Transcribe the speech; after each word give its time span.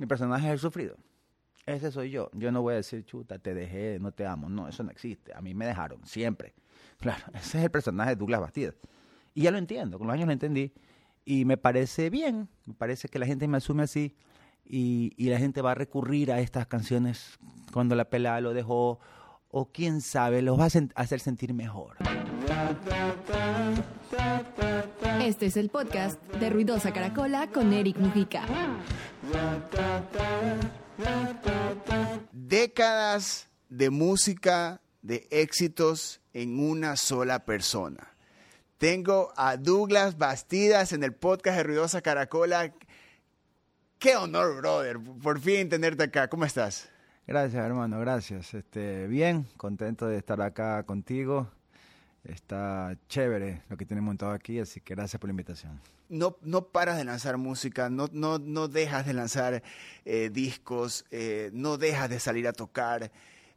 Mi 0.00 0.06
personaje 0.06 0.46
es 0.46 0.52
el 0.54 0.58
sufrido. 0.58 0.96
Ese 1.66 1.92
soy 1.92 2.10
yo. 2.10 2.30
Yo 2.32 2.50
no 2.50 2.62
voy 2.62 2.72
a 2.72 2.76
decir, 2.76 3.04
chuta, 3.04 3.38
te 3.38 3.52
dejé, 3.52 3.98
no 4.00 4.12
te 4.12 4.26
amo. 4.26 4.48
No, 4.48 4.66
eso 4.66 4.82
no 4.82 4.90
existe. 4.90 5.34
A 5.34 5.42
mí 5.42 5.52
me 5.54 5.66
dejaron, 5.66 6.04
siempre. 6.04 6.54
Claro, 7.00 7.24
ese 7.32 7.58
es 7.58 7.64
el 7.64 7.70
personaje 7.70 8.10
de 8.10 8.16
Douglas 8.16 8.42
Bastidas. 8.42 8.74
Y 9.32 9.42
ya 9.42 9.50
lo 9.50 9.56
entiendo, 9.56 9.96
con 9.96 10.06
los 10.06 10.12
años 10.12 10.26
lo 10.26 10.32
entendí. 10.32 10.70
Y 11.24 11.46
me 11.46 11.56
parece 11.56 12.10
bien, 12.10 12.48
me 12.66 12.74
parece 12.74 13.08
que 13.08 13.18
la 13.18 13.24
gente 13.24 13.48
me 13.48 13.56
asume 13.56 13.84
así 13.84 14.14
y, 14.64 15.14
la 15.16 15.38
gente 15.38 15.62
va 15.62 15.70
a 15.70 15.74
recurrir 15.74 16.30
a 16.30 16.40
estas 16.40 16.66
canciones 16.66 17.38
cuando 17.72 17.94
la 17.94 18.04
pelada 18.04 18.42
lo 18.42 18.52
dejó 18.52 19.00
o 19.48 19.72
quién 19.72 20.02
sabe, 20.02 20.42
los 20.42 20.58
va 20.58 20.64
a 20.64 21.00
hacer 21.00 21.20
sentir 21.20 21.54
mejor. 21.54 21.96
Este 25.22 25.46
es 25.46 25.56
el 25.56 25.70
podcast 25.70 26.20
de 26.34 26.50
Ruidosa 26.50 26.92
Caracola 26.92 27.46
con 27.46 27.72
Eric 27.72 27.96
Mujica. 27.96 28.42
Décadas 32.32 33.48
de 33.68 33.90
música, 33.90 34.80
de 35.02 35.26
éxitos 35.30 36.20
en 36.32 36.58
una 36.58 36.96
sola 36.96 37.44
persona. 37.44 38.08
Tengo 38.78 39.32
a 39.36 39.56
Douglas 39.56 40.18
Bastidas 40.18 40.92
en 40.92 41.04
el 41.04 41.14
podcast 41.14 41.58
de 41.58 41.62
Ruidosa 41.62 42.00
Caracola. 42.00 42.72
Qué 43.98 44.16
honor, 44.16 44.56
brother, 44.56 44.98
por 45.22 45.38
fin 45.38 45.68
tenerte 45.68 46.04
acá. 46.04 46.28
¿Cómo 46.28 46.44
estás? 46.44 46.88
Gracias, 47.26 47.64
hermano, 47.64 48.00
gracias. 48.00 48.54
Este, 48.54 49.06
bien, 49.06 49.46
contento 49.56 50.06
de 50.06 50.16
estar 50.16 50.40
acá 50.40 50.82
contigo. 50.84 51.48
Está 52.24 52.96
chévere 53.08 53.62
lo 53.68 53.76
que 53.76 53.86
tenemos 53.86 54.06
montado 54.08 54.32
aquí, 54.32 54.58
así 54.58 54.80
que 54.80 54.94
gracias 54.94 55.20
por 55.20 55.28
la 55.28 55.32
invitación. 55.32 55.80
No, 56.10 56.36
no 56.42 56.66
paras 56.68 56.98
de 56.98 57.04
lanzar 57.04 57.38
música, 57.38 57.88
no, 57.88 58.08
no, 58.12 58.38
no 58.38 58.68
dejas 58.68 59.06
de 59.06 59.14
lanzar 59.14 59.62
eh, 60.04 60.28
discos, 60.30 61.06
eh, 61.10 61.50
no 61.54 61.78
dejas 61.78 62.10
de 62.10 62.20
salir 62.20 62.46
a 62.46 62.52
tocar. 62.52 63.10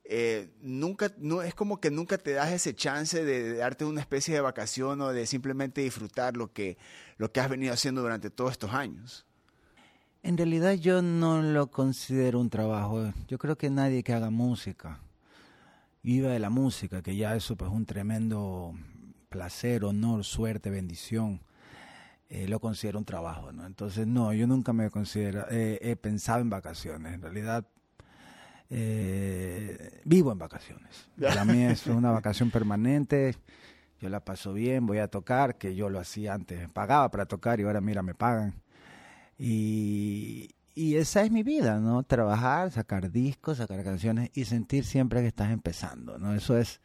eh, 0.06 0.50
nunca, 0.62 1.12
no, 1.18 1.42
es 1.42 1.54
como 1.56 1.80
que 1.82 1.90
nunca 1.90 2.18
te 2.18 2.32
das 2.34 2.52
ese 2.52 2.74
chance 2.76 3.24
de, 3.24 3.44
de 3.44 3.58
darte 3.58 3.86
una 3.86 4.02
especie 4.02 4.34
de 4.34 4.42
vacación 4.42 5.02
o 5.02 5.10
de 5.12 5.26
simplemente 5.26 5.82
disfrutar 5.82 6.38
lo 6.38 6.54
que, 6.54 6.78
lo 7.18 7.32
que 7.32 7.40
has 7.40 7.50
venido 7.50 7.74
haciendo 7.74 8.02
durante 8.02 8.30
todos 8.30 8.52
estos 8.52 8.72
años. 8.74 9.26
En 10.22 10.38
realidad 10.38 10.74
yo 10.76 11.02
no 11.02 11.42
lo 11.42 11.68
considero 11.68 12.40
un 12.40 12.50
trabajo. 12.50 13.12
Yo 13.28 13.38
creo 13.38 13.58
que 13.58 13.70
nadie 13.70 14.04
que 14.04 14.14
haga 14.14 14.30
música 14.30 15.00
viva 16.02 16.30
de 16.30 16.40
la 16.40 16.50
música, 16.50 17.02
que 17.02 17.16
ya 17.16 17.36
eso 17.36 17.56
pues, 17.56 17.72
es 17.72 17.76
un 17.76 17.86
tremendo 17.86 18.74
placer, 19.30 19.84
honor, 19.84 20.24
suerte, 20.24 20.70
bendición. 20.70 21.42
Eh, 22.30 22.48
lo 22.48 22.60
considero 22.60 23.00
un 23.00 23.06
trabajo, 23.06 23.52
¿no? 23.52 23.66
Entonces, 23.66 24.08
no, 24.08 24.34
yo 24.34 24.48
nunca 24.48 24.74
me 24.74 24.90
considero, 24.90 25.46
eh, 25.52 25.80
he 25.82 25.96
pensado 25.96 26.42
en 26.42 26.50
vacaciones. 26.50 27.14
En 27.14 27.22
realidad, 27.22 27.66
eh, 28.70 30.02
vivo 30.06 30.32
en 30.32 30.40
vacaciones. 30.40 31.10
Para 31.20 31.46
mí 31.46 31.64
es 31.64 31.86
una 31.88 32.12
vacación 32.12 32.50
permanente. 32.50 33.36
Yo 34.02 34.10
la 34.10 34.26
paso 34.26 34.54
bien, 34.54 34.86
voy 34.86 34.98
a 34.98 35.08
tocar, 35.08 35.58
que 35.58 35.76
yo 35.76 35.90
lo 35.90 36.00
hacía 36.00 36.34
antes, 36.34 36.68
pagaba 36.70 37.10
para 37.10 37.26
tocar 37.26 37.62
y 37.62 37.64
ahora 37.64 37.80
mira, 37.80 38.04
me 38.04 38.14
pagan. 38.14 38.54
Y, 39.38 40.50
y 40.76 40.96
esa 40.96 41.24
es 41.24 41.32
mi 41.32 41.42
vida, 41.44 41.80
¿no? 41.80 42.04
Trabajar, 42.04 42.72
sacar 42.72 43.12
discos, 43.12 43.60
sacar 43.60 43.82
canciones 43.84 44.30
y 44.34 44.44
sentir 44.44 44.84
siempre 44.84 45.22
que 45.22 45.28
estás 45.28 45.52
empezando, 45.52 46.18
¿no? 46.18 46.34
Eso 46.34 46.58
es 46.58 46.82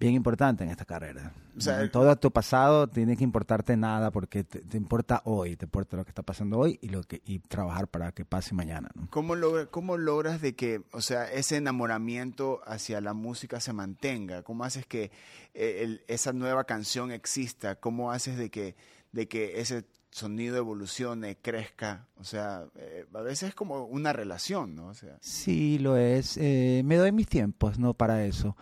bien 0.00 0.14
importante 0.14 0.64
en 0.64 0.70
esta 0.70 0.84
carrera. 0.84 1.32
O 1.56 1.60
sea, 1.60 1.82
¿no? 1.82 1.90
Todo 1.90 2.16
tu 2.16 2.30
pasado 2.30 2.88
tiene 2.88 3.16
que 3.16 3.22
importarte 3.22 3.76
nada 3.76 4.10
porque 4.10 4.42
te, 4.44 4.60
te 4.60 4.76
importa 4.78 5.20
hoy, 5.26 5.56
te 5.56 5.66
importa 5.66 5.96
lo 5.98 6.04
que 6.04 6.10
está 6.10 6.22
pasando 6.22 6.58
hoy 6.58 6.78
y 6.80 6.88
lo 6.88 7.02
que 7.02 7.20
y 7.26 7.38
trabajar 7.40 7.86
para 7.86 8.10
que 8.12 8.24
pase 8.24 8.54
mañana, 8.54 8.88
¿no? 8.94 9.08
¿Cómo, 9.10 9.36
logra- 9.36 9.66
¿Cómo 9.70 9.98
logras 9.98 10.40
de 10.40 10.54
que, 10.56 10.80
o 10.92 11.02
sea, 11.02 11.30
ese 11.30 11.56
enamoramiento 11.58 12.60
hacia 12.66 13.00
la 13.00 13.12
música 13.12 13.60
se 13.60 13.72
mantenga? 13.72 14.42
¿Cómo 14.42 14.64
haces 14.64 14.86
que 14.86 15.10
eh, 15.54 15.80
el- 15.82 16.02
esa 16.08 16.32
nueva 16.32 16.64
canción 16.64 17.12
exista? 17.12 17.76
¿Cómo 17.76 18.10
haces 18.10 18.38
de 18.38 18.50
que, 18.50 18.74
de 19.12 19.28
que 19.28 19.60
ese 19.60 19.84
sonido 20.10 20.56
evolucione, 20.56 21.36
crezca? 21.36 22.06
O 22.18 22.24
sea, 22.24 22.64
eh, 22.76 23.04
a 23.12 23.20
veces 23.20 23.50
es 23.50 23.54
como 23.54 23.84
una 23.84 24.12
relación, 24.12 24.74
¿no? 24.74 24.86
O 24.86 24.94
sea, 24.94 25.18
Sí, 25.20 25.78
lo 25.78 25.96
es. 25.96 26.36
Eh, 26.38 26.82
me 26.86 26.96
doy 26.96 27.12
mis 27.12 27.28
tiempos, 27.28 27.78
¿no? 27.78 27.92
Para 27.94 28.24
eso. 28.24 28.56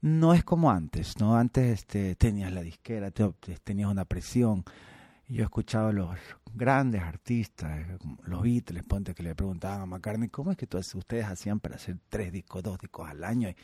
No 0.00 0.32
es 0.34 0.44
como 0.44 0.70
antes, 0.70 1.18
¿no? 1.18 1.36
Antes 1.36 1.80
este, 1.80 2.14
tenías 2.14 2.52
la 2.52 2.62
disquera, 2.62 3.10
te- 3.10 3.32
te- 3.40 3.56
tenías 3.58 3.90
una 3.90 4.04
presión. 4.04 4.64
Yo 5.28 5.42
he 5.42 5.44
escuchado 5.44 5.88
a 5.88 5.92
los 5.92 6.10
grandes 6.54 7.02
artistas, 7.02 7.80
eh, 7.80 7.98
los 8.24 8.42
Beatles, 8.42 8.84
ponte 8.84 9.14
que 9.14 9.22
le 9.22 9.34
preguntaban 9.34 9.80
a 9.82 9.86
McCartney, 9.86 10.28
¿cómo 10.28 10.52
es 10.52 10.56
que 10.56 10.66
tú- 10.66 10.78
ustedes 10.78 11.26
hacían 11.26 11.60
para 11.60 11.76
hacer 11.76 11.98
tres 12.08 12.32
discos, 12.32 12.62
dos 12.62 12.78
discos 12.78 13.08
al 13.10 13.24
año 13.24 13.48
y, 13.50 13.56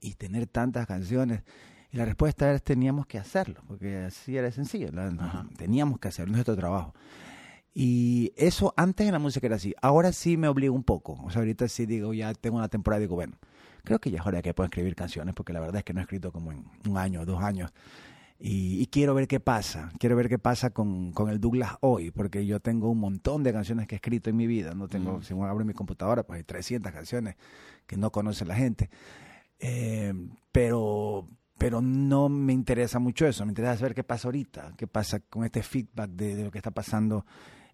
y 0.00 0.14
tener 0.14 0.46
tantas 0.48 0.86
canciones? 0.86 1.42
Y 1.92 1.96
la 1.98 2.04
respuesta 2.04 2.52
es 2.52 2.62
teníamos 2.62 3.06
que 3.06 3.18
hacerlo, 3.18 3.62
porque 3.68 3.98
así 3.98 4.36
era 4.36 4.50
sencillo, 4.50 4.90
teníamos 5.56 6.00
que 6.00 6.08
hacerlo, 6.08 6.32
nuestro 6.32 6.56
trabajo. 6.56 6.94
Y 7.74 8.32
eso 8.36 8.72
antes 8.76 9.06
en 9.06 9.12
la 9.12 9.18
música 9.18 9.46
era 9.46 9.56
así. 9.56 9.74
Ahora 9.82 10.12
sí 10.12 10.36
me 10.36 10.48
obligo 10.48 10.74
un 10.74 10.82
poco. 10.82 11.12
O 11.24 11.30
sea, 11.30 11.40
ahorita 11.40 11.68
sí 11.68 11.86
digo, 11.86 12.14
ya 12.14 12.32
tengo 12.34 12.56
una 12.56 12.68
temporada 12.68 13.00
y 13.00 13.04
digo, 13.04 13.16
bueno, 13.16 13.36
creo 13.86 14.00
que 14.00 14.10
ya 14.10 14.18
es 14.20 14.26
hora 14.26 14.38
de 14.38 14.42
que 14.42 14.52
puedo 14.52 14.66
escribir 14.66 14.94
canciones, 14.94 15.34
porque 15.34 15.52
la 15.52 15.60
verdad 15.60 15.76
es 15.76 15.84
que 15.84 15.94
no 15.94 16.00
he 16.00 16.02
escrito 16.02 16.32
como 16.32 16.52
en 16.52 16.66
un 16.86 16.98
año, 16.98 17.24
dos 17.24 17.42
años. 17.42 17.72
Y, 18.38 18.82
y 18.82 18.86
quiero 18.88 19.14
ver 19.14 19.28
qué 19.28 19.40
pasa. 19.40 19.90
Quiero 19.98 20.16
ver 20.16 20.28
qué 20.28 20.38
pasa 20.38 20.70
con, 20.70 21.12
con 21.12 21.30
el 21.30 21.40
Douglas 21.40 21.76
hoy, 21.80 22.10
porque 22.10 22.44
yo 22.44 22.60
tengo 22.60 22.90
un 22.90 22.98
montón 22.98 23.42
de 23.42 23.52
canciones 23.52 23.86
que 23.86 23.94
he 23.94 23.98
escrito 23.98 24.28
en 24.28 24.36
mi 24.36 24.46
vida. 24.46 24.74
No 24.74 24.88
tengo, 24.88 25.22
si 25.22 25.32
uno 25.32 25.46
abre 25.46 25.64
mi 25.64 25.72
computadora, 25.72 26.24
pues 26.24 26.38
hay 26.38 26.44
300 26.44 26.92
canciones 26.92 27.36
que 27.86 27.96
no 27.96 28.10
conoce 28.10 28.44
la 28.44 28.56
gente. 28.56 28.90
Eh, 29.58 30.12
pero 30.52 31.28
pero 31.58 31.80
no 31.80 32.28
me 32.28 32.52
interesa 32.52 32.98
mucho 32.98 33.26
eso, 33.26 33.46
me 33.46 33.52
interesa 33.52 33.78
saber 33.78 33.94
qué 33.94 34.04
pasa 34.04 34.28
ahorita, 34.28 34.74
qué 34.76 34.86
pasa 34.86 35.20
con 35.20 35.42
este 35.42 35.62
feedback 35.62 36.10
de, 36.10 36.36
de 36.36 36.44
lo 36.44 36.50
que 36.50 36.58
está 36.58 36.70
pasando 36.70 37.24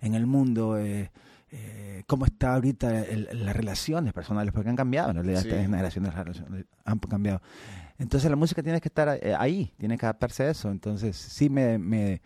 en 0.01 0.15
el 0.15 0.27
mundo, 0.27 0.79
eh, 0.79 1.11
eh, 1.55 2.03
cómo 2.07 2.25
está 2.25 2.55
ahorita 2.55 3.05
el- 3.05 3.29
las 3.45 3.55
relaciones 3.55 4.13
personales, 4.13 4.53
porque 4.53 4.71
han 4.71 4.77
cambiado, 4.77 5.11
en 5.11 5.17
realidad 5.17 5.43
Sí. 5.43 5.49
estas 5.49 5.63
generaciones 5.63 6.15
las 6.15 6.25
relaciones 6.25 6.65
han 6.85 6.99
cambiado. 6.99 7.41
Entonces 7.99 8.29
la 8.31 8.37
música 8.37 8.63
tiene 8.63 8.81
que 8.81 8.89
estar 8.89 9.19
eh, 9.23 9.35
ahí, 9.39 9.73
tiene 9.77 9.97
que 9.99 10.07
adaptarse 10.07 10.45
a 10.45 10.51
eso, 10.51 10.71
entonces 10.71 11.17
sí 11.17 11.49
me, 11.51 11.79
me, 11.79 12.23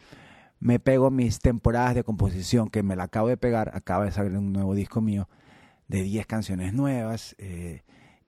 me 0.60 0.78
pego 0.78 1.10
mis 1.10 1.40
temporadas 1.40 1.94
de 1.96 2.04
composición, 2.04 2.70
que 2.70 2.82
me 2.82 2.94
la 2.96 3.04
acabo 3.04 3.28
de 3.28 3.36
pegar, 3.36 3.72
acaba 3.74 4.04
de 4.04 4.12
salir 4.12 4.36
un 4.38 4.52
nuevo 4.52 4.74
disco 4.74 5.00
mío 5.00 5.28
de 5.88 6.02
10 6.02 6.26
canciones 6.26 6.72
nuevas, 6.72 7.34
eh, 7.38 7.82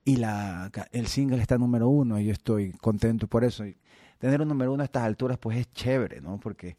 y 0.05 0.17
la, 0.17 0.71
el 0.93 1.07
single 1.07 1.41
está 1.41 1.59
número 1.59 1.89
uno 1.89 2.19
y 2.19 2.25
yo 2.27 2.33
estoy 2.33 2.73
contento 2.73 3.29
por 3.29 3.45
eso. 3.45 3.65
Y 3.67 3.77
tener 4.19 4.41
un 4.41 4.49
número 4.49 4.73
uno 4.73 4.83
a 4.83 4.85
estas 4.87 5.05
alturas 5.05 5.39
pues 5.39 5.59
es 5.59 5.71
chévere, 5.73 6.21
¿no? 6.21 6.41
Porque, 6.41 6.77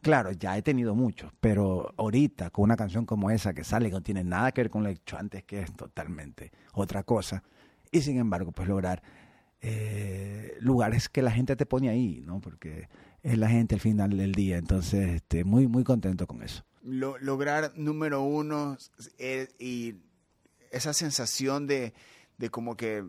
claro, 0.00 0.32
ya 0.32 0.56
he 0.56 0.62
tenido 0.62 0.94
muchos, 0.94 1.32
pero 1.40 1.92
ahorita 1.96 2.50
con 2.50 2.64
una 2.64 2.76
canción 2.76 3.06
como 3.06 3.30
esa 3.30 3.52
que 3.54 3.64
sale, 3.64 3.88
que 3.88 3.94
no 3.94 4.02
tiene 4.02 4.24
nada 4.24 4.52
que 4.52 4.62
ver 4.62 4.70
con 4.70 4.82
lo 4.82 4.88
hecho 4.88 5.16
antes, 5.18 5.44
que 5.44 5.60
es 5.62 5.72
totalmente 5.74 6.52
otra 6.74 7.02
cosa, 7.02 7.42
y 7.92 8.00
sin 8.02 8.18
embargo 8.18 8.52
pues 8.52 8.68
lograr 8.68 9.02
eh, 9.62 10.56
lugares 10.60 11.08
que 11.08 11.22
la 11.22 11.30
gente 11.30 11.54
te 11.56 11.66
pone 11.66 11.88
ahí, 11.90 12.22
¿no? 12.24 12.40
Porque 12.40 12.88
es 13.22 13.36
la 13.36 13.48
gente 13.48 13.74
al 13.74 13.80
final 13.80 14.16
del 14.16 14.32
día, 14.32 14.56
entonces 14.56 15.08
este, 15.16 15.44
muy, 15.44 15.66
muy 15.66 15.84
contento 15.84 16.26
con 16.26 16.42
eso. 16.42 16.64
lo- 16.82 17.18
lograr 17.18 17.72
número 17.76 18.22
uno 18.22 18.78
y 19.58 19.94
esa 20.70 20.92
sensación 20.94 21.66
de, 21.66 21.92
de 22.38 22.48
como 22.50 22.76
que 22.76 23.04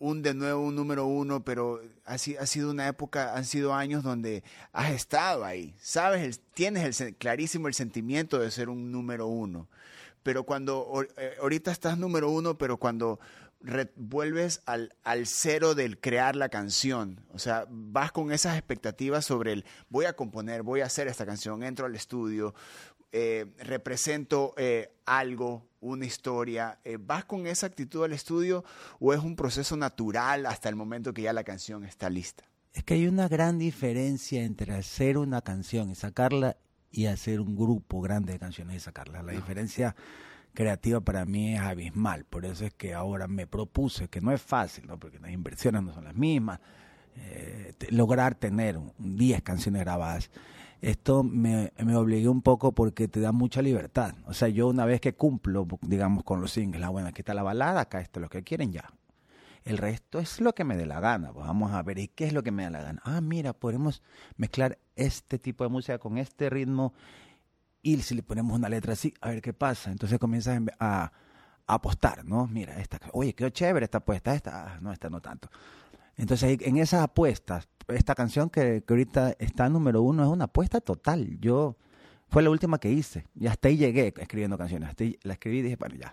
un 0.00 0.22
de 0.22 0.32
nuevo 0.34 0.60
un 0.62 0.76
número 0.76 1.06
uno, 1.06 1.44
pero 1.44 1.80
ha, 2.04 2.14
ha 2.14 2.18
sido 2.46 2.70
una 2.70 2.86
época, 2.88 3.34
han 3.34 3.44
sido 3.44 3.74
años 3.74 4.02
donde 4.04 4.44
has 4.72 4.92
estado 4.92 5.44
ahí, 5.44 5.74
sabes, 5.80 6.22
el- 6.22 6.38
tienes 6.54 7.00
el, 7.00 7.16
clarísimo 7.16 7.66
el 7.68 7.74
sentimiento 7.74 8.38
de 8.38 8.50
ser 8.50 8.68
un 8.68 8.92
número 8.92 9.26
uno, 9.26 9.68
pero 10.22 10.44
cuando 10.44 11.04
eh, 11.16 11.36
ahorita 11.40 11.70
estás 11.72 11.98
número 11.98 12.30
uno, 12.30 12.56
pero 12.58 12.76
cuando 12.76 13.18
vuelves 13.96 14.62
al, 14.66 14.94
al 15.02 15.26
cero 15.26 15.74
del 15.74 15.98
crear 15.98 16.36
la 16.36 16.48
canción, 16.48 17.20
o 17.32 17.38
sea, 17.40 17.66
vas 17.68 18.12
con 18.12 18.30
esas 18.30 18.56
expectativas 18.56 19.24
sobre 19.24 19.52
el 19.52 19.64
voy 19.88 20.04
a 20.04 20.12
componer, 20.12 20.62
voy 20.62 20.80
a 20.80 20.86
hacer 20.86 21.08
esta 21.08 21.26
canción, 21.26 21.64
entro 21.64 21.86
al 21.86 21.96
estudio, 21.96 22.54
eh, 23.12 23.46
represento 23.58 24.54
eh, 24.56 24.92
algo, 25.06 25.66
una 25.80 26.04
historia, 26.06 26.78
eh, 26.84 26.98
¿vas 27.00 27.24
con 27.24 27.46
esa 27.46 27.66
actitud 27.66 28.04
al 28.04 28.12
estudio 28.12 28.64
o 29.00 29.14
es 29.14 29.20
un 29.20 29.36
proceso 29.36 29.76
natural 29.76 30.46
hasta 30.46 30.68
el 30.68 30.76
momento 30.76 31.14
que 31.14 31.22
ya 31.22 31.32
la 31.32 31.44
canción 31.44 31.84
está 31.84 32.10
lista? 32.10 32.44
Es 32.72 32.84
que 32.84 32.94
hay 32.94 33.06
una 33.06 33.28
gran 33.28 33.58
diferencia 33.58 34.42
entre 34.44 34.74
hacer 34.74 35.16
una 35.18 35.40
canción 35.40 35.90
y 35.90 35.94
sacarla 35.94 36.56
y 36.90 37.06
hacer 37.06 37.40
un 37.40 37.56
grupo 37.56 38.00
grande 38.00 38.32
de 38.34 38.38
canciones 38.38 38.76
y 38.76 38.80
sacarla. 38.80 39.22
La 39.22 39.32
diferencia 39.32 39.94
creativa 40.54 41.00
para 41.00 41.24
mí 41.24 41.54
es 41.54 41.60
abismal. 41.60 42.24
Por 42.24 42.44
eso 42.44 42.64
es 42.66 42.74
que 42.74 42.94
ahora 42.94 43.26
me 43.28 43.46
propuse, 43.46 44.08
que 44.08 44.20
no 44.20 44.32
es 44.32 44.42
fácil, 44.42 44.86
¿no? 44.86 44.98
porque 44.98 45.18
las 45.18 45.30
inversiones 45.30 45.82
no 45.82 45.92
son 45.94 46.04
las 46.04 46.14
mismas, 46.14 46.60
eh, 47.16 47.74
lograr 47.90 48.34
tener 48.34 48.76
un- 48.76 48.92
10 48.98 49.42
canciones 49.42 49.82
grabadas. 49.82 50.30
Esto 50.80 51.22
me, 51.22 51.72
me 51.78 51.96
obligué 51.96 52.28
un 52.28 52.42
poco 52.42 52.72
porque 52.72 53.08
te 53.08 53.20
da 53.20 53.32
mucha 53.32 53.62
libertad. 53.62 54.14
O 54.26 54.32
sea, 54.32 54.48
yo 54.48 54.68
una 54.68 54.84
vez 54.84 55.00
que 55.00 55.14
cumplo, 55.14 55.66
digamos, 55.82 56.24
con 56.24 56.40
los 56.40 56.52
singles, 56.52 56.80
la 56.80 56.88
buena, 56.88 57.08
aquí 57.08 57.22
está 57.22 57.34
la 57.34 57.42
balada, 57.42 57.82
acá 57.82 58.00
está 58.00 58.20
lo 58.20 58.28
que 58.28 58.42
quieren, 58.42 58.72
ya. 58.72 58.84
El 59.64 59.76
resto 59.76 60.18
es 60.18 60.40
lo 60.40 60.54
que 60.54 60.64
me 60.64 60.76
dé 60.76 60.86
la 60.86 61.00
gana. 61.00 61.32
Pues 61.32 61.46
vamos 61.46 61.72
a 61.72 61.82
ver, 61.82 61.98
¿y 61.98 62.08
qué 62.08 62.26
es 62.26 62.32
lo 62.32 62.42
que 62.42 62.52
me 62.52 62.62
da 62.62 62.70
la 62.70 62.82
gana? 62.82 63.02
Ah, 63.04 63.20
mira, 63.20 63.52
podemos 63.52 64.02
mezclar 64.36 64.78
este 64.96 65.38
tipo 65.38 65.64
de 65.64 65.70
música 65.70 65.98
con 65.98 66.16
este 66.16 66.48
ritmo 66.48 66.94
y 67.82 67.96
si 68.02 68.14
le 68.14 68.22
ponemos 68.22 68.56
una 68.56 68.68
letra 68.68 68.92
así, 68.92 69.12
a 69.20 69.30
ver 69.30 69.42
qué 69.42 69.52
pasa. 69.52 69.90
Entonces 69.90 70.18
comienzas 70.18 70.60
a, 70.78 71.12
a 71.66 71.74
apostar, 71.74 72.24
¿no? 72.24 72.46
Mira, 72.46 72.78
esta, 72.80 72.98
oye, 73.12 73.34
qué 73.34 73.50
chévere 73.50 73.84
esta 73.84 73.98
apuesta, 73.98 74.34
esta, 74.34 74.74
ah, 74.74 74.78
no, 74.80 74.92
esta 74.92 75.10
no 75.10 75.20
tanto. 75.20 75.48
Entonces, 76.18 76.58
en 76.60 76.76
esas 76.76 77.02
apuestas, 77.02 77.68
esta 77.88 78.14
canción 78.14 78.50
que, 78.50 78.82
que 78.86 78.92
ahorita 78.92 79.34
está 79.38 79.68
número 79.70 80.02
uno 80.02 80.22
es 80.24 80.28
una 80.28 80.44
apuesta 80.44 80.80
total. 80.82 81.38
Yo, 81.40 81.76
fue 82.28 82.42
la 82.42 82.50
última 82.50 82.78
que 82.78 82.92
hice. 82.92 83.24
Y 83.34 83.46
hasta 83.46 83.68
ahí 83.68 83.78
llegué 83.78 84.12
escribiendo 84.18 84.58
canciones. 84.58 84.90
Hasta 84.90 85.04
ahí 85.04 85.18
la 85.22 85.32
escribí 85.32 85.60
y 85.60 85.62
dije, 85.62 85.76
bueno, 85.76 85.94
ya. 85.94 86.12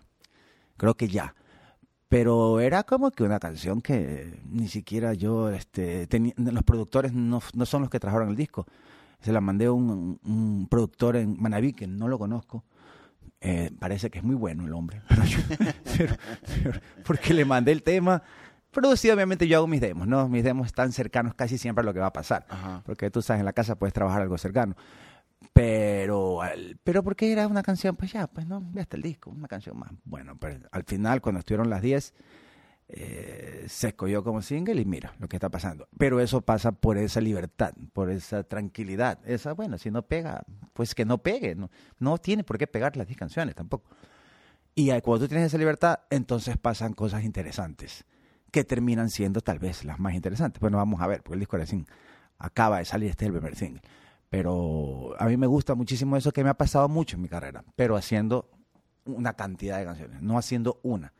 Creo 0.77 0.95
que 0.95 1.09
ya. 1.09 1.35
Pero 2.07 2.59
era 2.61 2.83
como 2.83 3.11
que 3.11 3.23
una 3.23 3.39
canción 3.39 3.81
que 3.81 4.39
ni 4.49 4.67
siquiera 4.69 5.13
yo, 5.13 5.49
este, 5.49 6.07
los 6.37 6.63
productores 6.63 7.11
no, 7.13 7.41
no 7.53 7.65
son 7.65 7.81
los 7.81 7.89
que 7.89 7.99
trabajaron 7.99 8.29
el 8.29 8.35
disco. 8.35 8.65
Se 9.21 9.33
la 9.33 9.41
mandé 9.41 9.65
a 9.65 9.71
un, 9.71 10.19
un 10.23 10.67
productor 10.69 11.15
en 11.17 11.35
Manaví 11.41 11.73
que 11.73 11.87
no 11.87 12.07
lo 12.07 12.19
conozco. 12.19 12.63
Eh, 13.41 13.71
parece 13.79 14.09
que 14.11 14.19
es 14.19 14.23
muy 14.23 14.35
bueno 14.35 14.65
el 14.65 14.73
hombre. 14.73 15.01
Pero- 15.97 16.15
pero- 16.63 16.79
porque 17.05 17.33
le 17.33 17.43
mandé 17.43 17.71
el 17.71 17.81
tema. 17.83 18.21
Sí, 18.95 19.09
obviamente 19.09 19.47
yo 19.47 19.57
hago 19.57 19.67
mis 19.67 19.81
demos, 19.81 20.07
¿no? 20.07 20.27
Mis 20.27 20.43
demos 20.43 20.67
están 20.67 20.91
cercanos 20.91 21.33
casi 21.35 21.57
siempre 21.57 21.81
a 21.81 21.85
lo 21.85 21.93
que 21.93 21.99
va 21.99 22.07
a 22.07 22.13
pasar. 22.13 22.45
Ajá. 22.49 22.81
Porque 22.85 23.09
tú 23.09 23.21
sabes, 23.21 23.39
en 23.39 23.45
la 23.45 23.53
casa 23.53 23.75
puedes 23.75 23.93
trabajar 23.93 24.21
algo 24.21 24.37
cercano. 24.37 24.75
Pero, 25.53 26.41
pero 26.83 27.03
porque 27.03 27.31
era 27.31 27.47
una 27.47 27.63
canción, 27.63 27.95
pues 27.95 28.11
ya, 28.11 28.27
pues 28.27 28.45
no, 28.45 28.63
ya 28.73 28.81
está 28.81 28.97
el 28.97 29.03
disco, 29.03 29.29
una 29.29 29.47
canción 29.47 29.77
más. 29.77 29.91
Bueno, 30.03 30.37
pero 30.37 30.59
al 30.71 30.83
final, 30.83 31.21
cuando 31.21 31.39
estuvieron 31.39 31.69
las 31.69 31.81
10, 31.81 32.13
eh, 32.89 33.65
se 33.67 33.87
escogió 33.87 34.23
como 34.23 34.41
single 34.41 34.81
y 34.81 34.85
mira 34.85 35.13
lo 35.19 35.27
que 35.29 35.37
está 35.37 35.49
pasando. 35.49 35.87
Pero 35.97 36.19
eso 36.19 36.41
pasa 36.41 36.73
por 36.73 36.97
esa 36.97 37.21
libertad, 37.21 37.73
por 37.93 38.09
esa 38.09 38.43
tranquilidad. 38.43 39.19
Esa, 39.25 39.53
bueno, 39.53 39.77
si 39.77 39.91
no 39.91 40.01
pega, 40.01 40.43
pues 40.73 40.93
que 40.93 41.05
no 41.05 41.19
pegue. 41.19 41.55
No, 41.55 41.69
no 41.99 42.17
tiene 42.17 42.43
por 42.43 42.57
qué 42.57 42.67
pegar 42.67 42.97
las 42.97 43.07
10 43.07 43.17
canciones 43.17 43.55
tampoco. 43.55 43.89
Y 44.73 44.89
cuando 45.01 45.19
tú 45.19 45.29
tienes 45.29 45.47
esa 45.47 45.57
libertad, 45.57 45.99
entonces 46.09 46.57
pasan 46.57 46.93
cosas 46.93 47.23
interesantes 47.23 48.03
que 48.55 48.63
terminan 48.63 49.09
siendo 49.09 49.41
tal 49.41 49.59
vez 49.59 49.83
las 49.83 49.99
más 49.99 50.13
interesantes. 50.13 50.61
Bueno, 50.61 50.77
vamos 50.77 51.01
a 51.01 51.07
ver, 51.07 51.21
porque 51.21 51.33
el 51.33 51.41
disco 51.41 51.57
recién 51.57 51.85
acaba 52.37 52.77
de 52.77 52.85
salir, 52.85 53.09
este 53.09 53.25
es 53.25 53.27
el 53.27 53.33
primer 53.33 53.53
single. 53.53 53.81
Pero 54.29 55.13
a 55.19 55.25
mí 55.25 55.35
me 55.35 55.45
gusta 55.45 55.75
muchísimo 55.75 56.15
eso 56.15 56.31
que 56.31 56.41
me 56.41 56.49
ha 56.49 56.53
pasado 56.53 56.87
mucho 56.87 57.17
en 57.17 57.23
mi 57.23 57.27
carrera, 57.27 57.65
pero 57.75 57.97
haciendo 57.97 58.49
una 59.03 59.33
cantidad 59.33 59.77
de 59.77 59.83
canciones, 59.83 60.21
no 60.21 60.37
haciendo 60.37 60.79
una. 60.83 61.11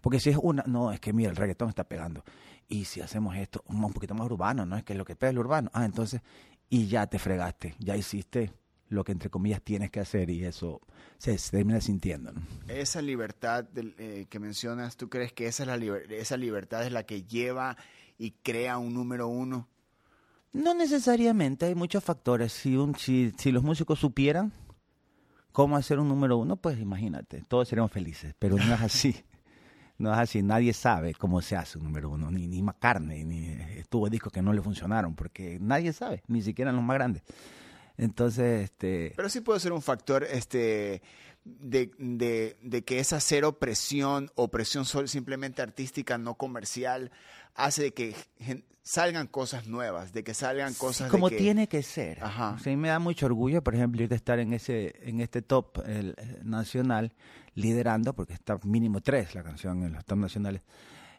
Porque 0.00 0.20
si 0.20 0.30
es 0.30 0.38
una, 0.40 0.64
no, 0.66 0.90
es 0.90 1.00
que 1.00 1.12
mira, 1.12 1.28
el 1.28 1.36
reggaetón 1.36 1.68
está 1.68 1.84
pegando. 1.84 2.24
Y 2.66 2.86
si 2.86 3.02
hacemos 3.02 3.36
esto, 3.36 3.62
un 3.68 3.92
poquito 3.92 4.14
más 4.14 4.24
urbano, 4.24 4.64
¿no? 4.64 4.78
Es 4.78 4.82
que 4.82 4.94
lo 4.94 5.04
que 5.04 5.16
pega 5.16 5.32
es 5.32 5.36
urbano. 5.36 5.68
Ah, 5.74 5.84
entonces, 5.84 6.22
y 6.70 6.86
ya 6.86 7.06
te 7.08 7.18
fregaste, 7.18 7.74
ya 7.78 7.94
hiciste 7.94 8.54
lo 8.90 9.02
que 9.04 9.12
entre 9.12 9.30
comillas 9.30 9.62
tienes 9.62 9.90
que 9.90 10.00
hacer 10.00 10.28
y 10.28 10.44
eso 10.44 10.80
se, 11.16 11.38
se 11.38 11.50
termina 11.52 11.80
sintiendo, 11.80 12.32
¿no? 12.32 12.42
Esa 12.68 13.00
libertad 13.00 13.64
del- 13.64 13.94
eh, 13.98 14.26
que 14.28 14.38
mencionas, 14.38 14.96
¿tú 14.96 15.08
crees 15.08 15.32
que 15.32 15.46
esa, 15.46 15.62
es 15.62 15.66
la 15.68 15.76
liber- 15.78 16.10
esa 16.12 16.36
libertad 16.36 16.84
es 16.84 16.92
la 16.92 17.04
que 17.04 17.22
lleva 17.22 17.76
y 18.18 18.32
crea 18.42 18.76
un 18.78 18.92
número 18.92 19.26
uno? 19.28 19.68
No 20.52 20.74
necesariamente, 20.74 21.66
hay 21.66 21.74
muchos 21.74 22.02
factores. 22.04 22.52
Si, 22.52 22.76
un, 22.76 22.96
si, 22.96 23.32
si 23.38 23.52
los 23.52 23.62
músicos 23.62 24.00
supieran 24.00 24.52
cómo 25.52 25.76
hacer 25.76 25.98
un 25.98 26.08
número 26.08 26.36
uno, 26.36 26.56
pues 26.56 26.78
imagínate, 26.78 27.44
todos 27.48 27.68
seríamos 27.68 27.92
felices, 27.92 28.34
pero 28.38 28.56
no 28.56 28.74
es 28.74 28.80
así. 28.80 29.14
No 29.98 30.10
es 30.12 30.18
así, 30.18 30.42
nadie 30.42 30.72
sabe 30.72 31.12
cómo 31.14 31.42
se 31.42 31.56
hace 31.56 31.76
un 31.76 31.84
número 31.84 32.08
uno, 32.08 32.30
ni, 32.30 32.46
ni 32.48 32.62
McCartney, 32.62 33.22
ni 33.22 33.48
estuvo 33.76 34.08
discos 34.08 34.32
que 34.32 34.40
no 34.40 34.52
le 34.54 34.62
funcionaron, 34.62 35.14
porque 35.14 35.58
nadie 35.60 35.92
sabe, 35.92 36.22
ni 36.26 36.40
siquiera 36.40 36.72
los 36.72 36.82
más 36.82 36.94
grandes. 36.94 37.22
Entonces, 38.02 38.64
este, 38.64 39.12
Pero 39.16 39.28
sí 39.28 39.40
puede 39.40 39.60
ser 39.60 39.72
un 39.72 39.82
factor 39.82 40.24
este, 40.24 41.02
de, 41.44 41.90
de- 41.98 42.56
de 42.62 42.82
que 42.82 42.98
esa 42.98 43.20
cero 43.20 43.58
presión 43.58 44.30
o 44.34 44.48
presión 44.48 44.84
sol 44.84 45.08
simplemente 45.08 45.62
artística, 45.62 46.18
no 46.18 46.34
comercial, 46.36 47.10
hace 47.54 47.82
de 47.82 47.92
que 47.94 48.14
salgan 48.82 49.26
cosas 49.26 49.66
nuevas, 49.66 50.12
de 50.12 50.24
que 50.24 50.32
salgan 50.34 50.72
cosas 50.74 51.10
como 51.10 51.28
que- 51.28 51.36
tiene 51.36 51.68
que 51.68 51.82
ser. 51.82 52.22
Ajá. 52.24 52.58
Sí, 52.62 52.74
me 52.76 52.88
da 52.88 52.98
mucho 52.98 53.26
orgullo, 53.26 53.62
por 53.62 53.74
ejemplo, 53.74 54.02
ir 54.02 54.08
de 54.08 54.16
estar 54.16 54.38
en 54.38 54.52
ese 54.52 54.94
en 55.08 55.20
este 55.20 55.42
top 55.42 55.78
el, 55.86 56.14
eh, 56.16 56.40
nacional 56.42 57.12
liderando, 57.54 58.14
porque 58.14 58.32
está 58.32 58.58
mínimo 58.64 59.00
tres 59.02 59.34
la 59.34 59.42
canción 59.42 59.82
en 59.82 59.92
los 59.92 60.04
top 60.04 60.18
nacionales 60.18 60.62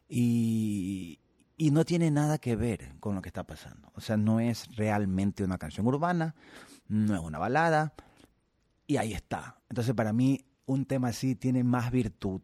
y 0.09 1.19
y 1.57 1.69
no 1.69 1.85
tiene 1.85 2.09
nada 2.09 2.39
que 2.39 2.55
ver 2.55 2.93
con 2.99 3.13
lo 3.13 3.21
que 3.21 3.29
está 3.29 3.43
pasando. 3.43 3.91
O 3.93 4.01
sea, 4.01 4.17
no 4.17 4.39
es 4.39 4.75
realmente 4.75 5.43
una 5.43 5.59
canción 5.59 5.85
urbana, 5.85 6.33
no 6.91 7.15
es 7.15 7.21
una 7.21 7.39
balada 7.39 7.93
y 8.85 8.97
ahí 8.97 9.13
está. 9.13 9.61
Entonces, 9.69 9.95
para 9.95 10.11
mí 10.11 10.45
un 10.65 10.85
tema 10.85 11.09
así 11.09 11.35
tiene 11.35 11.63
más 11.63 11.89
virtud 11.91 12.41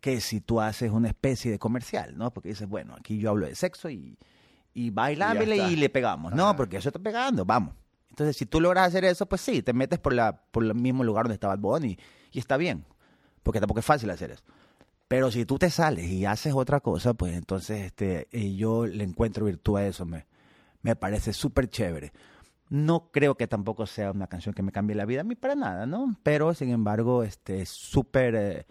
que 0.00 0.20
si 0.20 0.40
tú 0.40 0.60
haces 0.60 0.90
una 0.90 1.08
especie 1.08 1.50
de 1.50 1.58
comercial, 1.58 2.16
¿no? 2.16 2.32
Porque 2.32 2.50
dices, 2.50 2.68
bueno, 2.68 2.94
aquí 2.94 3.18
yo 3.18 3.30
hablo 3.30 3.46
de 3.46 3.54
sexo 3.54 3.88
y, 3.88 4.18
y 4.74 4.90
bailámele 4.90 5.56
y, 5.56 5.76
le 5.76 5.88
pegamos. 5.88 6.34
No, 6.34 6.54
porque 6.54 6.76
eso 6.76 6.90
está 6.90 6.98
pegando, 6.98 7.44
vamos. 7.44 7.74
Entonces, 8.10 8.36
si 8.36 8.46
tú 8.46 8.60
logras 8.60 8.88
hacer 8.88 9.04
eso, 9.04 9.26
pues 9.26 9.40
sí, 9.40 9.62
te 9.62 9.72
metes 9.72 9.98
por, 9.98 10.12
la, 10.12 10.36
por 10.50 10.62
el 10.62 10.74
mismo 10.74 11.02
lugar 11.02 11.24
donde 11.24 11.34
estaba 11.34 11.56
Bad 11.56 11.62
Bunny 11.62 11.98
y 12.32 12.38
está 12.38 12.56
bien, 12.56 12.84
porque 13.42 13.58
tampoco 13.58 13.80
es 13.80 13.86
fácil 13.86 14.10
hacer 14.10 14.32
eso. 14.32 14.44
Pero 15.08 15.30
si 15.30 15.46
tú 15.46 15.58
te 15.58 15.70
sales 15.70 16.06
y 16.06 16.26
haces 16.26 16.52
otra 16.54 16.80
cosa, 16.80 17.14
pues 17.14 17.34
entonces 17.34 17.86
este, 17.86 18.28
eh, 18.32 18.54
yo 18.54 18.86
le 18.86 19.04
encuentro 19.04 19.46
virtud 19.46 19.78
a 19.78 19.86
eso, 19.86 20.04
me, 20.04 20.26
me 20.82 20.94
parece 20.94 21.32
súper 21.32 21.68
chévere. 21.68 22.12
No 22.68 23.10
creo 23.12 23.36
que 23.36 23.46
tampoco 23.46 23.86
sea 23.86 24.10
una 24.10 24.26
canción 24.26 24.54
que 24.54 24.62
me 24.62 24.72
cambie 24.72 24.96
la 24.96 25.04
vida 25.04 25.20
a 25.20 25.24
mí 25.24 25.36
para 25.36 25.54
nada, 25.54 25.86
¿no? 25.86 26.16
Pero 26.22 26.52
sin 26.54 26.70
embargo, 26.70 27.22
este, 27.22 27.62
es 27.62 27.68
súper 27.68 28.34
eh, 28.34 28.66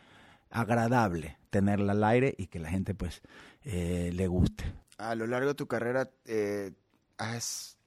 agradable 0.49 1.37
tenerla 1.49 1.93
al 1.93 2.03
aire 2.03 2.35
y 2.37 2.47
que 2.47 2.59
la 2.59 2.69
gente 2.69 2.93
pues 2.95 3.21
eh, 3.63 4.11
le 4.13 4.27
guste. 4.27 4.65
a 4.97 5.15
lo 5.15 5.27
largo 5.27 5.49
de 5.49 5.55
tu 5.55 5.67
carrera 5.67 6.09
eh, 6.25 6.71
has, 7.17 7.77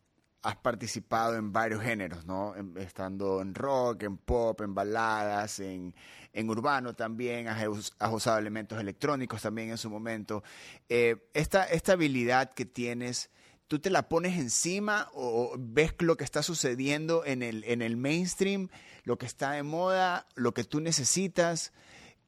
participado 0.63 1.37
en 1.37 1.53
varios 1.53 1.83
géneros, 1.83 2.25
¿no? 2.25 2.55
Estando 2.77 3.43
en 3.43 3.55
rock, 3.55 4.05
en 4.05 4.17
pop, 4.17 4.59
en 4.63 4.75
baladas, 4.75 5.61
en, 5.61 5.95
en 6.33 6.49
urbano 6.49 6.95
también, 6.95 7.49
has, 7.49 7.93
has 7.99 8.13
usado 8.13 8.39
elementos 8.39 8.81
electrónicos 8.81 9.43
también 9.43 9.69
en 9.69 9.77
su 9.77 9.91
momento. 9.91 10.43
Eh, 10.89 11.29
esta, 11.35 11.65
esta 11.65 11.93
habilidad 11.93 12.55
que 12.55 12.65
tienes, 12.65 13.31
¿tú 13.69 13.79
te 13.79 13.91
la 13.91 14.09
pones 14.09 14.39
encima 14.39 15.09
o, 15.15 15.55
ves 15.59 15.95
lo 16.01 16.17
que 16.17 16.25
está 16.25 16.43
sucediendo 16.43 17.25
en 17.25 17.43
el, 17.43 17.63
en 17.65 17.83
el 17.83 17.97
mainstream, 17.97 18.69
lo 19.05 19.19
que 19.19 19.27
está 19.27 19.53
de 19.53 19.63
moda, 19.63 20.27
lo 20.35 20.53
que 20.53 20.65
tú 20.65 20.81
necesitas? 20.81 21.73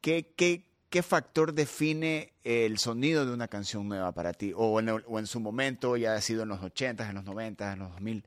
¿Qué, 0.02 0.32
qué, 0.36 0.66
qué 0.90 1.02
factor 1.02 1.54
define 1.54 2.34
el 2.44 2.78
sonido 2.78 3.26
de 3.26 3.32
una 3.32 3.48
canción 3.48 3.88
nueva 3.88 4.12
para 4.12 4.34
ti? 4.34 4.52
O 4.54 4.78
en, 4.80 5.26
su 5.26 5.40
momento, 5.40 5.96
ya 5.96 6.14
ha 6.14 6.20
sido 6.20 6.42
en 6.42 6.50
los 6.50 6.60
80s, 6.60 7.08
en 7.08 7.14
los 7.14 7.24
90s, 7.24 7.72
en 7.72 7.78
los 7.78 7.90
2000. 7.92 8.24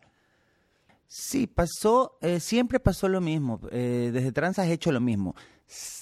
Sí, 1.08 1.46
pasó, 1.46 2.18
eh, 2.22 2.40
siempre 2.40 2.80
pasó 2.80 3.08
lo 3.08 3.22
mismo. 3.22 3.60
eh, 3.72 4.10
desde 4.12 4.32
Tranzas 4.32 4.68
he 4.68 4.74
hecho 4.74 4.92
lo 4.92 5.00
mismo. 5.00 5.36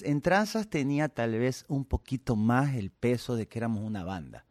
En 0.01 0.22
Tranzas 0.22 0.70
tenía 0.70 1.10
tal 1.10 1.38
vez 1.38 1.65
un 1.68 1.84
poquito 1.86 2.38
más 2.38 2.75
el 2.75 2.91
peso 2.91 3.36
de 3.36 3.48
que 3.48 3.60
éramos 3.60 3.84
una 3.84 4.06
banda. 4.06 4.46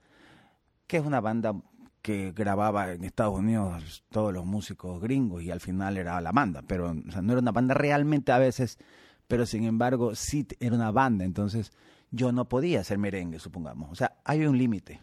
Que 0.86 0.98
es 0.98 1.04
una 1.04 1.20
banda 1.20 1.54
que 2.02 2.32
grababa 2.32 2.92
en 2.92 3.04
Estados 3.04 3.38
Unidos 3.38 4.04
todos 4.10 4.32
los 4.32 4.46
músicos 4.46 5.00
gringos 5.00 5.42
y 5.42 5.50
al 5.50 5.60
final 5.60 5.96
era 5.96 6.20
la 6.20 6.32
banda. 6.32 6.62
Pero 6.66 6.90
o 6.90 7.10
sea, 7.10 7.22
no 7.22 7.32
era 7.32 7.40
una 7.40 7.52
banda 7.52 7.74
realmente 7.74 8.32
a 8.32 8.38
veces, 8.38 8.78
pero 9.28 9.46
sin 9.46 9.64
embargo 9.64 10.14
sí 10.14 10.46
era 10.60 10.74
una 10.74 10.90
banda. 10.90 11.24
Entonces 11.24 11.72
yo 12.10 12.32
no 12.32 12.48
podía 12.48 12.80
hacer 12.80 12.98
merengue, 12.98 13.38
supongamos. 13.38 13.90
O 13.90 13.94
sea, 13.94 14.16
hay 14.24 14.44
un 14.46 14.58
límite. 14.58 15.00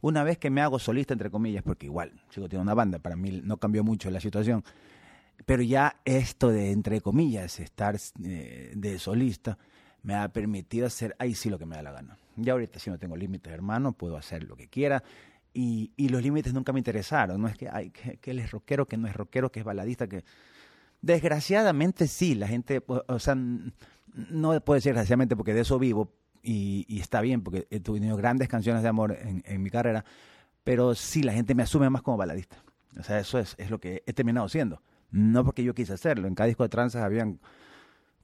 Una 0.00 0.22
vez 0.22 0.36
que 0.36 0.50
me 0.50 0.60
hago 0.60 0.78
solista, 0.78 1.14
entre 1.14 1.30
comillas, 1.30 1.62
porque 1.62 1.86
igual 1.86 2.12
sigo 2.28 2.48
teniendo 2.48 2.64
una 2.70 2.74
banda, 2.74 2.98
para 2.98 3.16
mí 3.16 3.40
no 3.42 3.56
cambió 3.56 3.82
mucho 3.82 4.10
la 4.10 4.20
situación, 4.20 4.62
pero 5.46 5.62
ya 5.62 5.96
esto 6.04 6.50
de, 6.50 6.72
entre 6.72 7.00
comillas, 7.00 7.58
estar 7.58 7.96
eh, 8.22 8.72
de 8.76 8.98
solista, 8.98 9.56
me 10.02 10.14
ha 10.14 10.28
permitido 10.28 10.86
hacer 10.86 11.16
ahí 11.18 11.34
sí 11.34 11.48
lo 11.48 11.58
que 11.58 11.64
me 11.64 11.76
da 11.76 11.82
la 11.82 11.92
gana. 11.92 12.18
Ya 12.36 12.52
ahorita 12.52 12.78
sí 12.78 12.90
no 12.90 12.98
tengo 12.98 13.16
límites, 13.16 13.52
hermano, 13.52 13.92
puedo 13.92 14.16
hacer 14.18 14.44
lo 14.44 14.56
que 14.56 14.68
quiera. 14.68 15.02
Y, 15.54 15.92
y 15.96 16.08
los 16.08 16.22
límites 16.22 16.52
nunca 16.52 16.72
me 16.72 16.80
interesaron. 16.80 17.40
No 17.40 17.48
es 17.48 17.56
que, 17.56 17.68
ay, 17.68 17.90
que, 17.90 18.18
que 18.18 18.32
él 18.32 18.40
es 18.40 18.50
rockero, 18.50 18.86
que 18.86 18.96
no 18.96 19.08
es 19.08 19.14
rockero, 19.14 19.50
que 19.50 19.60
es 19.60 19.64
baladista, 19.64 20.06
que... 20.08 20.24
Desgraciadamente 21.00 22.08
sí, 22.08 22.34
la 22.34 22.48
gente, 22.48 22.82
o, 22.86 23.18
sea, 23.18 23.34
no 23.34 24.60
puedo 24.60 24.74
decir 24.76 24.92
desgraciadamente 24.92 25.36
porque 25.36 25.52
de 25.52 25.60
eso 25.60 25.78
vivo 25.78 26.14
y, 26.42 26.86
y 26.88 27.00
está 27.00 27.20
bien 27.20 27.42
porque 27.42 27.66
he 27.70 27.78
tenido 27.78 28.16
grandes 28.16 28.48
canciones 28.48 28.82
de 28.82 28.88
amor 28.88 29.12
en, 29.20 29.42
en 29.44 29.62
mi 29.62 29.68
carrera, 29.68 30.04
pero 30.64 30.94
sí, 30.94 31.22
la 31.22 31.34
gente 31.34 31.54
me 31.54 31.62
asume 31.62 31.90
más 31.90 32.00
como 32.00 32.16
baladista. 32.16 32.56
O 32.98 33.02
sea, 33.02 33.18
eso 33.18 33.38
es, 33.38 33.54
es 33.58 33.70
lo 33.70 33.78
que 33.80 34.02
he 34.06 34.12
terminado 34.14 34.48
siendo. 34.48 34.80
No 35.10 35.44
porque 35.44 35.62
yo 35.62 35.74
quise 35.74 35.92
hacerlo. 35.92 36.26
En 36.26 36.34
cada 36.34 36.46
disco 36.46 36.62
de 36.62 36.70
tranzas 36.70 37.02
habían 37.02 37.38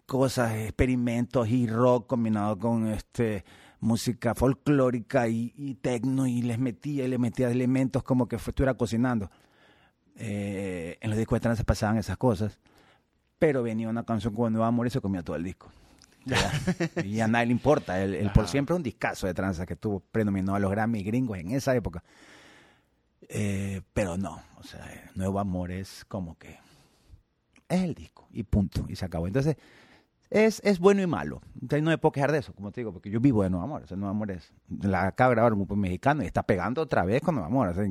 cosas, 0.06 0.54
experimentos 0.54 1.48
y 1.48 1.66
rock 1.66 2.06
combinado 2.06 2.58
con 2.58 2.88
este 2.88 3.44
música 3.80 4.34
folclórica 4.34 5.28
y, 5.28 5.52
y 5.56 5.74
tecno 5.74 6.26
y 6.26 6.42
les 6.42 6.58
metía 6.58 7.04
y 7.04 7.08
les 7.08 7.18
metía 7.18 7.50
elementos 7.50 8.02
como 8.02 8.28
que 8.28 8.36
estuviera 8.36 8.74
cocinando. 8.74 9.30
Eh, 10.16 10.98
en 11.00 11.10
los 11.10 11.18
discos 11.18 11.36
de 11.36 11.40
trance 11.40 11.64
pasaban 11.64 11.96
esas 11.96 12.16
cosas, 12.16 12.58
pero 13.38 13.62
venía 13.62 13.88
una 13.88 14.04
canción 14.04 14.34
como 14.34 14.50
Nuevo 14.50 14.66
Amor 14.66 14.86
y 14.86 14.90
se 14.90 15.00
comía 15.00 15.22
todo 15.22 15.36
el 15.36 15.44
disco. 15.44 15.70
y 17.04 17.20
a 17.20 17.28
nadie 17.28 17.46
le 17.46 17.52
importa. 17.52 18.02
El, 18.02 18.14
el 18.14 18.30
por 18.30 18.46
siempre 18.46 18.74
es 18.74 18.76
un 18.76 18.82
discazo 18.82 19.26
de 19.26 19.34
tranza 19.34 19.64
que 19.64 19.76
tuvo 19.76 20.00
prenominado 20.00 20.56
a 20.56 20.60
los 20.60 20.70
Grammy 20.70 21.02
gringos 21.02 21.38
en 21.38 21.52
esa 21.52 21.74
época. 21.74 22.04
Eh, 23.28 23.80
pero 23.92 24.18
no, 24.18 24.42
o 24.58 24.62
sea, 24.62 25.10
Nuevo 25.14 25.38
Amor 25.38 25.70
es 25.70 26.04
como 26.06 26.36
que 26.36 26.58
es 27.68 27.82
el 27.82 27.94
disco 27.94 28.28
y 28.32 28.42
punto, 28.42 28.84
y 28.88 28.96
se 28.96 29.04
acabó. 29.04 29.26
Entonces, 29.26 29.56
es, 30.30 30.60
es 30.64 30.78
bueno 30.78 31.02
y 31.02 31.06
malo. 31.06 31.42
Entonces, 31.54 31.82
no 31.82 31.90
me 31.90 31.98
puedo 31.98 32.12
quejar 32.12 32.32
de 32.32 32.38
eso, 32.38 32.52
como 32.54 32.70
te 32.70 32.80
digo, 32.80 32.92
porque 32.92 33.10
yo 33.10 33.20
vivo 33.20 33.42
de 33.42 33.50
Nuevo 33.50 33.64
Amor. 33.64 33.82
O 33.82 33.86
sea, 33.86 33.96
Nuevo 33.96 34.10
Amor 34.10 34.30
es. 34.30 34.52
La 34.80 35.08
acaba 35.08 35.30
de 35.30 35.34
grabar 35.34 35.52
un 35.52 35.60
grupo 35.60 35.76
mexicano 35.76 36.22
y 36.22 36.26
está 36.26 36.42
pegando 36.44 36.82
otra 36.82 37.04
vez 37.04 37.20
con 37.20 37.34
Nuevo 37.34 37.48
Amor. 37.48 37.68
O 37.68 37.74
sea, 37.74 37.84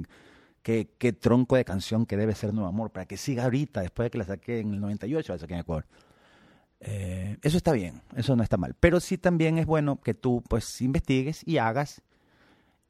qué, 0.64 0.90
qué 0.98 1.14
tronco 1.14 1.56
de 1.56 1.66
canción 1.66 2.06
que 2.06 2.18
debe 2.18 2.34
ser 2.36 2.54
Nuevo 2.54 2.70
Amor 2.70 2.92
para 2.92 3.06
que 3.06 3.18
siga 3.18 3.44
ahorita, 3.44 3.82
después 3.82 4.06
de 4.06 4.12
que 4.12 4.18
la 4.18 4.24
saqué 4.24 4.60
en 4.60 4.74
el 4.74 4.80
98, 4.80 5.34
la 5.34 5.40
saqué 5.40 5.54
en 5.54 5.60
Ecuador. 5.60 5.86
Eh, 6.82 7.38
eso 7.42 7.58
está 7.58 7.74
bien, 7.74 8.02
eso 8.16 8.36
no 8.36 8.44
está 8.44 8.58
mal. 8.58 8.76
Pero 8.80 9.00
sí 9.00 9.18
también 9.18 9.58
es 9.58 9.66
bueno 9.66 10.00
que 10.02 10.14
tú 10.14 10.44
pues 10.48 10.82
investigues 10.82 11.46
y 11.46 11.58
hagas. 11.58 12.02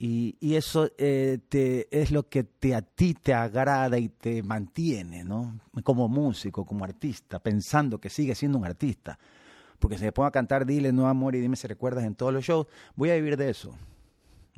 Y, 0.02 0.38
y 0.40 0.56
eso 0.56 0.90
eh, 0.98 1.40
te, 1.50 1.88
es 1.92 2.12
lo 2.12 2.30
que 2.30 2.44
te, 2.46 2.74
a 2.74 2.82
ti 2.82 3.16
te 3.16 3.34
agrada 3.34 3.98
y 3.98 4.08
te 4.08 4.42
mantiene, 4.44 5.26
¿no? 5.26 5.60
Como 5.84 6.08
músico, 6.08 6.66
como 6.66 6.86
artista, 6.86 7.40
pensando 7.40 8.00
que 8.00 8.10
sigue 8.10 8.34
siendo 8.34 8.58
un 8.58 8.66
artista. 8.66 9.20
Porque 9.80 9.98
si 9.98 10.04
me 10.04 10.12
pongo 10.12 10.28
a 10.28 10.32
cantar 10.32 10.66
Dile, 10.66 10.92
no 10.92 11.08
amor 11.08 11.36
y 11.36 11.40
dime 11.40 11.56
si 11.56 11.68
recuerdas 11.68 12.04
en 12.04 12.14
todos 12.16 12.34
los 12.34 12.44
shows, 12.44 12.68
voy 12.96 13.10
a 13.12 13.16
vivir 13.16 13.38
de 13.38 13.50
eso. 13.50 13.76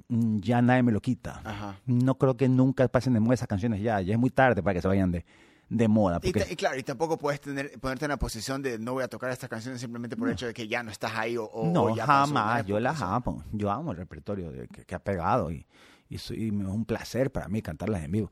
Mm, 0.07 0.39
Ya 0.39 0.61
nadie 0.61 0.83
me 0.83 0.91
lo 0.91 0.99
quita. 0.99 1.41
Ajá. 1.43 1.75
No 1.85 2.15
creo 2.17 2.35
que 2.35 2.49
nunca 2.49 2.87
pasen 2.87 3.13
de 3.13 3.19
moda 3.19 3.35
esas 3.35 3.47
canciones 3.47 3.81
ya. 3.81 4.01
Ya 4.01 4.13
es 4.13 4.19
muy 4.19 4.29
tarde 4.31 4.63
para 4.63 4.73
que 4.73 4.81
se 4.81 4.87
vayan 4.87 5.11
de, 5.11 5.23
de 5.69 5.87
moda. 5.87 6.17
Y, 6.23 6.31
Porque, 6.31 6.45
ta- 6.45 6.51
y 6.51 6.55
claro, 6.55 6.77
y 6.79 6.83
tampoco 6.83 7.17
puedes 7.17 7.39
tener, 7.39 7.79
ponerte 7.79 8.05
en 8.05 8.09
la 8.09 8.17
posición 8.17 8.61
de 8.61 8.79
no 8.79 8.93
voy 8.93 9.03
a 9.03 9.07
tocar 9.07 9.29
estas 9.31 9.49
canciones 9.49 9.79
simplemente 9.79 10.17
por 10.17 10.27
el 10.27 10.33
hecho 10.33 10.47
de 10.47 10.53
que 10.53 10.67
ya 10.67 10.81
no 10.83 10.91
estás 10.91 11.11
ahí 11.15 11.37
o, 11.37 11.45
o- 11.45 11.71
no, 11.71 11.83
o 11.83 11.95
ya 11.95 12.05
jamás. 12.05 12.65
Yo 12.65 12.79
las 12.79 12.99
amo. 13.01 13.43
Yo 13.51 13.69
amo 13.71 13.91
el 13.91 13.97
repertorio 13.97 14.51
de- 14.51 14.67
que, 14.67 14.85
que 14.85 14.95
ha 14.95 14.99
pegado 14.99 15.51
y, 15.51 15.65
y, 16.09 16.17
soy- 16.17 16.47
y 16.47 16.51
me- 16.51 16.63
es 16.63 16.69
un 16.71 16.83
placer 16.85 17.31
para 17.31 17.47
mí 17.47 17.61
cantarlas 17.61 18.03
en 18.03 18.11
vivo. 18.11 18.31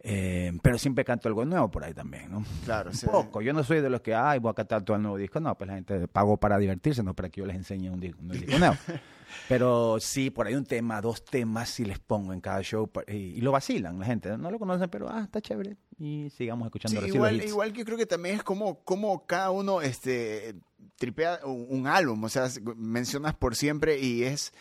Eh, 0.00 0.52
pero 0.62 0.78
siempre 0.78 1.04
canto 1.04 1.28
algo 1.28 1.44
nuevo 1.44 1.70
por 1.70 1.82
ahí 1.82 1.92
también, 1.92 2.30
¿no? 2.30 2.44
Claro, 2.64 2.90
Un 2.90 2.96
sí. 2.96 3.06
poco. 3.06 3.42
Yo 3.42 3.52
no 3.52 3.64
soy 3.64 3.80
de 3.80 3.90
los 3.90 4.00
que, 4.00 4.14
ay, 4.14 4.38
voy 4.38 4.50
a 4.50 4.54
cantar 4.54 4.82
todo 4.82 4.96
el 4.96 5.02
nuevo 5.02 5.16
disco. 5.16 5.40
No, 5.40 5.56
pues 5.58 5.66
la 5.68 5.74
gente 5.74 6.06
pagó 6.06 6.36
para 6.36 6.56
divertirse, 6.58 7.02
no 7.02 7.14
para 7.14 7.28
que 7.28 7.40
yo 7.40 7.46
les 7.46 7.56
enseñe 7.56 7.90
un 7.90 7.98
disco, 8.00 8.20
un 8.22 8.28
disco 8.28 8.58
nuevo. 8.58 8.76
Pero 9.48 9.98
sí, 10.00 10.30
por 10.30 10.46
ahí 10.46 10.54
un 10.54 10.64
tema, 10.64 11.00
dos 11.02 11.22
temas, 11.24 11.68
sí 11.68 11.84
les 11.84 11.98
pongo 11.98 12.32
en 12.32 12.40
cada 12.40 12.62
show 12.62 12.90
y, 13.06 13.12
y 13.12 13.40
lo 13.42 13.52
vacilan 13.52 13.98
la 13.98 14.06
gente. 14.06 14.38
No 14.38 14.50
lo 14.50 14.58
conocen, 14.58 14.88
pero 14.88 15.06
ah, 15.10 15.22
está 15.24 15.42
chévere. 15.42 15.76
Y 15.98 16.30
sigamos 16.30 16.64
escuchando 16.66 17.00
Sí, 17.02 17.08
igual, 17.08 17.36
hits. 17.36 17.46
igual 17.48 17.72
que 17.74 17.84
creo 17.84 17.98
que 17.98 18.06
también 18.06 18.36
es 18.36 18.42
como, 18.42 18.82
como 18.84 19.26
cada 19.26 19.50
uno 19.50 19.82
este, 19.82 20.54
tripea 20.96 21.40
un, 21.44 21.66
un 21.68 21.86
álbum, 21.86 22.24
o 22.24 22.28
sea, 22.30 22.48
mencionas 22.76 23.34
por 23.34 23.54
siempre 23.54 23.98
y 23.98 24.22
es, 24.24 24.52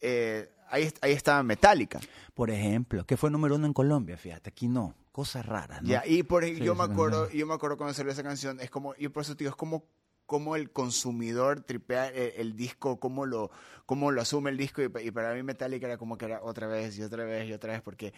eh, 0.00 0.48
ahí, 0.70 0.92
ahí 1.00 1.12
está 1.12 1.42
Metallica. 1.42 2.00
Por 2.34 2.50
ejemplo, 2.50 3.04
que 3.04 3.16
fue 3.16 3.30
número 3.30 3.54
uno 3.56 3.66
en 3.66 3.72
Colombia, 3.72 4.16
fíjate, 4.16 4.50
aquí 4.50 4.68
no. 4.68 4.94
Cosas 5.12 5.46
raras, 5.46 5.82
¿no? 5.82 5.88
Ya, 5.88 6.02
y 6.06 6.22
por, 6.22 6.44
Sí, 6.44 6.56
yo 6.56 6.74
me 6.74 6.84
acuerdo, 6.84 7.30
yo 7.30 7.46
me 7.46 7.54
acuerdo 7.54 7.78
cuando 7.78 7.94
salió 7.94 8.12
esa 8.12 8.22
canción, 8.22 8.60
es 8.60 8.70
como, 8.70 8.94
y 8.98 9.08
por 9.08 9.22
eso 9.22 9.34
te 9.34 9.44
digo, 9.44 9.50
es 9.50 9.56
como, 9.56 9.86
como 10.26 10.56
el 10.56 10.70
consumidor 10.70 11.62
tripea 11.62 12.08
el, 12.08 12.32
el 12.36 12.56
disco, 12.56 13.00
cómo 13.00 13.24
lo, 13.24 13.50
cómo 13.86 14.10
lo 14.10 14.20
asume 14.20 14.50
el 14.50 14.58
disco, 14.58 14.82
y 14.82 15.10
para 15.10 15.32
mí 15.32 15.42
Metallica 15.42 15.86
era 15.86 15.96
como 15.96 16.18
que 16.18 16.26
era 16.26 16.42
otra 16.42 16.66
vez 16.66 16.98
y 16.98 17.02
otra 17.02 17.24
vez 17.24 17.48
y 17.48 17.54
otra 17.54 17.72
vez, 17.72 17.80
porque 17.80 18.12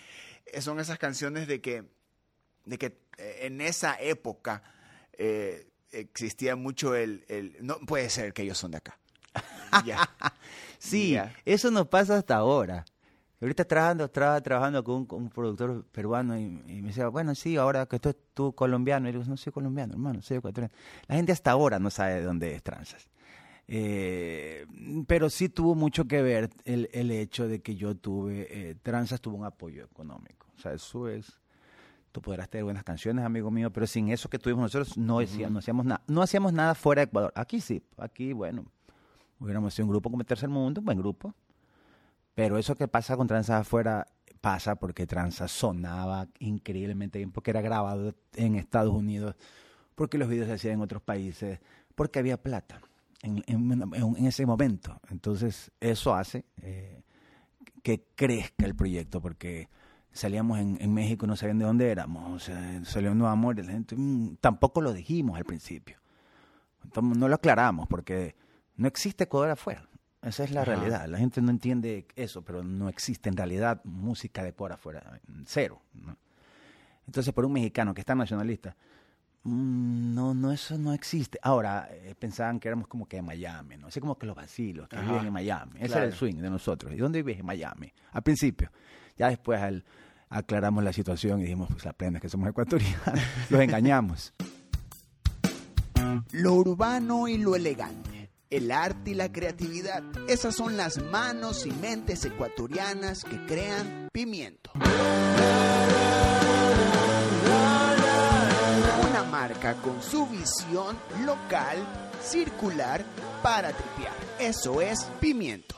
son 0.61 0.81
esas 0.81 0.99
canciones 0.99 1.47
de 1.47 1.61
que, 1.61 1.85
de 2.65 2.79
que 2.79 2.99
eh, 3.19 3.39
en 3.43 3.61
esa 3.61 3.95
época 4.01 4.65
eh, 5.13 5.69
existía 5.93 6.57
mucho 6.57 6.95
el, 6.95 7.25
el, 7.29 7.57
no 7.61 7.79
puede 7.81 8.11
ser 8.11 8.33
que 8.33 8.43
ellos 8.43 8.59
son 8.59 8.73
de 8.73 8.79
acá. 8.79 8.99
Ya. 9.85 10.09
Sí, 10.79 11.17
eso 11.45 11.71
nos 11.71 11.89
pasa 11.89 12.17
hasta 12.17 12.37
ahora. 12.37 12.85
Ahorita 13.41 13.65
trabajando, 13.65 14.05
estaba 14.07 14.41
trabajando 14.41 14.83
con 14.83 14.97
un, 14.97 15.07
con 15.07 15.23
un 15.23 15.29
productor 15.29 15.85
peruano 15.93 16.37
y, 16.37 16.61
y 16.67 16.83
me 16.83 16.89
decía, 16.89 17.07
bueno, 17.09 17.35
sí, 17.37 17.57
ahora 17.57 17.87
que 17.87 18.01
tú, 18.01 18.15
tú 18.35 18.53
colombiano. 18.53 19.09
Y 19.09 19.13
le 19.13 19.19
digo, 19.19 19.31
no 19.31 19.37
soy 19.37 19.53
colombiano, 19.53 19.93
hermano, 19.93 20.23
soy 20.23 20.39
ecuatoriano. 20.39 20.75
La 21.07 21.15
gente 21.15 21.31
hasta 21.31 21.53
ahora 21.53 21.79
no 21.79 21.89
sabe 21.91 22.15
de 22.15 22.23
dónde 22.23 22.55
es 22.55 22.63
Tranzas. 22.63 23.09
Eh, 23.69 24.67
pero 25.07 25.31
sí 25.31 25.51
tuvo 25.51 25.75
mucho 25.75 26.07
que 26.07 26.23
ver 26.23 26.51
el, 26.65 26.89
el 26.93 27.11
hecho 27.11 27.47
de 27.47 27.61
que 27.61 27.77
yo 27.77 27.95
tuve, 27.95 28.49
eh, 28.51 28.75
Tranzas 28.83 29.21
tuvo 29.21 29.37
un 29.37 29.45
apoyo 29.45 29.85
económico. 29.85 30.49
O 30.57 30.59
sea, 30.59 30.73
eso 30.73 31.07
es, 31.09 31.39
tú 32.11 32.21
podrás 32.21 32.49
tener 32.49 32.65
buenas 32.65 32.83
canciones, 32.83 33.25
amigo 33.25 33.53
mío, 33.53 33.71
pero 33.71 33.87
sin 33.87 34.09
eso 34.09 34.29
que 34.29 34.39
tuvimos 34.41 34.63
nosotros 34.63 34.99
no, 34.99 35.21
no 35.51 35.59
hacíamos 35.59 35.85
nada. 35.85 36.03
No 36.09 36.23
hacíamos 36.23 36.53
nada 36.53 36.75
fuera 36.75 37.03
de 37.03 37.05
Ecuador. 37.05 37.33
Aquí 37.37 37.61
sí, 37.61 37.83
aquí, 37.99 38.33
bueno, 38.33 38.65
hubiéramos 39.41 39.75
sido 39.75 39.87
un 39.87 39.91
grupo 39.91 40.11
como 40.11 40.25
Tercer 40.25 40.49
Mundo, 40.49 40.81
un 40.81 40.85
buen 40.87 40.99
grupo. 40.99 41.35
Pero 42.35 42.59
eso 42.59 42.77
que 42.77 42.89
pasa 42.89 43.17
con 43.17 43.27
Tranza 43.27 43.59
afuera 43.59 44.07
pasa 44.41 44.77
porque 44.77 45.07
Tranza 45.07 45.49
sonaba 45.49 46.29
increíblemente 46.39 47.19
bien, 47.19 47.33
porque 47.33 47.51
era 47.51 47.61
grabado 47.61 48.15
en 48.37 48.55
Estados 48.55 48.95
Unidos, 48.95 49.35
porque 49.95 50.19
los 50.19 50.29
videos 50.29 50.47
se 50.49 50.55
hacían 50.55 50.75
en 50.75 50.81
otros 50.83 51.03
países, 51.03 51.59
porque 51.95 52.21
había 52.21 52.41
plata 52.41 52.81
en, 53.23 53.43
en- 53.47 54.27
ese 54.27 54.47
momento. 54.47 55.01
Entonces, 55.11 55.73
eso 55.81 56.15
hace 56.15 56.45
eh, 56.63 57.03
que 57.83 58.05
crezca 58.15 58.67
el 58.67 58.77
proyecto, 58.77 59.21
porque 59.21 59.69
salíamos 60.13 60.59
en, 60.61 60.79
en 60.81 60.95
México 60.95 61.27
no 61.27 61.37
sabían 61.37 61.59
de 61.59 61.65
dónde 61.65 61.91
éramos. 61.91 62.31
O 62.33 62.39
sea, 62.39 62.85
salió 62.85 63.13
un 63.13 63.19
nuevo 63.19 63.33
amor 63.33 63.59
la 63.65 63.73
gente 63.73 63.97
mm, 63.97 64.37
tampoco 64.41 64.81
lo 64.81 64.93
dijimos 64.93 65.37
al 65.37 65.45
principio. 65.45 65.99
No 67.03 67.29
lo 67.29 67.35
aclaramos 67.35 67.87
porque 67.89 68.35
no 68.79 68.89
existe 68.89 69.25
Ecuador 69.25 69.51
afuera. 69.51 69.87
Esa 70.23 70.43
es 70.45 70.51
la 70.51 70.63
Ajá. 70.63 70.75
realidad. 70.75 71.07
La 71.07 71.19
gente 71.19 71.41
no 71.43 71.51
entiende 71.51 72.07
eso, 72.17 72.43
pero 72.43 72.65
no 72.65 72.89
existe 72.89 73.29
en 73.29 73.37
realidad 73.37 73.81
música 73.85 74.43
de 74.43 74.53
por 74.53 74.73
afuera. 74.73 75.21
Cero. 75.45 75.81
¿no? 75.95 76.17
Entonces, 77.07 77.33
por 77.33 77.45
un 77.45 77.53
mexicano 77.53 77.95
que 77.95 78.01
está 78.01 78.15
nacionalista, 78.17 78.75
mm, 79.45 80.15
no, 80.15 80.35
no, 80.35 80.51
eso 80.53 80.77
no 80.77 80.93
existe. 80.93 81.39
Ahora, 81.43 81.89
eh, 81.93 82.15
pensaban 82.19 82.59
que 82.59 82.67
éramos 82.69 82.89
como 82.89 83.07
que 83.07 83.17
de 83.17 83.23
Miami, 83.23 83.77
¿no? 83.77 83.87
Así 83.87 84.01
como 84.01 84.19
que 84.19 84.27
los 84.27 84.35
vacilos, 84.35 84.89
que 84.89 84.97
Ajá. 84.97 85.07
viven 85.13 85.27
en 85.29 85.33
Miami. 85.33 85.73
Ese 85.77 85.87
Claro. 85.87 86.03
era 86.03 86.07
el 86.07 86.19
swing 86.19 86.37
de 86.37 86.51
nosotros. 86.51 86.93
¿Y 86.93 86.97
dónde 86.97 87.23
vives? 87.23 87.39
En 87.41 87.47
Miami. 87.47 87.93
Al 88.13 88.23
principio. 88.23 88.71
Ya 89.17 89.29
después 89.29 89.61
al- 89.63 89.85
aclaramos 90.31 90.83
la 90.85 90.93
situación 90.93 91.39
y 91.41 91.45
dijimos, 91.45 91.69
pues 91.71 91.85
la 91.85 91.93
plena 91.93 92.19
es 92.19 92.23
que 92.23 92.29
somos 92.29 92.49
ecuatorianos. 92.51 93.01
Los 93.51 93.61
engañamos. 93.61 94.35
Lo 96.33 96.55
urbano 96.55 97.29
y 97.29 97.39
lo 97.39 97.55
elegante, 97.57 98.18
el 98.51 98.71
arte 98.71 99.11
y 99.11 99.15
la 99.15 99.31
creatividad, 99.31 100.03
esas 100.29 100.57
son 100.57 100.77
las 100.77 101.03
manos 101.03 101.67
y 101.67 101.71
mentes 101.71 102.25
ecuatorianas 102.25 103.25
que 103.25 103.45
crean 103.47 104.09
pimiento. 104.13 104.71
Una 109.09 109.25
marca 109.31 109.75
con 109.83 110.03
su 110.03 110.27
visión 110.27 110.97
local, 111.25 111.77
circular, 112.23 113.05
para 113.43 113.73
tripear. 113.73 114.15
Eso 114.39 114.81
es 114.81 115.05
pimiento. 115.21 115.77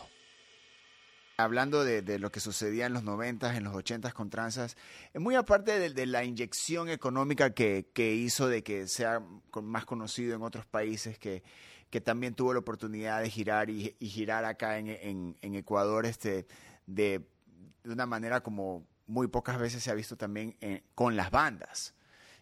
hablando 1.37 1.85
de, 1.85 2.19
lo 2.19 2.31
que 2.31 2.39
sucedía 2.39 2.87
en 2.87 2.93
los 2.93 3.03
90, 3.03 3.57
en 3.57 3.65
los 3.65 3.75
80 3.75 4.12
con 4.12 4.31
tranzas, 4.31 4.77
muy 5.15 5.35
aparte 5.35 5.91
de, 5.91 6.07
la 6.07 6.23
inyección 6.23 6.89
económica 6.89 7.50
que, 7.50 7.87
que 7.95 8.15
hizo 8.15 8.47
de 8.47 8.62
que 8.62 8.87
sea 8.87 9.23
más 9.62 9.87
conocido 9.87 10.37
en 10.37 10.43
otros 10.43 10.67
países, 10.67 11.19
que, 11.19 11.43
que 11.90 12.00
también 12.00 12.35
tuvo 12.35 12.54
la 12.54 12.61
oportunidad 12.61 13.20
de 13.20 13.28
girar 13.28 13.68
y, 13.68 13.97
girar 14.00 14.44
acá 14.44 14.78
en, 14.78 15.37
Ecuador 15.42 16.06
este, 16.06 16.47
de, 16.87 17.26
una 17.85 18.06
manera 18.06 18.42
como 18.42 18.87
muy 19.06 19.26
pocas 19.26 19.59
veces 19.59 19.82
se 19.82 19.90
ha 19.90 19.94
visto 19.94 20.16
también 20.16 20.56
eh, 20.61 20.85
con 20.94 21.16
las 21.16 21.30
bandas. 21.30 21.94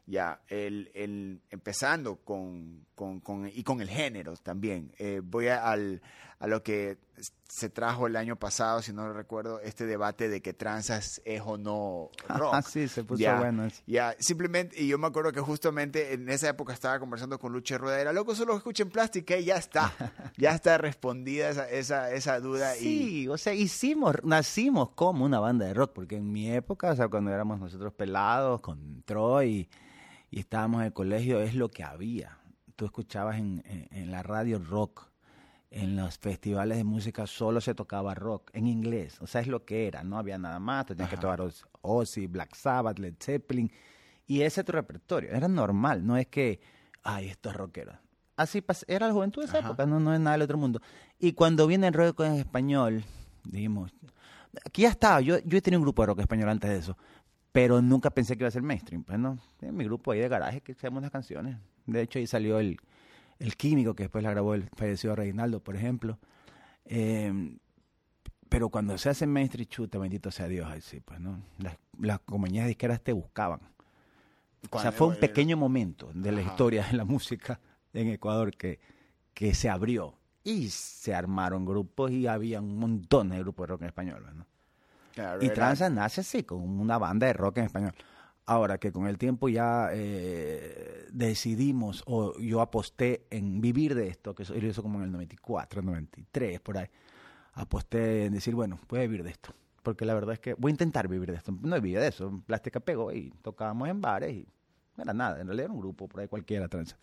Ya, 0.06 0.40
el, 0.48 1.40
empezando 1.50 2.16
con, 2.16 2.86
con- 2.94 3.50
y 3.52 3.62
con 3.62 3.82
el 3.82 3.90
género 3.90 4.36
también. 4.36 4.92
Eh, 4.98 5.20
voy 5.22 5.48
al, 5.48 6.00
a 6.40 6.46
lo 6.46 6.62
que 6.62 6.98
se 7.48 7.68
trajo 7.68 8.06
el 8.06 8.14
año 8.14 8.36
pasado, 8.36 8.80
si 8.80 8.92
no 8.92 9.06
lo 9.06 9.12
recuerdo, 9.12 9.60
este 9.60 9.86
debate 9.86 10.28
de 10.28 10.40
que 10.40 10.52
tranzas 10.52 11.20
es 11.24 11.42
o 11.44 11.58
no 11.58 12.10
rock. 12.28 12.54
Ah, 12.54 12.62
sí, 12.62 12.86
se 12.86 13.02
puso 13.02 13.20
Ya, 13.20 13.38
bueno 13.38 13.64
eso. 13.64 13.82
Ya, 13.86 14.14
simplemente, 14.20 14.80
y 14.80 14.86
yo 14.86 14.98
me 14.98 15.08
acuerdo 15.08 15.32
que 15.32 15.40
justamente 15.40 16.12
en 16.12 16.28
esa 16.28 16.50
época 16.50 16.72
estaba 16.72 17.00
conversando 17.00 17.38
con 17.40 17.52
Luche 17.52 17.76
Rueda, 17.76 18.00
era 18.00 18.12
loco, 18.12 18.36
solo 18.36 18.56
escuchen 18.56 18.90
plástica 18.90 19.36
y 19.36 19.46
ya 19.46 19.56
está, 19.56 19.92
ya 20.36 20.54
está 20.54 20.78
respondida 20.78 21.48
esa, 21.48 21.68
esa, 21.68 22.12
esa 22.12 22.38
duda. 22.38 22.76
y 22.76 22.80
Sí, 22.80 23.28
o 23.28 23.36
sea, 23.36 23.54
hicimos, 23.54 24.14
nacimos 24.22 24.90
como 24.90 25.24
una 25.24 25.40
banda 25.40 25.66
de 25.66 25.74
rock, 25.74 25.92
porque 25.92 26.16
en 26.16 26.30
mi 26.30 26.52
época, 26.52 26.92
o 26.92 26.96
sea, 26.96 27.08
cuando 27.08 27.32
éramos 27.32 27.58
nosotros 27.58 27.92
pelados 27.94 28.60
con 28.60 29.02
Troy 29.02 29.68
y 30.30 30.38
estábamos 30.38 30.82
en 30.82 30.86
el 30.86 30.92
colegio, 30.92 31.40
es 31.40 31.54
lo 31.54 31.70
que 31.70 31.82
había. 31.82 32.38
Tú 32.76 32.84
escuchabas 32.84 33.38
en, 33.38 33.64
en, 33.66 33.88
en 33.90 34.10
la 34.12 34.22
radio 34.22 34.60
rock, 34.60 35.07
en 35.70 35.96
los 35.96 36.18
festivales 36.18 36.78
de 36.78 36.84
música 36.84 37.26
solo 37.26 37.60
se 37.60 37.74
tocaba 37.74 38.14
rock 38.14 38.50
en 38.54 38.66
inglés, 38.66 39.20
o 39.20 39.26
sea, 39.26 39.40
es 39.42 39.46
lo 39.48 39.64
que 39.64 39.86
era, 39.86 40.02
no 40.02 40.18
había 40.18 40.38
nada 40.38 40.58
más, 40.58 40.86
tenías 40.86 41.08
que 41.08 41.16
Ajá. 41.16 41.20
tocar 41.22 41.40
Oz- 41.42 41.66
Ozzy, 41.82 42.26
Black 42.26 42.54
Sabbath, 42.54 42.98
Led 42.98 43.14
Zeppelin, 43.20 43.70
y 44.26 44.42
ese 44.42 44.60
es 44.62 44.66
tu 44.66 44.72
repertorio, 44.72 45.30
era 45.30 45.46
normal, 45.48 46.06
no 46.06 46.16
es 46.16 46.26
que, 46.26 46.60
ay, 47.02 47.28
estos 47.28 47.54
rockeros. 47.54 47.96
Así 48.36 48.64
era 48.86 49.08
la 49.08 49.12
juventud 49.12 49.42
de 49.42 49.46
esa 49.48 49.58
Ajá. 49.58 49.68
época, 49.68 49.84
no, 49.84 49.98
no 50.00 50.14
es 50.14 50.20
nada 50.20 50.32
del 50.36 50.42
otro 50.42 50.56
mundo. 50.58 50.80
Y 51.18 51.32
cuando 51.32 51.66
viene 51.66 51.88
el 51.88 51.92
rock 51.94 52.20
en 52.20 52.34
español, 52.34 53.02
dijimos, 53.44 53.92
aquí 54.64 54.82
ya 54.82 54.90
estaba, 54.90 55.20
yo, 55.20 55.38
yo 55.40 55.58
he 55.58 55.60
tenido 55.60 55.80
un 55.80 55.84
grupo 55.84 56.02
de 56.02 56.06
rock 56.06 56.20
español 56.20 56.48
antes 56.48 56.70
de 56.70 56.76
eso, 56.78 56.96
pero 57.52 57.82
nunca 57.82 58.10
pensé 58.10 58.36
que 58.36 58.42
iba 58.44 58.48
a 58.48 58.52
ser 58.52 58.62
mainstream. 58.62 59.02
Pues 59.02 59.18
no, 59.18 59.38
en 59.60 59.76
mi 59.76 59.84
grupo 59.84 60.12
ahí 60.12 60.20
de 60.20 60.28
garaje 60.28 60.60
que 60.60 60.72
hacemos 60.72 60.98
unas 60.98 61.10
canciones. 61.10 61.56
De 61.86 62.00
hecho, 62.02 62.18
ahí 62.20 62.26
salió 62.26 62.58
el, 62.60 62.78
el 63.38 63.56
Químico, 63.56 63.94
que 63.94 64.04
después 64.04 64.24
la 64.24 64.30
grabó 64.30 64.54
el 64.54 64.68
fallecido 64.76 65.14
Reinaldo, 65.16 65.60
por 65.60 65.76
ejemplo. 65.76 66.18
Eh, 66.84 67.56
pero 68.48 68.70
cuando 68.70 68.96
se 68.96 69.10
hace 69.10 69.26
mainstream, 69.26 69.68
chuta, 69.68 69.98
bendito 69.98 70.30
sea 70.30 70.48
Dios, 70.48 70.68
ahí 70.68 70.80
sí, 70.80 71.00
pues 71.00 71.20
no. 71.20 71.42
Las, 71.58 71.76
las 72.00 72.20
compañías 72.20 72.66
disqueras 72.66 73.02
te 73.02 73.12
buscaban. 73.12 73.60
O 74.70 74.80
sea, 74.80 74.90
fue 74.90 75.06
un 75.08 75.16
pequeño 75.16 75.56
momento 75.56 76.10
de 76.14 76.32
la 76.32 76.40
Ajá. 76.40 76.50
historia 76.50 76.86
de 76.90 76.96
la 76.96 77.04
música 77.04 77.60
en 77.92 78.08
Ecuador 78.08 78.56
que, 78.56 78.80
que 79.34 79.54
se 79.54 79.68
abrió. 79.68 80.14
Y 80.44 80.70
se 80.70 81.14
armaron 81.14 81.66
grupos 81.66 82.10
y 82.10 82.26
había 82.26 82.60
un 82.60 82.78
montón 82.78 83.28
de 83.28 83.38
grupos 83.38 83.64
de 83.64 83.66
rock 83.68 83.82
en 83.82 83.88
español, 83.88 84.24
¿no? 84.34 84.46
Claro, 85.14 85.44
Y 85.44 85.50
Tranza 85.50 85.90
nace 85.90 86.22
así, 86.22 86.42
con 86.44 86.60
una 86.62 86.96
banda 86.96 87.26
de 87.26 87.34
rock 87.34 87.58
en 87.58 87.64
español. 87.64 87.92
Ahora 88.50 88.78
que 88.78 88.92
con 88.92 89.06
el 89.06 89.18
tiempo 89.18 89.50
ya 89.50 89.90
eh, 89.92 91.06
decidimos, 91.12 92.02
o 92.06 92.38
yo 92.38 92.62
aposté 92.62 93.26
en 93.28 93.60
vivir 93.60 93.94
de 93.94 94.08
esto, 94.08 94.34
que 94.34 94.44
eso 94.44 94.56
hizo 94.56 94.82
como 94.82 95.00
en 95.00 95.04
el 95.04 95.12
94, 95.12 95.82
93, 95.82 96.58
por 96.60 96.78
ahí. 96.78 96.86
Aposté 97.52 98.24
en 98.24 98.32
decir, 98.32 98.54
bueno, 98.54 98.80
voy 98.88 99.00
a 99.00 99.02
vivir 99.02 99.22
de 99.22 99.32
esto. 99.32 99.52
Porque 99.82 100.06
la 100.06 100.14
verdad 100.14 100.32
es 100.32 100.38
que 100.38 100.54
voy 100.54 100.70
a 100.70 100.72
intentar 100.72 101.08
vivir 101.08 101.30
de 101.30 101.36
esto. 101.36 101.52
No 101.60 101.78
vivía 101.78 102.00
de 102.00 102.08
eso. 102.08 102.42
Plástica 102.46 102.80
pegó 102.80 103.12
y 103.12 103.34
tocábamos 103.42 103.86
en 103.90 104.00
bares 104.00 104.32
y 104.32 104.48
no 104.96 105.02
era 105.02 105.12
nada. 105.12 105.42
En 105.42 105.46
realidad 105.46 105.66
era 105.66 105.74
un 105.74 105.80
grupo 105.80 106.08
por 106.08 106.22
ahí 106.22 106.28
cualquiera, 106.28 106.68
tranza. 106.68 106.96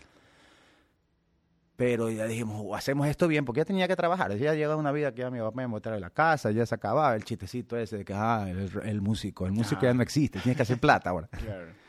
Pero 1.75 2.09
ya 2.09 2.25
dijimos, 2.25 2.61
"Oh, 2.63 2.75
hacemos 2.75 3.07
esto 3.07 3.27
bien, 3.27 3.43
porque 3.43 3.59
ya 3.59 3.65
tenía 3.65 3.87
que 3.87 3.95
trabajar. 3.95 4.35
Ya 4.37 4.53
llegaba 4.53 4.77
una 4.77 4.91
vida 4.91 5.13
que 5.13 5.21
ya 5.21 5.29
mi 5.29 5.39
papá 5.39 5.57
me 5.57 5.65
botaba 5.67 5.95
de 5.95 6.01
la 6.01 6.09
casa, 6.09 6.51
ya 6.51 6.65
se 6.65 6.73
acababa 6.75 7.15
el 7.15 7.23
chistecito 7.25 7.77
ese 7.77 7.97
de 7.97 8.05
que, 8.05 8.13
ah, 8.13 8.45
el, 8.49 8.71
el 8.83 9.01
músico, 9.01 9.45
el 9.45 9.51
músico 9.51 9.81
ya 9.81 9.93
no 9.93 10.01
existe, 10.01 10.39
tienes 10.39 10.55
que 10.55 10.63
hacer 10.63 10.79
plata 10.79 11.09
ahora. 11.09 11.27
Claro. 11.45 11.85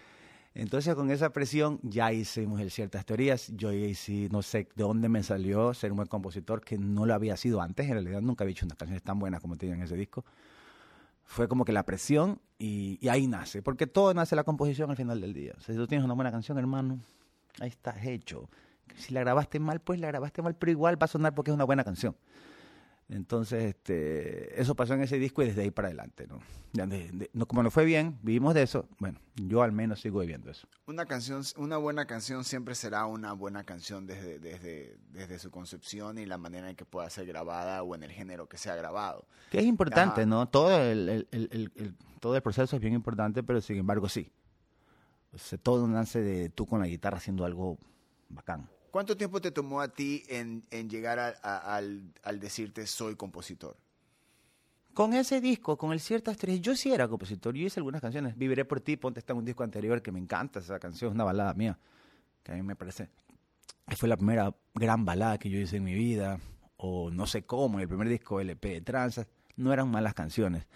Entonces, 0.59 0.95
con 0.95 1.11
esa 1.11 1.35
presión, 1.35 1.78
ya 1.83 2.11
hicimos 2.14 2.62
ciertas 2.73 3.05
teorías. 3.05 3.52
Yo 3.57 3.73
hice, 3.73 4.28
no 4.33 4.40
sé 4.40 4.66
de 4.75 4.85
dónde 4.85 5.07
me 5.11 5.23
salió 5.23 5.75
ser 5.75 5.93
un 5.93 5.97
buen 5.97 6.09
compositor, 6.09 6.62
que 6.62 6.78
no 6.78 7.05
lo 7.05 7.12
había 7.12 7.37
sido 7.37 7.61
antes. 7.61 7.85
En 7.87 7.93
realidad, 7.93 8.23
nunca 8.23 8.43
había 8.43 8.52
hecho 8.52 8.64
unas 8.64 8.78
canciones 8.78 9.02
tan 9.02 9.19
buenas 9.19 9.43
como 9.43 9.57
tienen 9.59 9.81
en 9.81 9.85
ese 9.85 9.97
disco. 9.97 10.25
Fue 11.25 11.47
como 11.47 11.66
que 11.66 11.73
la 11.73 11.83
presión 11.85 12.40
y, 12.59 12.99
y 13.02 13.09
ahí 13.09 13.26
nace, 13.26 13.61
porque 13.61 13.87
todo 13.87 14.14
nace 14.14 14.35
la 14.35 14.45
composición 14.45 14.88
al 14.88 14.97
final 14.97 15.21
del 15.21 15.35
día. 15.35 15.52
O 15.59 15.61
sea, 15.61 15.75
si 15.75 15.78
tú 15.78 15.87
tienes 15.87 16.07
una 16.07 16.14
buena 16.14 16.31
canción, 16.31 16.57
hermano, 16.57 17.00
ahí 17.61 17.69
estás 17.69 18.02
hecho. 18.07 18.49
Si 18.95 19.12
la 19.12 19.21
grabaste 19.21 19.59
mal, 19.61 19.81
pues 19.81 20.00
la 20.00 20.07
grabaste 20.09 20.43
mal, 20.43 20.55
pero 20.55 20.71
igual 20.73 21.00
va 21.00 21.05
a 21.05 21.09
sonar 21.09 21.35
porque 21.35 21.50
es 21.50 21.55
una 21.55 21.64
buena 21.64 21.85
canción. 21.85 22.16
Entonces, 23.09 23.62
este, 23.62 24.61
eso 24.61 24.75
pasó 24.75 24.95
en 24.95 25.02
ese 25.02 25.19
disco 25.21 25.40
y 25.43 25.47
desde 25.47 25.62
ahí 25.62 25.71
para 25.71 25.87
adelante, 25.88 26.26
¿no? 26.26 26.40
De- 26.73 26.87
de- 27.12 27.31
no 27.35 27.47
como 27.47 27.62
no 27.62 27.71
fue 27.71 27.85
bien, 27.85 28.19
vivimos 28.23 28.52
de 28.52 28.62
eso, 28.62 28.88
bueno, 28.99 29.21
yo 29.37 29.62
al 29.62 29.71
menos 29.71 30.00
sigo 30.00 30.19
viviendo 30.21 30.50
eso. 30.50 30.66
Una 30.87 31.07
canción, 31.07 31.43
una 31.57 31.76
buena 31.76 32.07
canción 32.07 32.43
siempre 32.43 32.75
será 32.75 33.07
una 33.07 33.33
buena 33.33 33.62
canción 33.62 34.07
desde, 34.07 34.40
desde, 34.40 34.99
desde 35.11 35.38
su 35.38 35.52
concepción 35.52 36.19
y 36.19 36.26
la 36.26 36.37
manera 36.37 36.69
en 36.69 36.75
que 36.75 36.85
pueda 36.85 37.09
ser 37.09 37.26
grabada 37.26 37.83
o 37.85 37.95
en 37.95 38.02
el 38.02 38.11
género 38.11 38.49
que 38.49 38.59
sea 38.59 38.75
grabado. 38.75 39.25
Que 39.52 39.61
es 39.61 39.66
importante, 39.66 40.23
Ajá. 40.23 40.26
¿no? 40.26 40.49
Todo 40.49 40.76
el, 40.81 41.09
el- 41.09 41.28
el- 41.30 41.49
el- 41.52 41.73
el- 41.76 41.95
todo 42.19 42.34
el 42.34 42.43
proceso 42.43 42.75
es 42.75 42.82
bien 42.82 42.95
importante, 42.95 43.45
pero 43.45 43.60
sin 43.60 43.76
embargo 43.76 44.08
sí. 44.08 44.32
O 45.32 45.39
sea, 45.39 45.58
todo 45.58 45.87
nace 45.87 46.21
de 46.23 46.49
tú 46.49 46.67
con 46.67 46.80
la 46.80 46.89
guitarra 46.89 47.19
haciendo 47.19 47.45
algo 47.45 47.78
bacán. 48.28 48.69
¿Cuánto 48.97 49.15
tiempo 49.15 49.43
te 49.43 49.50
tomó 49.50 49.82
a 49.82 49.89
ti 49.89 50.25
en, 50.26 50.63
en 50.71 50.89
llegar 50.89 51.19
al, 51.19 52.15
al 52.23 52.41
decirte 52.41 52.87
soy 52.87 53.15
compositor? 53.15 53.76
Con 54.95 55.13
ese 55.13 55.43
disco, 55.43 55.76
con 55.76 55.93
el 55.93 56.00
Ciertas 56.00 56.39
Tres, 56.39 56.63
yo 56.63 56.75
sí 56.75 56.95
era 56.95 57.06
compositor. 57.06 57.54
Yo 57.54 57.67
hice 57.67 57.78
algunas 57.78 58.00
canciones. 58.00 58.39
Viviré 58.39 58.65
por 58.65 58.80
ti, 58.80 58.97
ponte 58.97 59.21
está 59.21 59.35
un 59.35 59.45
disco 59.45 59.65
anterior 59.65 60.00
que 60.00 60.11
me 60.13 60.19
encanta. 60.19 60.61
Esa 60.61 60.78
canción 60.78 61.11
es 61.11 61.15
una 61.15 61.25
balada 61.25 61.52
mía, 61.52 61.78
que 62.43 62.52
a 62.52 62.54
mí 62.54 62.63
me 62.63 62.75
parece 62.75 63.11
que 63.87 63.97
fue 63.97 64.09
la 64.09 64.17
primera 64.17 64.56
gran 64.73 65.04
balada 65.04 65.37
que 65.37 65.50
yo 65.50 65.59
hice 65.59 65.76
en 65.76 65.85
mi 65.85 65.93
vida. 65.93 66.41
O 66.78 67.11
no 67.11 67.26
sé 67.26 67.45
cómo, 67.45 67.78
el 67.78 67.89
primer 67.89 68.09
disco 68.09 68.41
LP 68.41 68.67
de 68.67 68.80
Tranzas. 68.80 69.26
No 69.56 69.75
eran 69.75 69.91
malas 69.91 70.15
canciones. 70.15 70.67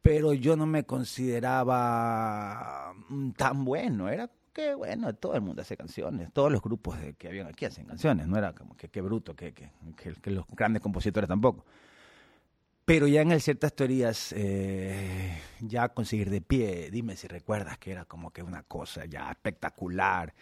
Pero 0.00 0.32
yo 0.32 0.56
no 0.56 0.64
me 0.64 0.84
consideraba 0.84 2.94
mm, 3.10 3.32
tan 3.32 3.66
bueno. 3.66 4.08
Era 4.08 4.30
que, 4.52 4.74
bueno, 4.74 5.14
todo 5.14 5.34
el 5.34 5.40
mundo 5.40 5.62
hace 5.62 5.76
canciones. 5.76 6.32
Todos 6.32 6.50
los 6.52 6.60
grupos 6.62 6.96
que 7.18 7.28
habían 7.28 7.46
aquí 7.46 7.64
hacen 7.64 7.86
canciones. 7.86 8.26
No 8.26 8.36
era 8.38 8.52
como 8.54 8.76
que 8.76 8.88
qué 8.88 9.00
bruto, 9.00 9.34
que, 9.34 9.52
que, 9.52 9.70
que- 9.96 10.14
que 10.14 10.30
los 10.30 10.46
grandes 10.48 10.82
compositores 10.82 11.28
tampoco. 11.28 11.64
Pero 12.84 13.06
ya 13.06 13.20
en 13.22 13.38
ciertas 13.40 13.72
teorías, 13.74 14.32
eh, 14.36 15.38
ya 15.60 15.88
conseguir 15.90 16.28
de 16.28 16.40
pie, 16.40 16.90
dime 16.90 17.14
si 17.16 17.28
recuerdas 17.28 17.78
que 17.78 17.92
era 17.92 18.04
como 18.04 18.32
que 18.32 18.42
una 18.42 18.62
cosa 18.64 19.04
ya 19.04 19.30
espectacular. 19.30 20.34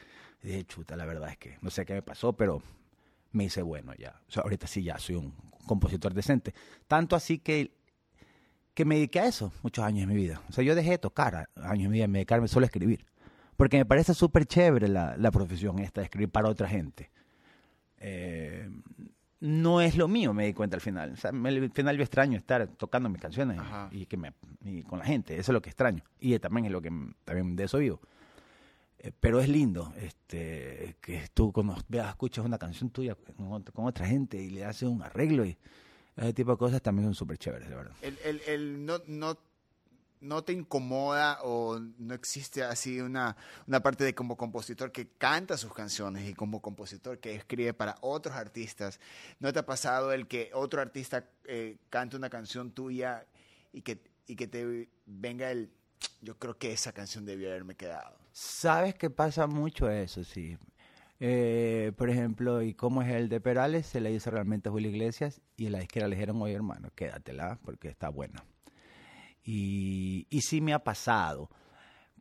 De 0.42 0.64
chuta, 0.64 0.96
la 0.96 1.04
verdad 1.04 1.30
es 1.30 1.36
que 1.36 1.58
no 1.62 1.68
sé 1.68 1.84
qué 1.84 1.94
me 1.94 2.02
pasó, 2.02 2.32
pero 2.32 2.62
me 3.32 3.44
hice 3.44 3.60
bueno 3.60 3.92
ya. 3.94 4.20
O 4.28 4.30
sea, 4.30 4.44
ahorita 4.44 4.66
sí 4.68 4.82
ya 4.84 4.96
soy 4.98 5.16
un 5.16 5.34
compositor 5.66 6.14
decente. 6.14 6.54
Tanto 6.86 7.16
así 7.16 7.38
que, 7.40 7.72
que 8.72 8.84
me 8.84 8.94
dediqué 8.94 9.18
a 9.20 9.26
eso 9.26 9.52
muchos 9.62 9.84
años 9.84 10.06
de 10.08 10.14
mi 10.14 10.18
vida. 10.18 10.40
O 10.48 10.52
sea, 10.52 10.62
yo 10.62 10.74
dejé 10.76 10.92
de 10.92 10.98
tocar 10.98 11.48
años 11.56 11.82
de 11.82 11.88
mi 11.88 11.94
vida, 11.94 12.06
me 12.06 12.18
dedicarme 12.20 12.46
solo 12.48 12.64
a 12.64 12.68
escribir. 12.68 13.04
Porque 13.58 13.76
me 13.76 13.84
parece 13.84 14.14
súper 14.14 14.46
chévere 14.46 14.86
la, 14.88 15.16
la 15.16 15.30
profesión 15.32 15.80
esta 15.80 16.00
de 16.00 16.04
escribir 16.04 16.30
para 16.30 16.48
otra 16.48 16.68
gente. 16.68 17.10
Eh, 17.98 18.70
no 19.40 19.80
es 19.80 19.96
lo 19.96 20.06
mío, 20.06 20.32
me 20.32 20.46
di 20.46 20.52
cuenta 20.54 20.76
al 20.76 20.80
final. 20.80 21.12
O 21.12 21.16
sea, 21.16 21.32
me- 21.32 21.48
al 21.48 21.70
final 21.72 21.96
yo 21.96 22.02
extraño 22.04 22.38
estar 22.38 22.68
tocando 22.68 23.08
mis 23.08 23.20
canciones 23.20 23.58
y- 23.90 24.06
que 24.06 24.16
me, 24.16 24.32
y 24.62 24.84
con 24.84 25.00
la 25.00 25.04
gente. 25.04 25.34
Eso 25.34 25.50
es 25.50 25.54
lo 25.54 25.60
que 25.60 25.70
extraño. 25.70 26.04
Y 26.20 26.38
también 26.38 26.66
es 26.66 26.70
lo 26.72 26.80
que 26.80 26.90
también 27.24 27.56
de 27.56 27.64
eso 27.64 27.78
vivo. 27.78 28.00
Eh, 29.00 29.10
pero 29.18 29.40
es 29.40 29.48
lindo 29.48 29.92
este, 29.96 30.96
que 31.00 31.24
tú 31.34 31.52
cuando 31.52 31.76
veas, 31.88 32.08
escuchas 32.10 32.44
una 32.44 32.58
canción 32.58 32.90
tuya 32.90 33.16
con, 33.36 33.52
otra- 33.52 33.72
con 33.72 33.86
otra 33.86 34.06
gente 34.06 34.40
y 34.40 34.50
le 34.50 34.64
haces 34.64 34.88
un 34.88 35.02
arreglo 35.02 35.44
y 35.44 35.58
ese 36.16 36.32
tipo 36.32 36.52
de 36.52 36.58
cosas 36.58 36.80
también 36.80 37.06
son 37.06 37.14
súper 37.14 37.38
chéveres, 37.38 37.68
de 37.68 37.74
verdad. 37.74 37.94
El, 38.02 38.16
el- 38.24 38.40
el 38.46 38.86
no, 38.86 38.98
no, 39.08 39.36
no 40.20 40.42
te 40.42 40.52
incomoda 40.52 41.38
o 41.42 41.78
no 41.78 42.14
existe 42.14 42.62
así 42.62 43.00
una, 43.00 43.36
una 43.66 43.80
parte 43.80 44.04
de 44.04 44.14
como 44.14 44.36
compositor 44.36 44.92
que 44.92 45.08
canta 45.08 45.56
sus 45.56 45.72
canciones 45.72 46.28
y 46.28 46.34
como 46.34 46.60
compositor 46.60 47.18
que 47.18 47.34
escribe 47.34 47.74
para 47.74 47.96
otros 48.00 48.34
artistas. 48.34 49.00
¿No 49.40 49.52
te 49.52 49.60
ha 49.60 49.66
pasado 49.66 50.12
el 50.12 50.26
que 50.26 50.50
otro 50.54 50.80
artista 50.80 51.28
eh, 51.44 51.76
cante 51.90 52.16
una 52.16 52.30
canción 52.30 52.72
tuya 52.72 53.26
y 53.72 53.82
que, 53.82 54.02
y 54.26 54.36
que 54.36 54.46
te 54.46 54.88
venga 55.06 55.50
el... 55.50 55.70
Yo 56.20 56.38
creo 56.38 56.58
que 56.58 56.72
esa 56.72 56.92
canción 56.92 57.24
debió 57.24 57.48
haberme 57.48 57.74
quedado. 57.74 58.16
Sabes 58.32 58.94
que 58.94 59.10
pasa 59.10 59.46
mucho 59.46 59.90
eso, 59.90 60.22
sí. 60.22 60.56
Eh, 61.20 61.92
por 61.96 62.10
ejemplo, 62.10 62.62
¿y 62.62 62.74
cómo 62.74 63.02
es 63.02 63.08
el 63.08 63.28
de 63.28 63.40
Perales? 63.40 63.86
Se 63.86 64.00
le 64.00 64.12
hizo 64.12 64.30
realmente 64.30 64.68
a 64.68 64.72
Julio 64.72 64.90
Iglesias 64.90 65.40
y 65.56 65.68
la 65.68 65.80
disquera 65.80 66.06
le 66.06 66.14
dijeron, 66.14 66.40
oye 66.40 66.54
hermano, 66.54 66.90
quédatela 66.94 67.58
porque 67.64 67.88
está 67.88 68.08
buena. 68.08 68.44
Y, 69.50 70.26
y 70.28 70.42
sí 70.42 70.60
me 70.60 70.74
ha 70.74 70.78
pasado. 70.84 71.48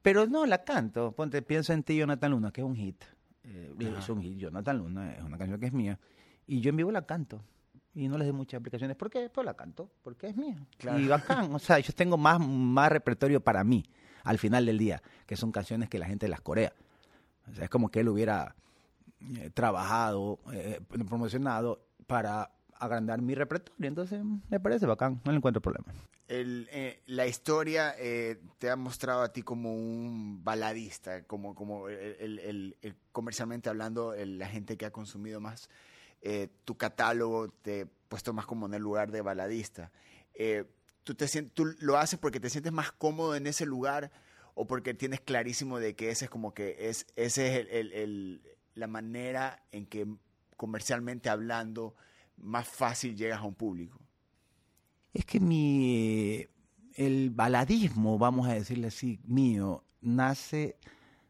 Pero 0.02 0.28
no, 0.28 0.46
la 0.46 0.63
canto. 0.63 1.12
Ponte, 1.12 1.42
pienso 1.42 1.74
en 1.74 1.84
ti, 1.84 1.98
Jonathan 1.98 2.32
Luna, 2.32 2.52
que 2.52 2.62
es 2.62 2.66
un 2.66 2.74
hit. 2.74 3.04
Eh, 3.44 3.74
es 3.98 4.08
un 4.08 4.22
hit, 4.22 4.38
Jonathan 4.38 4.78
Luna, 4.78 5.13
es 5.13 5.24
una 5.24 5.38
canción 5.38 5.60
que 5.60 5.66
es 5.66 5.74
mía. 5.74 6.00
Y 6.46 6.62
yo 6.62 6.70
en 6.70 6.78
vivo 6.78 6.90
la 6.90 7.06
canto. 7.06 7.44
Y 7.94 8.08
no 8.08 8.18
les 8.18 8.28
doy 8.28 8.38
muchas 8.38 8.62
aplicaciones. 8.62 8.96
¿Por 8.96 9.10
qué? 9.10 9.30
Pues 9.30 9.44
la 9.44 9.56
canto, 9.56 9.92
porque 10.04 10.28
es 10.28 10.38
mía. 10.38 10.56
Claro. 10.78 11.00
Y 11.00 11.08
bacán. 11.10 11.54
O 11.54 11.60
sea, 11.60 11.80
yo 11.80 11.92
tengo 11.92 12.16
más, 12.16 12.40
más 12.40 12.90
repertorio 12.90 13.42
para 13.42 13.62
mí 13.66 13.84
al 14.24 14.38
final 14.38 14.66
del 14.66 14.78
día, 14.78 15.04
que 15.26 15.36
son 15.36 15.52
canciones 15.52 15.90
que 15.90 16.00
la 16.00 16.06
gente 16.06 16.30
las 16.30 16.40
corea. 16.40 16.72
O 17.52 17.54
sea, 17.54 17.66
es 17.66 17.70
como 17.70 17.90
que 17.90 18.00
él 18.00 18.08
hubiera 18.08 18.56
eh, 19.36 19.50
trabajado, 19.54 20.40
eh, 20.54 20.80
promocionado 21.10 21.82
para 22.06 22.52
agrandar 22.80 23.22
mi 23.22 23.36
repertorio. 23.36 23.88
Entonces, 23.88 24.22
me 24.50 24.60
parece 24.60 24.86
bacán, 24.86 25.22
no 25.26 25.32
le 25.32 25.38
encuentro 25.38 25.62
problema. 25.62 25.86
El, 26.28 26.68
eh, 26.72 27.02
la 27.06 27.26
historia 27.26 27.96
eh, 27.98 28.40
te 28.60 28.70
ha 28.70 28.76
mostrado 28.76 29.22
a 29.22 29.32
ti 29.32 29.44
como 29.44 29.74
un 29.74 30.44
baladista, 30.44 31.24
como, 31.24 31.56
como 31.56 31.88
el, 31.88 32.40
el- 32.40 32.76
el- 32.82 32.96
comercialmente 33.12 33.70
hablando, 33.70 34.13
la 34.16 34.48
gente 34.48 34.78
que 34.78 34.86
ha 34.86 34.92
consumido 34.92 35.40
más 35.40 35.70
eh, 36.22 36.50
tu 36.66 36.76
catálogo 36.76 37.50
te 37.62 37.84
ha 37.84 37.88
puesto 38.10 38.34
más 38.34 38.46
como 38.46 38.66
en 38.66 38.74
el 38.74 38.82
lugar 38.82 39.12
de 39.12 39.22
baladista. 39.22 39.92
Eh, 40.34 40.66
¿tú, 41.04 41.16
te 41.16 41.28
¿Tú 41.44 41.66
lo 41.80 41.98
haces 41.98 42.20
porque 42.20 42.40
te 42.40 42.50
sientes 42.50 42.74
más 42.74 42.92
cómodo 42.92 43.36
en 43.36 43.48
ese 43.48 43.66
lugar 43.66 44.12
o 44.56 44.66
porque 44.68 44.94
tienes 44.94 45.22
clarísimo 45.22 45.80
de 45.80 45.96
que 45.96 46.10
ese 46.10 46.26
es 46.26 46.32
como 46.32 46.54
que 46.54 46.90
es, 46.90 47.06
ese 47.16 47.68
es 47.80 48.40
la 48.74 48.88
manera 48.88 49.63
en 49.72 49.86
que 49.86 50.08
comercialmente 50.58 51.30
hablando 51.30 51.96
más 52.38 52.67
fácil 52.67 53.15
llegas 53.15 53.39
a 53.39 53.43
un 53.43 53.56
público? 53.56 54.00
Es 55.13 55.26
que 55.26 55.39
mi 55.39 56.47
el 56.97 57.30
baladismo, 57.30 58.17
vamos 58.17 58.47
a 58.47 58.54
decirle 58.54 58.88
así, 58.88 59.19
mío, 59.23 59.84
nace 60.02 60.78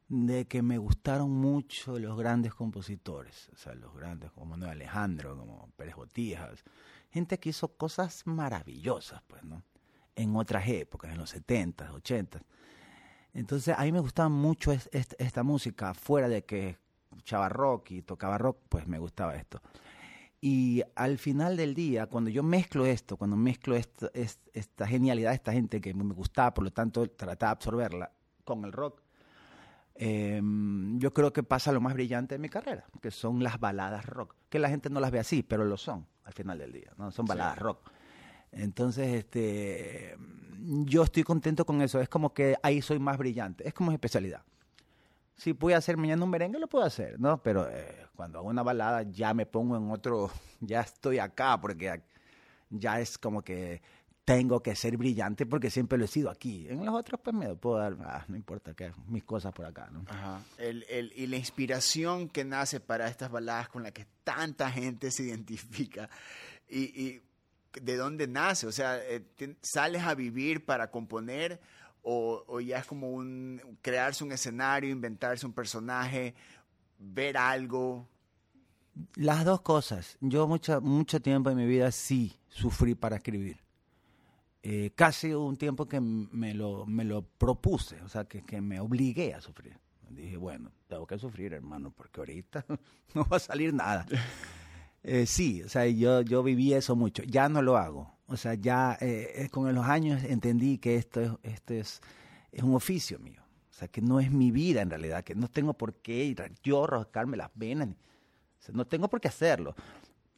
de 0.08 0.48
que 0.48 0.62
me 0.62 0.78
gustaron 0.78 1.30
mucho 1.30 2.00
los 2.00 2.18
grandes 2.18 2.54
compositores, 2.54 3.50
o 3.54 3.58
sea, 3.58 3.76
los 3.76 3.94
grandes 3.94 4.32
como 4.32 4.46
Manuel 4.46 4.72
Alejandro, 4.72 5.38
como 5.38 5.70
Pérez 5.76 5.96
Botijas, 5.96 6.64
gente 7.12 7.38
que 7.38 7.50
hizo 7.50 7.68
cosas 7.76 8.26
maravillosas, 8.26 9.22
pues, 9.28 9.44
¿no? 9.44 9.64
En 10.16 10.38
otras 10.38 10.68
épocas, 10.70 11.12
en 11.12 11.18
los 11.18 11.30
70, 11.32 11.92
80. 11.92 12.42
Entonces, 13.34 13.76
a 13.78 13.84
mí 13.84 13.92
me 13.92 14.00
gustaba 14.00 14.30
mucho 14.30 14.72
esta 14.72 15.44
música, 15.44 15.94
fuera 15.94 16.30
de 16.30 16.46
que 16.46 16.78
escuchaba 17.12 17.50
rock 17.50 17.92
y 17.92 18.02
tocaba 18.02 18.38
rock, 18.38 18.60
pues 18.70 18.88
me 18.88 19.00
gustaba 19.00 19.36
esto. 19.36 19.62
Y 20.40 20.84
al 20.96 21.18
final 21.18 21.58
del 21.58 21.74
día, 21.74 22.06
cuando 22.06 22.30
yo 22.30 22.44
mezclo 22.44 22.86
esto, 22.86 23.18
cuando 23.18 23.36
mezclo 23.36 23.76
esta 23.76 24.88
genialidad 24.88 25.32
de 25.32 25.36
esta 25.36 25.52
gente 25.52 25.82
que 25.82 25.94
me 25.94 26.14
gustaba, 26.14 26.54
por 26.54 26.64
lo 26.64 26.72
tanto 26.72 27.10
trataba 27.10 27.52
de 27.52 27.54
absorberla 27.54 28.12
con 28.44 28.64
el 28.64 28.72
rock, 28.72 29.02
em, 29.96 31.00
yo 31.00 31.12
creo 31.12 31.34
que 31.34 31.42
pasa 31.42 31.72
lo 31.72 31.82
más 31.82 31.96
brillante 31.96 32.36
de 32.36 32.40
mi 32.40 32.50
carrera, 32.50 32.86
que 33.02 33.10
son 33.10 33.42
las 33.42 33.60
baladas 33.60 34.06
rock, 34.06 34.36
que 34.48 34.60
la 34.60 34.70
gente 34.70 34.92
no 34.92 35.00
las 35.00 35.10
ve 35.10 35.20
así, 35.20 35.42
pero 35.42 35.66
lo 35.66 35.76
son 35.76 36.06
al 36.24 36.34
final 36.34 36.60
del 36.60 36.72
día, 36.72 36.92
¿no? 36.98 37.10
Son 37.12 37.26
baladas 37.26 37.58
rock. 37.58 37.90
Entonces, 38.52 39.16
este, 39.16 40.16
yo 40.86 41.04
estoy 41.04 41.24
contento 41.24 41.66
con 41.66 41.82
eso, 41.82 42.00
es 42.00 42.10
como 42.10 42.34
que 42.34 42.56
ahí 42.62 42.82
soy 42.84 43.00
más 43.00 43.18
brillante, 43.18 43.68
es 43.68 43.74
como 43.74 43.92
especialidad 43.92 44.44
si 45.38 45.56
a 45.74 45.78
hacer 45.78 45.98
mañana 45.98 46.24
un 46.24 46.32
merengue, 46.32 46.60
lo 46.60 46.68
puedo 46.68 46.84
hacer, 46.84 47.20
¿no? 47.20 47.42
Pero 47.42 47.70
eh, 47.70 48.08
cuando 48.16 48.40
hago 48.40 48.50
una 48.50 48.64
balada 48.64 49.04
ya 49.04 49.34
me 49.34 49.46
pongo 49.46 49.78
en 49.78 49.90
otro, 49.92 50.32
ya 50.60 50.82
estoy 50.82 51.20
acá, 51.20 51.60
porque 51.62 52.02
ya 52.70 53.00
es 53.00 53.18
como 53.18 53.42
que 53.44 53.82
tengo 54.26 54.62
que 54.62 54.76
ser 54.76 54.98
brillante 54.98 55.46
porque 55.46 55.70
siempre 55.70 55.98
lo 55.98 56.04
he 56.04 56.10
sido 56.10 56.30
aquí. 56.30 56.68
En 56.68 56.86
los 56.86 56.94
otros, 56.94 57.22
pues 57.24 57.34
me 57.34 57.56
puedo 57.56 57.78
dar, 57.78 57.96
ah, 58.02 58.26
no 58.28 58.36
importa, 58.36 58.74
que 58.74 58.92
mis 59.08 59.24
cosas 59.24 59.54
por 59.54 59.66
acá, 59.66 59.90
¿no? 59.90 60.04
Ajá. 60.10 60.42
El, 60.58 60.86
el, 60.90 61.14
y 61.16 61.28
la 61.28 61.38
inspiración 61.38 62.28
que 62.28 62.44
nace 62.44 62.82
para 62.82 63.08
estas 63.08 63.32
baladas 63.32 63.70
con 63.70 63.84
las 63.84 63.94
que 63.94 64.06
tanta 64.26 64.70
gente 64.70 65.12
se 65.12 65.24
identifica. 65.24 66.10
Y, 66.68 66.80
y 67.02 67.22
de 67.82 67.96
dónde 67.96 68.28
nace, 68.28 68.68
o 68.68 68.72
sea, 68.72 68.98
eh, 69.02 69.24
sales 69.62 70.04
a 70.04 70.14
vivir 70.14 70.66
para 70.66 70.92
componer 70.92 71.62
o, 72.10 72.62
ya 72.62 72.80
es 72.80 72.86
como 72.86 73.12
un 73.12 73.62
crearse 73.82 74.24
un 74.24 74.32
escenario, 74.32 74.90
inventarse 74.90 75.46
un 75.46 75.52
personaje, 75.52 76.34
ver 76.98 77.36
algo? 77.38 78.08
Las 79.16 79.44
dos 79.44 79.62
cosas. 79.62 80.18
Yo 80.22 80.48
mucho, 80.48 80.80
mucho 80.80 81.22
tiempo 81.22 81.50
en 81.50 81.58
mi 81.58 81.66
vida 81.66 81.92
sí 81.92 82.40
sufrí 82.48 82.96
para 82.96 83.18
escribir. 83.18 83.60
Eh, 84.64 84.92
casi 84.96 85.34
un 85.34 85.58
tiempo 85.58 85.86
que 85.88 86.00
me 86.00 86.54
lo, 86.54 86.86
me 86.86 87.04
lo 87.04 87.24
propuse, 87.24 88.02
o 88.02 88.10
sea, 88.10 88.26
que, 88.26 88.42
que 88.42 88.62
me 88.62 88.80
obligué 88.80 89.34
a 89.34 89.42
sufrir. 89.42 89.78
Dije, 90.10 90.38
bueno, 90.38 90.72
tengo 90.88 91.06
que 91.06 91.20
sufrir, 91.20 91.54
hermano, 91.54 91.92
porque 91.92 92.22
ahorita 92.22 92.66
no 93.14 93.26
va 93.26 93.38
a 93.38 93.42
salir 93.42 93.74
nada. 93.74 94.06
Eh, 95.10 95.26
sí, 95.26 95.64
o 95.64 95.70
sea, 95.70 95.88
yo, 95.88 96.20
yo 96.22 96.44
viví 96.44 96.74
eso 96.74 96.94
mucho. 96.98 97.24
Ya 97.24 97.48
no 97.48 97.62
lo 97.62 97.78
hago. 97.78 98.14
O 98.28 98.36
sea, 98.36 98.56
ya 98.56 98.98
eh, 99.00 99.32
eh, 99.36 99.50
con 99.50 99.74
los 99.74 99.86
años 99.86 100.22
entendí 100.26 100.80
que 100.80 100.98
esto, 100.98 101.40
esto 101.44 101.74
es, 101.76 102.02
es 102.52 102.62
un 102.62 102.76
oficio 102.76 103.18
mío. 103.18 103.42
O 103.72 103.74
sea, 103.74 103.88
que 103.88 104.02
no 104.02 104.20
es 104.20 104.30
mi 104.32 104.52
vida 104.52 104.82
en 104.82 104.90
realidad, 104.90 105.24
que 105.24 105.34
no 105.34 105.48
tengo 105.48 105.74
por 105.74 105.94
qué 105.96 106.26
ir, 106.26 106.44
yo 106.62 106.86
rascarme 106.86 107.38
las 107.38 107.50
venas. 107.56 107.88
O 107.88 107.96
sea, 108.60 108.76
no 108.76 108.86
tengo 108.86 109.08
por 109.08 109.22
qué 109.22 109.30
hacerlo. 109.30 109.76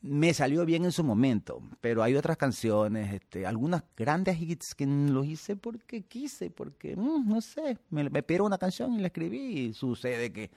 Me 0.03 0.35
salió 0.35 0.63
bien 0.65 0.85
en 0.85 0.91
su 0.91 1.03
momento, 1.03 1.63
pero 1.81 2.03
hay 2.03 2.15
otras 2.15 2.37
canciones, 2.37 3.11
este, 3.11 3.47
algunas 3.47 3.83
grandes 3.97 4.39
hits 4.39 4.75
que 4.75 4.85
los 4.85 5.25
hice 5.25 5.55
porque 5.55 6.03
quise, 6.03 6.51
porque, 6.51 6.95
mm, 6.95 7.27
no 7.27 7.41
sé, 7.41 7.79
me, 7.89 8.07
me 8.07 8.23
una 8.41 8.59
canción 8.59 8.93
y 8.93 8.99
la 8.99 9.07
escribí 9.07 9.39
y 9.39 9.73
sucede 9.73 10.31
que... 10.31 10.51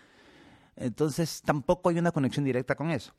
Entonces 0.77 1.41
tampoco 1.43 1.89
hay 1.89 1.99
una 1.99 2.13
conexión 2.13 2.45
directa 2.45 2.75
con 2.75 2.91
eso 2.91 3.15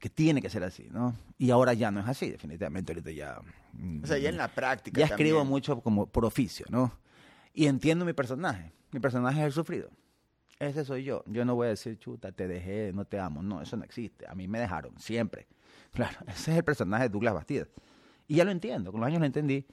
que 0.00 0.08
tiene 0.08 0.40
que 0.42 0.50
ser 0.50 0.64
así, 0.64 0.88
¿no? 0.90 1.16
Y 1.38 1.50
ahora 1.50 1.74
ya 1.74 1.90
no 1.90 2.00
es 2.00 2.06
así, 2.06 2.30
definitivamente, 2.30 2.92
ahorita 2.92 3.10
ya... 3.10 3.40
O 4.02 4.06
sea, 4.06 4.18
ya 4.18 4.28
en 4.28 4.36
la 4.36 4.48
práctica 4.48 5.00
Ya 5.00 5.06
escribo 5.06 5.44
mucho 5.44 5.80
como 5.80 6.06
por 6.06 6.24
oficio, 6.24 6.66
¿no? 6.68 6.92
Y 7.52 7.66
entiendo 7.66 8.04
mi 8.04 8.12
personaje. 8.12 8.72
Mi 8.92 9.00
personaje 9.00 9.40
es 9.40 9.46
el 9.46 9.52
sufrido. 9.52 9.90
Ese 10.58 10.84
soy 10.84 11.04
yo. 11.04 11.24
Yo 11.26 11.44
no 11.44 11.54
voy 11.54 11.66
a 11.66 11.70
decir, 11.70 11.98
chuta, 11.98 12.32
te 12.32 12.46
dejé, 12.46 12.92
no 12.92 13.04
te 13.04 13.18
amo. 13.18 13.42
No, 13.42 13.60
eso 13.60 13.76
no 13.76 13.84
existe. 13.84 14.26
A 14.28 14.34
mí 14.34 14.48
me 14.48 14.60
dejaron, 14.60 14.98
siempre. 14.98 15.46
Claro, 15.94 16.18
ese 16.26 16.50
es 16.50 16.56
el 16.56 16.64
personaje 16.64 17.04
de 17.04 17.08
Douglas 17.08 17.34
Bastidas. 17.34 17.68
Y 18.26 18.34
ya 18.34 18.44
lo 18.44 18.50
entiendo, 18.50 18.90
con 18.90 19.00
los 19.00 19.06
años 19.06 19.20
lo 19.20 19.26
entendí. 19.26 19.64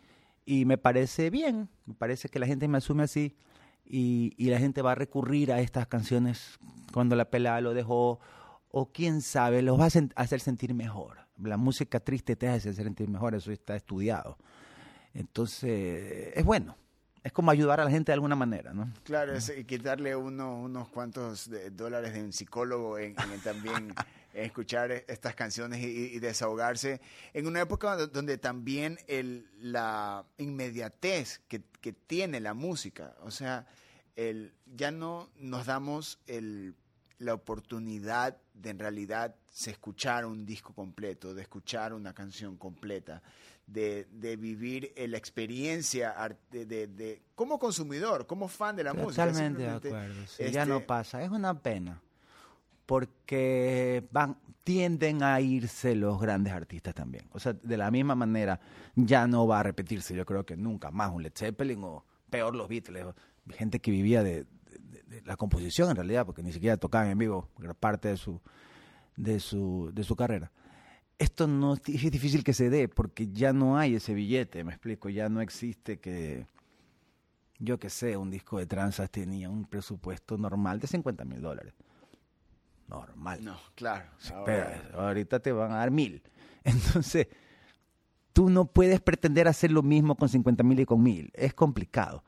Y 0.45 0.65
me 0.65 0.77
parece 0.77 1.31
bien, 1.31 1.67
me 1.87 1.95
parece 1.95 2.29
que 2.29 2.37
la 2.37 2.45
gente 2.45 2.67
me 2.67 2.77
asume 2.77 3.01
así 3.01 3.35
y, 3.83 4.33
y 4.37 4.51
la 4.51 4.59
gente 4.59 4.83
va 4.83 4.91
a 4.91 4.95
recurrir 4.95 5.51
a 5.51 5.61
estas 5.61 5.87
canciones 5.87 6.59
cuando 6.93 7.15
la 7.15 7.25
pelada 7.25 7.59
lo 7.61 7.73
dejó 7.73 8.19
o 8.71 8.91
quién 8.91 9.21
sabe, 9.21 9.61
los 9.61 9.79
va 9.79 9.85
a 9.85 10.21
hacer 10.21 10.39
sentir 10.39 10.73
mejor. 10.73 11.17
La 11.37 11.57
música 11.57 11.99
triste 11.99 12.35
te 12.35 12.47
hace 12.47 12.73
sentir 12.73 13.09
mejor, 13.09 13.35
eso 13.35 13.51
está 13.51 13.75
estudiado. 13.75 14.37
Entonces, 15.13 16.31
es 16.35 16.43
bueno. 16.43 16.77
Es 17.23 17.31
como 17.31 17.51
ayudar 17.51 17.79
a 17.79 17.85
la 17.85 17.91
gente 17.91 18.11
de 18.11 18.15
alguna 18.15 18.35
manera, 18.35 18.73
¿no? 18.73 18.91
Claro, 19.03 19.35
es, 19.35 19.53
y 19.55 19.63
quitarle 19.63 20.15
uno, 20.15 20.59
unos 20.59 20.89
cuantos 20.89 21.51
dólares 21.73 22.13
de 22.13 22.23
un 22.23 22.33
psicólogo 22.33 22.97
en, 22.97 23.15
también 23.43 23.93
escuchar 24.33 24.91
estas 24.91 25.35
canciones 25.35 25.83
y, 25.83 26.17
desahogarse. 26.17 26.99
En 27.33 27.45
una 27.45 27.61
época 27.61 27.95
donde 28.07 28.39
también 28.39 28.97
el, 29.07 29.47
la 29.59 30.25
inmediatez 30.39 31.41
que, 31.47 31.61
que 31.79 31.93
tiene 31.93 32.39
la 32.39 32.55
música, 32.55 33.15
o 33.21 33.29
sea, 33.29 33.67
el, 34.15 34.55
ya 34.65 34.89
no 34.89 35.29
nos 35.35 35.67
damos 35.67 36.17
el 36.25 36.73
la 37.21 37.33
oportunidad 37.35 38.37
de 38.53 38.71
en 38.71 38.79
realidad 38.79 39.35
se 39.51 39.71
escuchar 39.71 40.25
un 40.25 40.45
disco 40.45 40.73
completo, 40.73 41.33
de 41.33 41.43
escuchar 41.43 41.93
una 41.93 42.13
canción 42.13 42.57
completa, 42.57 43.21
de, 43.67 44.07
vivir 44.39 44.93
la 45.07 45.17
experiencia 45.17 46.15
de, 46.49 46.65
de, 46.65 47.21
como 47.35 47.59
consumidor, 47.59 48.25
como 48.25 48.47
fan 48.47 48.75
de 48.75 48.83
la 48.83 48.93
música. 48.93 49.27
Totalmente 49.27 49.61
de 49.61 49.69
acuerdo. 49.69 50.25
Ya 50.51 50.65
no 50.65 50.77
este 50.77 50.87
pasa. 50.87 51.23
Es 51.23 51.29
una 51.29 51.57
pena. 51.59 52.01
Porque 52.85 54.03
van, 54.11 54.37
tienden 54.63 55.23
a 55.23 55.39
irse 55.39 55.95
los 55.95 56.19
grandes 56.19 56.53
artistas 56.53 56.93
también. 56.93 57.25
O 57.31 57.39
sea, 57.39 57.53
de 57.53 57.77
la 57.77 57.91
misma 57.91 58.15
manera, 58.15 58.59
ya 58.95 59.27
no 59.27 59.47
va 59.47 59.59
a 59.59 59.63
repetirse, 59.63 60.15
yo 60.15 60.25
creo 60.25 60.45
que 60.45 60.57
nunca 60.57 60.91
más 60.91 61.11
un 61.11 61.23
Led 61.23 61.33
Zeppelin 61.35 61.83
o 61.83 62.03
peor 62.29 62.55
los 62.55 62.67
Beatles. 62.67 63.05
Gente 63.51 63.79
que 63.79 63.91
vivía 63.91 64.23
de, 64.23 64.45
la 65.25 65.35
composición 65.35 65.89
en 65.89 65.95
realidad, 65.95 66.25
porque 66.25 66.43
ni 66.43 66.53
siquiera 66.53 66.77
tocaban 66.77 67.09
en 67.09 67.17
vivo 67.17 67.49
parte 67.79 68.09
de 68.09 68.17
su, 68.17 68.39
de 69.15 69.39
su, 69.39 69.91
de 69.93 70.03
su 70.03 70.15
carrera. 70.15 70.51
Esto 71.17 71.47
no 71.47 71.75
es 71.75 71.83
difícil 71.83 72.43
que 72.43 72.53
se 72.53 72.69
dé 72.69 72.87
porque 72.87 73.27
ya 73.31 73.53
no 73.53 73.77
hay 73.77 73.95
ese 73.95 74.13
billete, 74.13 74.63
me 74.63 74.71
explico, 74.71 75.09
ya 75.09 75.29
no 75.29 75.41
existe 75.41 75.99
que, 75.99 76.47
yo 77.59 77.79
que 77.79 77.89
sé, 77.89 78.17
un 78.17 78.31
disco 78.31 78.57
de 78.57 78.65
tranzas 78.65 79.11
tenía 79.11 79.49
un 79.49 79.65
presupuesto 79.65 80.37
normal 80.37 80.79
de 80.79 80.87
50 80.87 81.25
mil 81.25 81.41
dólares. 81.41 81.73
Normal. 82.87 83.43
No, 83.43 83.57
claro. 83.75 84.09
Ahora... 84.33 84.91
ahorita 84.93 85.39
te 85.39 85.51
van 85.51 85.71
a 85.71 85.75
dar 85.77 85.91
mil. 85.91 86.23
Entonces, 86.63 87.27
tú 88.33 88.49
no 88.49 88.65
puedes 88.65 88.99
pretender 88.99 89.47
hacer 89.47 89.71
lo 89.71 89.83
mismo 89.83 90.15
con 90.15 90.27
50 90.27 90.63
mil 90.63 90.79
y 90.79 90.85
con 90.85 91.01
mil. 91.01 91.31
Es 91.33 91.53
complicado. 91.53 92.23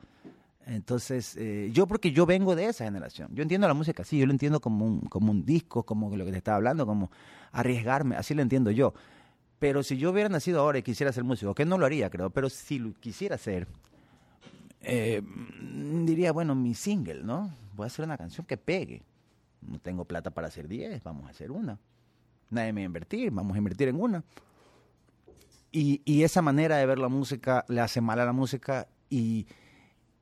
Entonces, 0.66 1.36
eh, 1.36 1.70
yo 1.72 1.86
porque 1.86 2.12
yo 2.12 2.24
vengo 2.24 2.56
de 2.56 2.66
esa 2.66 2.84
generación, 2.84 3.28
yo 3.34 3.42
entiendo 3.42 3.68
la 3.68 3.74
música 3.74 4.02
así, 4.02 4.18
yo 4.18 4.26
lo 4.26 4.32
entiendo 4.32 4.60
como 4.60 4.86
un, 4.86 5.00
como 5.02 5.30
un 5.30 5.44
disco, 5.44 5.82
como 5.82 6.16
lo 6.16 6.24
que 6.24 6.30
te 6.30 6.38
estaba 6.38 6.56
hablando, 6.56 6.86
como 6.86 7.10
arriesgarme, 7.52 8.16
así 8.16 8.34
lo 8.34 8.40
entiendo 8.40 8.70
yo. 8.70 8.94
Pero 9.58 9.82
si 9.82 9.98
yo 9.98 10.10
hubiera 10.10 10.28
nacido 10.28 10.60
ahora 10.60 10.78
y 10.78 10.82
quisiera 10.82 11.12
ser 11.12 11.24
músico, 11.24 11.54
que 11.54 11.66
no 11.66 11.76
lo 11.76 11.84
haría, 11.84 12.08
creo, 12.08 12.30
pero 12.30 12.48
si 12.48 12.78
lo 12.78 12.94
quisiera 12.94 13.34
hacer, 13.34 13.68
eh, 14.80 15.22
diría, 16.04 16.32
bueno, 16.32 16.54
mi 16.54 16.74
single, 16.74 17.22
¿no? 17.22 17.54
Voy 17.74 17.84
a 17.84 17.86
hacer 17.88 18.04
una 18.04 18.16
canción 18.16 18.46
que 18.46 18.56
pegue. 18.56 19.02
No 19.60 19.78
tengo 19.78 20.04
plata 20.04 20.30
para 20.30 20.48
hacer 20.48 20.68
10, 20.68 21.02
vamos 21.02 21.26
a 21.26 21.30
hacer 21.30 21.50
una. 21.50 21.78
Nadie 22.50 22.72
me 22.72 22.82
va 22.82 22.84
a 22.84 22.86
invertir, 22.86 23.30
vamos 23.30 23.54
a 23.54 23.58
invertir 23.58 23.88
en 23.88 24.00
una. 24.00 24.24
Y, 25.72 26.00
y 26.04 26.22
esa 26.22 26.40
manera 26.40 26.76
de 26.76 26.86
ver 26.86 26.98
la 26.98 27.08
música 27.08 27.64
le 27.68 27.80
hace 27.80 28.00
mal 28.00 28.20
a 28.20 28.24
la 28.24 28.32
música 28.32 28.86
y 29.10 29.46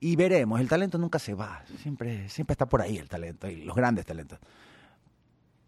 y 0.02 0.16
veremos, 0.16 0.60
el 0.60 0.68
talento 0.68 0.98
nunca 0.98 1.18
se 1.18 1.32
va, 1.34 1.62
siempre, 1.80 2.28
siempre 2.28 2.52
está 2.52 2.66
por 2.66 2.82
ahí 2.82 2.98
el 2.98 3.08
talento, 3.08 3.48
y 3.48 3.62
los 3.64 3.74
grandes 3.76 4.04
talentos. 4.04 4.38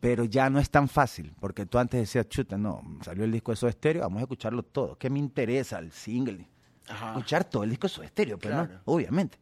Pero 0.00 0.24
ya 0.24 0.50
no 0.50 0.58
es 0.58 0.68
tan 0.70 0.88
fácil, 0.88 1.32
porque 1.40 1.64
tú 1.64 1.78
antes 1.78 2.00
decías, 2.00 2.28
chuta, 2.28 2.58
no, 2.58 2.82
salió 3.02 3.24
el 3.24 3.32
disco 3.32 3.52
de 3.52 3.56
Soda 3.56 3.70
Estéreo, 3.70 4.02
vamos 4.02 4.18
a 4.18 4.22
escucharlo 4.22 4.62
todo. 4.62 4.96
¿Qué 4.98 5.08
me 5.08 5.18
interesa 5.18 5.78
el 5.78 5.92
single? 5.92 6.46
Escuchar 6.86 7.44
todo 7.44 7.64
el 7.64 7.70
disco 7.70 7.86
de 7.86 7.94
Soda 7.94 8.06
Estéreo, 8.06 8.38
pero 8.38 8.56
no, 8.56 8.68
obviamente. 8.84 9.38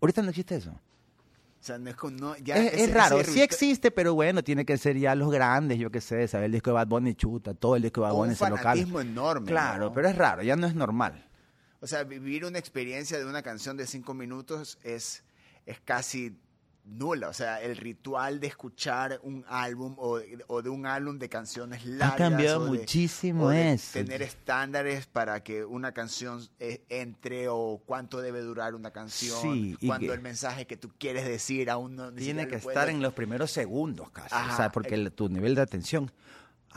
Ahorita 0.00 0.20
no 0.20 0.28
existe 0.28 0.56
eso. 0.56 0.70
O 0.72 1.64
sea, 1.66 1.78
no 1.78 1.88
es, 1.88 1.96
con- 1.96 2.14
no, 2.16 2.36
ya 2.36 2.56
es, 2.56 2.74
ese- 2.74 2.84
es 2.84 2.92
raro, 2.94 3.18
ese 3.20 3.32
sí 3.32 3.40
existe, 3.40 3.90
pero 3.90 4.14
bueno, 4.14 4.44
tiene 4.44 4.64
que 4.66 4.76
ser 4.76 4.98
ya 4.98 5.14
los 5.14 5.30
grandes, 5.32 5.78
yo 5.78 5.90
qué 5.90 6.00
sé, 6.02 6.28
saber 6.28 6.46
el 6.46 6.52
disco 6.52 6.70
de 6.70 6.74
Bad 6.74 6.88
Bunny 6.88 7.14
chuta, 7.14 7.54
todo 7.54 7.74
el 7.76 7.82
disco 7.82 8.02
de 8.02 8.08
Bad 8.08 8.12
Bunny 8.14 8.28
un 8.28 8.32
es 8.34 8.50
local. 8.50 8.78
enorme. 9.00 9.46
Claro, 9.48 9.86
¿no? 9.86 9.92
pero 9.92 10.08
es 10.08 10.16
raro, 10.16 10.42
ya 10.42 10.54
no 10.56 10.66
es 10.66 10.74
normal. 10.74 11.24
O 11.80 11.86
sea, 11.86 12.04
vivir 12.04 12.44
una 12.44 12.58
experiencia 12.58 13.18
de 13.18 13.24
una 13.26 13.42
canción 13.42 13.76
de 13.76 13.86
cinco 13.86 14.14
minutos 14.14 14.78
es, 14.82 15.22
es 15.66 15.80
casi 15.80 16.36
nula. 16.88 17.28
O 17.28 17.32
sea, 17.32 17.60
el 17.62 17.76
ritual 17.76 18.38
de 18.38 18.46
escuchar 18.46 19.18
un 19.24 19.44
álbum 19.48 19.96
o, 19.98 20.20
o 20.46 20.62
de 20.62 20.68
un 20.70 20.86
álbum 20.86 21.18
de 21.18 21.28
canciones 21.28 21.84
largas. 21.84 22.16
cambiado 22.16 22.60
o 22.62 22.64
de- 22.72 22.78
muchísimo 22.78 23.46
o 23.46 23.48
de 23.50 23.72
eso. 23.72 23.92
Tener 23.94 24.22
estándares 24.22 25.06
para 25.06 25.42
que 25.42 25.64
una 25.64 25.90
canción 25.92 26.46
eh, 26.60 26.84
entre 26.88 27.48
o 27.48 27.82
cuánto 27.84 28.20
debe 28.20 28.40
durar 28.40 28.74
una 28.76 28.92
canción. 28.92 29.36
Sí, 29.42 29.76
cuando 29.84 30.12
el 30.14 30.20
mensaje 30.20 30.66
que 30.68 30.76
tú 30.76 30.90
quieres 30.96 31.26
decir 31.26 31.70
aún 31.70 31.96
no 31.96 32.12
Tiene 32.12 32.44
que 32.46 32.58
puedes 32.58 32.68
estar 32.78 32.88
en 32.88 33.02
los 33.02 33.12
primeros 33.14 33.50
segundos 33.50 34.10
casi, 34.10 34.34
o 34.34 34.56
sea, 34.56 34.70
porque 34.70 34.94
el- 34.94 35.10
tu 35.12 35.28
nivel 35.28 35.56
de 35.56 35.62
atención 35.62 36.12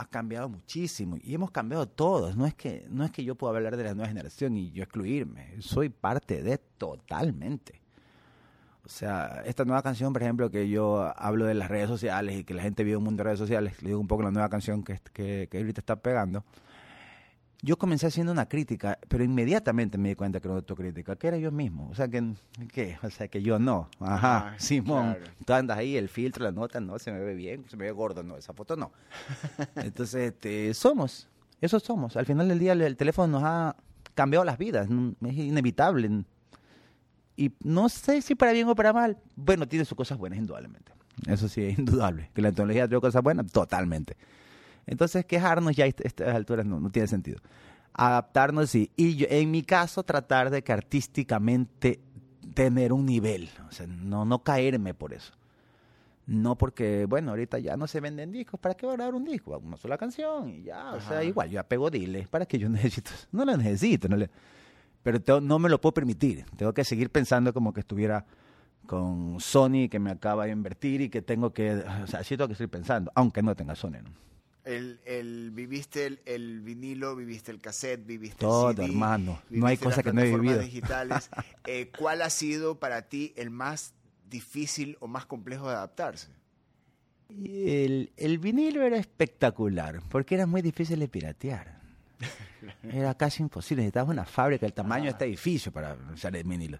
ha 0.00 0.06
cambiado 0.06 0.48
muchísimo 0.48 1.18
y 1.22 1.34
hemos 1.34 1.50
cambiado 1.50 1.86
todos. 1.86 2.34
No 2.34 2.46
es 2.46 2.54
que 2.54 2.86
no 2.88 3.04
es 3.04 3.10
que 3.10 3.22
yo 3.22 3.34
pueda 3.34 3.54
hablar 3.54 3.76
de 3.76 3.84
la 3.84 3.94
nueva 3.94 4.08
generación 4.08 4.56
y 4.56 4.72
yo 4.72 4.82
excluirme. 4.82 5.60
Soy 5.60 5.90
parte 5.90 6.42
de 6.42 6.56
totalmente. 6.56 7.82
O 8.82 8.88
sea, 8.88 9.42
esta 9.44 9.66
nueva 9.66 9.82
canción, 9.82 10.14
por 10.14 10.22
ejemplo, 10.22 10.50
que 10.50 10.70
yo 10.70 11.12
hablo 11.16 11.44
de 11.44 11.52
las 11.52 11.68
redes 11.68 11.88
sociales 11.88 12.40
y 12.40 12.44
que 12.44 12.54
la 12.54 12.62
gente 12.62 12.82
vive 12.82 12.96
un 12.96 13.04
mundo 13.04 13.20
de 13.20 13.24
redes 13.24 13.38
sociales, 13.38 13.82
le 13.82 13.88
digo 13.88 14.00
un 14.00 14.08
poco 14.08 14.22
la 14.22 14.30
nueva 14.30 14.48
canción 14.48 14.82
que, 14.82 14.98
que, 15.12 15.48
que 15.50 15.58
ahorita 15.58 15.80
está 15.80 15.96
pegando. 15.96 16.44
Yo 17.62 17.76
comencé 17.76 18.06
haciendo 18.06 18.32
una 18.32 18.48
crítica, 18.48 18.98
pero 19.08 19.22
inmediatamente 19.22 19.98
me 19.98 20.10
di 20.10 20.14
cuenta 20.14 20.40
que 20.40 20.48
era 20.48 20.56
autocrítica, 20.56 21.16
que 21.16 21.28
era 21.28 21.36
yo 21.36 21.52
mismo. 21.52 21.88
O 21.90 21.94
sea, 21.94 22.08
que, 22.08 22.32
¿qué? 22.72 22.98
O 23.02 23.10
sea, 23.10 23.28
que 23.28 23.42
yo 23.42 23.58
no. 23.58 23.90
Ajá, 24.00 24.48
Ajá, 24.48 24.58
Simón, 24.58 25.14
claro. 25.14 25.32
tú 25.44 25.52
andas 25.52 25.78
ahí, 25.78 25.96
el 25.96 26.08
filtro, 26.08 26.44
la 26.44 26.52
nota, 26.52 26.80
no, 26.80 26.98
se 26.98 27.12
me 27.12 27.20
ve 27.20 27.34
bien, 27.34 27.64
se 27.68 27.76
me 27.76 27.84
ve 27.84 27.92
gordo, 27.92 28.22
no, 28.22 28.36
esa 28.38 28.54
foto 28.54 28.76
no. 28.76 28.92
Entonces, 29.76 30.32
este, 30.32 30.72
somos, 30.72 31.28
eso 31.60 31.78
somos. 31.80 32.16
Al 32.16 32.24
final 32.24 32.48
del 32.48 32.58
día 32.58 32.72
el, 32.72 32.80
el 32.80 32.96
teléfono 32.96 33.28
nos 33.28 33.42
ha 33.44 33.76
cambiado 34.14 34.44
las 34.44 34.56
vidas, 34.56 34.88
es 34.88 35.36
inevitable. 35.36 36.24
Y 37.36 37.52
no 37.62 37.88
sé 37.88 38.22
si 38.22 38.34
para 38.34 38.52
bien 38.52 38.68
o 38.68 38.74
para 38.74 38.92
mal. 38.92 39.18
Bueno, 39.36 39.66
tiene 39.66 39.84
sus 39.84 39.96
cosas 39.96 40.18
buenas, 40.18 40.38
indudablemente. 40.38 40.92
Eso 41.26 41.48
sí, 41.48 41.62
es 41.62 41.78
indudable. 41.78 42.30
Que 42.34 42.42
la 42.42 42.50
tecnología 42.50 42.88
tiene 42.88 43.00
cosas 43.00 43.22
buenas, 43.22 43.50
totalmente. 43.52 44.16
Entonces, 44.90 45.24
quejarnos 45.24 45.74
ya 45.76 45.84
a 45.84 45.88
est- 45.88 46.00
estas 46.04 46.34
alturas 46.34 46.66
no, 46.66 46.78
no 46.80 46.90
tiene 46.90 47.08
sentido. 47.08 47.38
Adaptarnos, 47.94 48.70
sí. 48.70 48.90
Y 48.96 49.16
yo, 49.16 49.26
en 49.30 49.50
mi 49.50 49.62
caso, 49.62 50.02
tratar 50.02 50.50
de 50.50 50.62
que 50.62 50.72
artísticamente 50.72 52.00
tener 52.54 52.92
un 52.92 53.06
nivel. 53.06 53.48
O 53.68 53.72
sea, 53.72 53.86
no, 53.86 54.24
no 54.24 54.42
caerme 54.42 54.94
por 54.94 55.12
eso. 55.12 55.32
No 56.26 56.56
porque, 56.56 57.06
bueno, 57.06 57.30
ahorita 57.30 57.58
ya 57.58 57.76
no 57.76 57.86
se 57.86 58.00
venden 58.00 58.30
discos. 58.30 58.60
¿Para 58.60 58.74
qué 58.74 58.86
voy 58.86 58.92
a 58.92 58.96
grabar 58.96 59.14
un 59.14 59.24
disco? 59.24 59.58
Una 59.58 59.76
sola 59.76 59.98
canción 59.98 60.48
y 60.50 60.62
ya. 60.62 60.92
O 60.92 61.00
sea, 61.00 61.24
igual, 61.24 61.48
yo 61.48 61.54
ya 61.54 61.62
pego 61.64 61.90
dile. 61.90 62.26
¿Para 62.30 62.46
qué 62.46 62.58
yo 62.58 62.68
necesito? 62.68 63.10
No 63.32 63.44
lo 63.44 63.56
necesito. 63.56 64.08
No 64.08 64.16
le- 64.16 64.30
pero 65.02 65.40
no 65.40 65.58
me 65.58 65.68
lo 65.68 65.80
puedo 65.80 65.94
permitir. 65.94 66.44
Tengo 66.56 66.72
que 66.74 66.84
seguir 66.84 67.10
pensando 67.10 67.52
como 67.54 67.72
que 67.72 67.80
estuviera 67.80 68.24
con 68.86 69.40
Sony, 69.40 69.88
que 69.90 69.98
me 69.98 70.10
acaba 70.10 70.44
de 70.46 70.52
invertir 70.52 71.00
y 71.00 71.08
que 71.08 71.22
tengo 71.22 71.52
que, 71.52 71.72
o 72.02 72.06
sea, 72.06 72.22
sí 72.24 72.36
tengo 72.36 72.48
que 72.48 72.54
seguir 72.54 72.70
pensando, 72.70 73.10
aunque 73.14 73.42
no 73.42 73.54
tenga 73.54 73.74
Sony. 73.74 74.02
¿no? 74.02 74.10
El, 74.64 75.00
el, 75.06 75.50
viviste 75.52 76.06
el, 76.06 76.20
el 76.26 76.60
vinilo, 76.60 77.16
viviste 77.16 77.50
el 77.50 77.60
cassette, 77.60 78.04
viviste 78.04 78.38
Todo, 78.38 78.70
el 78.70 78.76
CD, 78.76 78.86
hermano. 78.86 79.40
No 79.48 79.66
hay 79.66 79.78
cosa 79.78 80.02
que 80.02 80.12
no 80.12 80.20
he 80.20 80.26
vivido. 80.26 80.58
digitales. 80.60 81.30
Eh, 81.66 81.90
¿Cuál 81.96 82.22
ha 82.22 82.30
sido 82.30 82.80
para 82.80 83.02
ti 83.02 83.32
el 83.36 83.50
más 83.50 83.92
difícil 84.28 84.96
o 85.00 85.06
más 85.06 85.26
complejo 85.26 85.68
de 85.68 85.74
adaptarse? 85.74 86.28
El, 87.28 88.12
el 88.16 88.38
vinilo 88.38 88.82
era 88.82 88.96
espectacular, 88.96 90.00
porque 90.08 90.34
era 90.34 90.46
muy 90.46 90.62
difícil 90.62 90.98
de 90.98 91.08
piratear. 91.08 91.80
Era 92.92 93.14
casi 93.14 93.42
imposible, 93.42 93.82
necesitabas 93.82 94.10
una 94.10 94.24
fábrica 94.24 94.66
del 94.66 94.72
tamaño 94.74 95.04
de 95.04 95.10
este 95.10 95.24
edificio 95.26 95.72
para 95.72 95.96
usar 96.12 96.34
el 96.36 96.44
vinilo. 96.44 96.78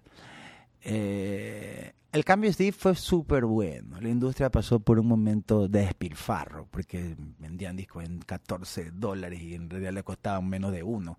Eh, 0.81 1.93
el 2.11 2.25
cambio 2.25 2.51
CD 2.51 2.71
fue 2.71 2.95
súper 2.95 3.45
bueno. 3.45 3.99
La 4.01 4.09
industria 4.09 4.49
pasó 4.49 4.79
por 4.79 4.99
un 4.99 5.07
momento 5.07 5.67
de 5.67 5.81
despilfarro, 5.81 6.67
porque 6.69 7.15
vendían 7.39 7.77
discos 7.77 8.03
en 8.03 8.19
14 8.19 8.91
dólares 8.91 9.41
y 9.41 9.55
en 9.55 9.69
realidad 9.69 9.93
le 9.93 10.03
costaban 10.03 10.47
menos 10.47 10.73
de 10.73 10.83
uno. 10.83 11.17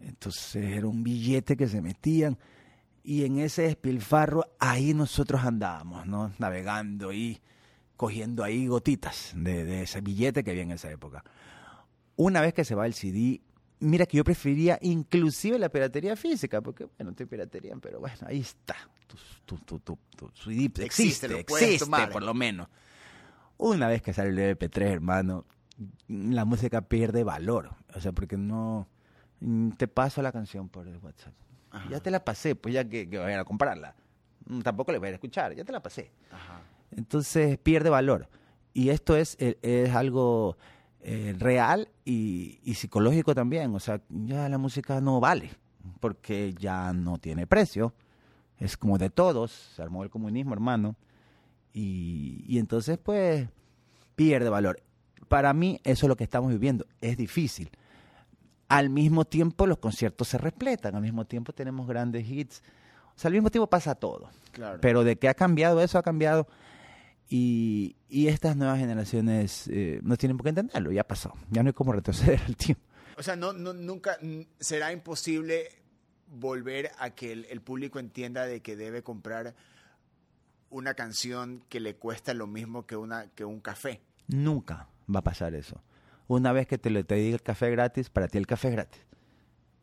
Entonces 0.00 0.64
era 0.64 0.86
un 0.86 1.02
billete 1.02 1.56
que 1.56 1.68
se 1.68 1.82
metían 1.82 2.38
y 3.02 3.24
en 3.24 3.38
ese 3.38 3.62
despilfarro 3.62 4.46
ahí 4.58 4.94
nosotros 4.94 5.42
andábamos, 5.44 6.06
¿no? 6.06 6.32
Navegando 6.38 7.12
y 7.12 7.40
cogiendo 7.96 8.44
ahí 8.44 8.66
gotitas 8.66 9.32
de, 9.34 9.64
de 9.64 9.82
ese 9.82 10.00
billete 10.00 10.42
que 10.42 10.52
había 10.52 10.62
en 10.62 10.70
esa 10.70 10.90
época. 10.90 11.22
Una 12.16 12.40
vez 12.40 12.54
que 12.54 12.64
se 12.64 12.74
va 12.74 12.86
el 12.86 12.94
CD, 12.94 13.42
mira 13.80 14.06
que 14.06 14.16
yo 14.16 14.24
prefería 14.24 14.78
inclusive 14.80 15.58
la 15.58 15.68
piratería 15.68 16.16
física, 16.16 16.62
porque 16.62 16.86
bueno, 16.96 17.10
estoy 17.10 17.26
piratería, 17.26 17.76
pero 17.80 18.00
bueno, 18.00 18.16
ahí 18.26 18.40
está. 18.40 18.76
Tu, 19.46 19.56
tu, 19.56 19.78
tu, 19.80 19.98
existe, 20.36 20.84
Existe, 20.84 21.28
lo 21.28 21.44
puedes 21.46 21.64
existe 21.64 21.84
tomar. 21.86 22.10
por 22.10 22.22
lo 22.22 22.34
menos. 22.34 22.68
Una 23.56 23.88
vez 23.88 24.02
que 24.02 24.12
sale 24.12 24.28
el 24.50 24.56
MP3, 24.58 24.82
hermano, 24.82 25.44
la 26.08 26.44
música 26.44 26.82
pierde 26.82 27.24
valor. 27.24 27.70
O 27.94 28.00
sea, 28.00 28.12
porque 28.12 28.36
no... 28.36 28.86
mm, 29.40 29.70
Te 29.70 29.88
paso 29.88 30.22
la 30.22 30.30
canción 30.32 30.68
por 30.68 30.86
el 30.86 30.98
WhatsApp. 30.98 31.32
Ajá. 31.70 31.88
Ya 31.90 32.00
te 32.00 32.10
la 32.10 32.24
pasé, 32.24 32.54
pues 32.54 32.74
ya 32.74 32.84
que, 32.88 33.08
que 33.08 33.18
vayan 33.18 33.40
a 33.40 33.44
comprarla. 33.44 33.94
Mm, 34.46 34.60
Tampoco 34.60 34.92
le 34.92 34.98
voy 34.98 35.06
a 35.06 35.08
ir 35.10 35.14
a 35.14 35.16
escuchar, 35.16 35.54
ya 35.54 35.64
te 35.64 35.72
la 35.72 35.80
pasé. 35.82 36.10
Ajá. 36.30 36.60
Entonces 36.90 37.58
pierde 37.58 37.90
valor. 37.90 38.28
Y 38.74 38.90
esto 38.90 39.16
es, 39.16 39.36
eh, 39.40 39.58
es 39.62 39.94
algo 39.94 40.56
eh, 41.00 41.34
real 41.38 41.88
y, 42.04 42.60
y 42.62 42.74
psicológico 42.74 43.34
también. 43.34 43.74
O 43.74 43.80
sea, 43.80 44.00
ya 44.08 44.48
la 44.48 44.58
música 44.58 45.00
no 45.00 45.18
vale 45.20 45.50
porque 46.00 46.54
ya 46.58 46.92
no 46.92 47.18
tiene 47.18 47.46
precio. 47.46 47.92
Es 48.58 48.76
como 48.76 48.98
de 48.98 49.10
todos. 49.10 49.52
Se 49.76 49.82
armó 49.82 50.02
el 50.02 50.10
comunismo, 50.10 50.52
hermano. 50.52 50.96
Y, 51.72 52.44
y 52.46 52.58
entonces, 52.58 52.98
pues, 52.98 53.48
pierde 54.16 54.48
valor. 54.48 54.82
Para 55.28 55.52
mí, 55.52 55.80
eso 55.84 56.06
es 56.06 56.08
lo 56.08 56.16
que 56.16 56.24
estamos 56.24 56.50
viviendo. 56.50 56.86
Es 57.00 57.16
difícil. 57.16 57.70
Al 58.68 58.90
mismo 58.90 59.24
tiempo, 59.24 59.66
los 59.66 59.78
conciertos 59.78 60.28
se 60.28 60.38
repletan. 60.38 60.94
Al 60.94 61.02
mismo 61.02 61.24
tiempo, 61.24 61.52
tenemos 61.52 61.86
grandes 61.86 62.28
hits. 62.28 62.62
O 63.14 63.20
sea, 63.20 63.28
al 63.28 63.34
mismo 63.34 63.50
tiempo 63.50 63.68
pasa 63.68 63.94
todo. 63.94 64.30
Claro. 64.52 64.78
Pero 64.80 65.04
de 65.04 65.16
que 65.16 65.28
ha 65.28 65.34
cambiado 65.34 65.80
eso, 65.82 65.98
ha 65.98 66.02
cambiado. 66.02 66.48
Y, 67.28 67.96
y 68.08 68.28
estas 68.28 68.56
nuevas 68.56 68.78
generaciones 68.78 69.68
eh, 69.68 70.00
no 70.02 70.16
tienen 70.16 70.36
por 70.36 70.44
qué 70.44 70.50
entenderlo, 70.50 70.92
ya 70.92 71.04
pasó. 71.04 71.34
Ya 71.50 71.62
no 71.62 71.68
hay 71.68 71.74
como 71.74 71.92
retroceder 71.92 72.40
el 72.46 72.56
tiempo. 72.56 72.82
O 73.18 73.22
sea, 73.22 73.36
no, 73.36 73.52
no, 73.52 73.72
nunca 73.74 74.16
será 74.60 74.92
imposible 74.92 75.68
volver 76.30 76.90
a 76.98 77.10
que 77.10 77.32
el, 77.32 77.46
el 77.46 77.60
público 77.60 77.98
entienda 77.98 78.46
de 78.46 78.60
que 78.60 78.76
debe 78.76 79.02
comprar 79.02 79.54
una 80.70 80.94
canción 80.94 81.64
que 81.68 81.80
le 81.80 81.96
cuesta 81.96 82.34
lo 82.34 82.46
mismo 82.46 82.86
que, 82.86 82.96
una, 82.96 83.28
que 83.28 83.44
un 83.44 83.60
café. 83.60 84.02
Nunca 84.26 84.88
va 85.12 85.20
a 85.20 85.24
pasar 85.24 85.54
eso. 85.54 85.82
Una 86.26 86.52
vez 86.52 86.66
que 86.66 86.76
te, 86.76 86.90
lo, 86.90 87.04
te 87.04 87.14
diga 87.14 87.34
el 87.36 87.42
café 87.42 87.70
gratis, 87.70 88.10
para 88.10 88.28
ti 88.28 88.38
el 88.38 88.46
café 88.46 88.68
es 88.68 88.74
gratis. 88.74 89.00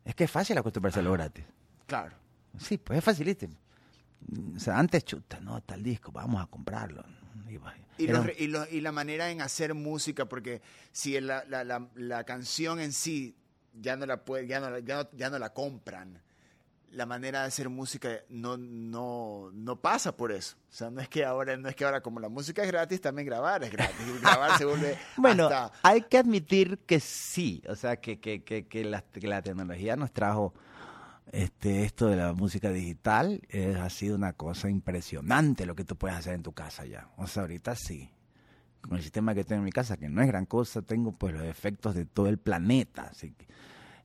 Es 0.04 0.14
que 0.14 0.24
es 0.24 0.30
fácil 0.30 0.56
acostumbrarse 0.56 1.00
a 1.00 1.02
lo 1.02 1.12
gratis. 1.12 1.44
Claro. 1.86 2.14
Sí, 2.58 2.78
pues 2.78 2.98
es 2.98 3.04
facilísimo. 3.04 3.54
O 4.54 4.58
sea, 4.58 4.78
antes 4.78 5.04
chuta, 5.04 5.40
no, 5.40 5.60
tal 5.62 5.82
disco, 5.82 6.12
vamos 6.12 6.42
a 6.42 6.46
comprarlo. 6.46 7.04
Y, 7.98 8.06
los 8.08 8.26
y, 8.38 8.76
y 8.76 8.80
la 8.80 8.92
manera 8.92 9.30
en 9.30 9.40
hacer 9.40 9.74
música, 9.74 10.26
porque 10.26 10.60
si 10.92 11.18
la, 11.20 11.44
la, 11.46 11.64
la, 11.64 11.88
la 11.94 12.24
canción 12.24 12.80
en 12.80 12.92
sí 12.92 13.36
ya 13.72 13.96
no 13.96 14.06
la 14.06 14.24
puede, 14.24 14.46
ya 14.46 14.60
no 14.60 14.78
ya 14.78 15.02
no, 15.02 15.10
ya 15.12 15.30
no 15.30 15.38
la 15.38 15.52
compran, 15.52 16.20
la 16.90 17.06
manera 17.06 17.42
de 17.42 17.48
hacer 17.48 17.68
música 17.68 18.08
no, 18.28 18.56
no, 18.56 19.50
no 19.52 19.80
pasa 19.80 20.16
por 20.16 20.32
eso. 20.32 20.56
O 20.70 20.72
sea, 20.72 20.90
no 20.90 21.00
es 21.00 21.08
que 21.08 21.24
ahora, 21.24 21.56
no 21.56 21.68
es 21.68 21.76
que 21.76 21.84
ahora 21.84 22.00
como 22.00 22.20
la 22.20 22.28
música 22.28 22.62
es 22.62 22.68
gratis, 22.68 23.00
también 23.00 23.26
grabar 23.26 23.64
es 23.64 23.70
gratis. 23.70 23.96
Grabar 24.22 24.58
se 24.58 24.64
vuelve 24.64 24.98
Bueno, 25.16 25.44
hasta 25.44 25.72
hay 25.82 26.02
que 26.02 26.18
admitir 26.18 26.78
que 26.86 27.00
sí, 27.00 27.62
o 27.68 27.74
sea, 27.74 27.96
que, 27.96 28.18
que, 28.18 28.42
que, 28.42 28.66
que, 28.66 28.84
la, 28.84 29.02
que 29.02 29.26
la 29.26 29.42
tecnología 29.42 29.96
nos 29.96 30.12
trajo 30.12 30.54
este, 31.32 31.84
esto 31.84 32.06
de 32.06 32.16
la 32.16 32.32
música 32.32 32.70
digital, 32.70 33.42
eh, 33.48 33.76
ha 33.80 33.90
sido 33.90 34.16
una 34.16 34.32
cosa 34.32 34.70
impresionante 34.70 35.66
lo 35.66 35.74
que 35.74 35.84
tú 35.84 35.96
puedes 35.96 36.16
hacer 36.16 36.34
en 36.34 36.42
tu 36.42 36.52
casa 36.52 36.84
ya. 36.86 37.10
O 37.16 37.26
sea, 37.26 37.42
ahorita 37.42 37.74
sí. 37.74 38.10
Con 38.80 38.96
el 38.96 39.02
sistema 39.02 39.34
que 39.34 39.42
tengo 39.44 39.60
en 39.60 39.64
mi 39.64 39.72
casa, 39.72 39.96
que 39.96 40.08
no 40.08 40.22
es 40.22 40.28
gran 40.28 40.46
cosa, 40.46 40.82
tengo 40.82 41.12
pues 41.12 41.34
los 41.34 41.42
efectos 41.42 41.94
de 41.94 42.04
todo 42.04 42.28
el 42.28 42.38
planeta. 42.38 43.08
Así 43.10 43.32
que, 43.32 43.46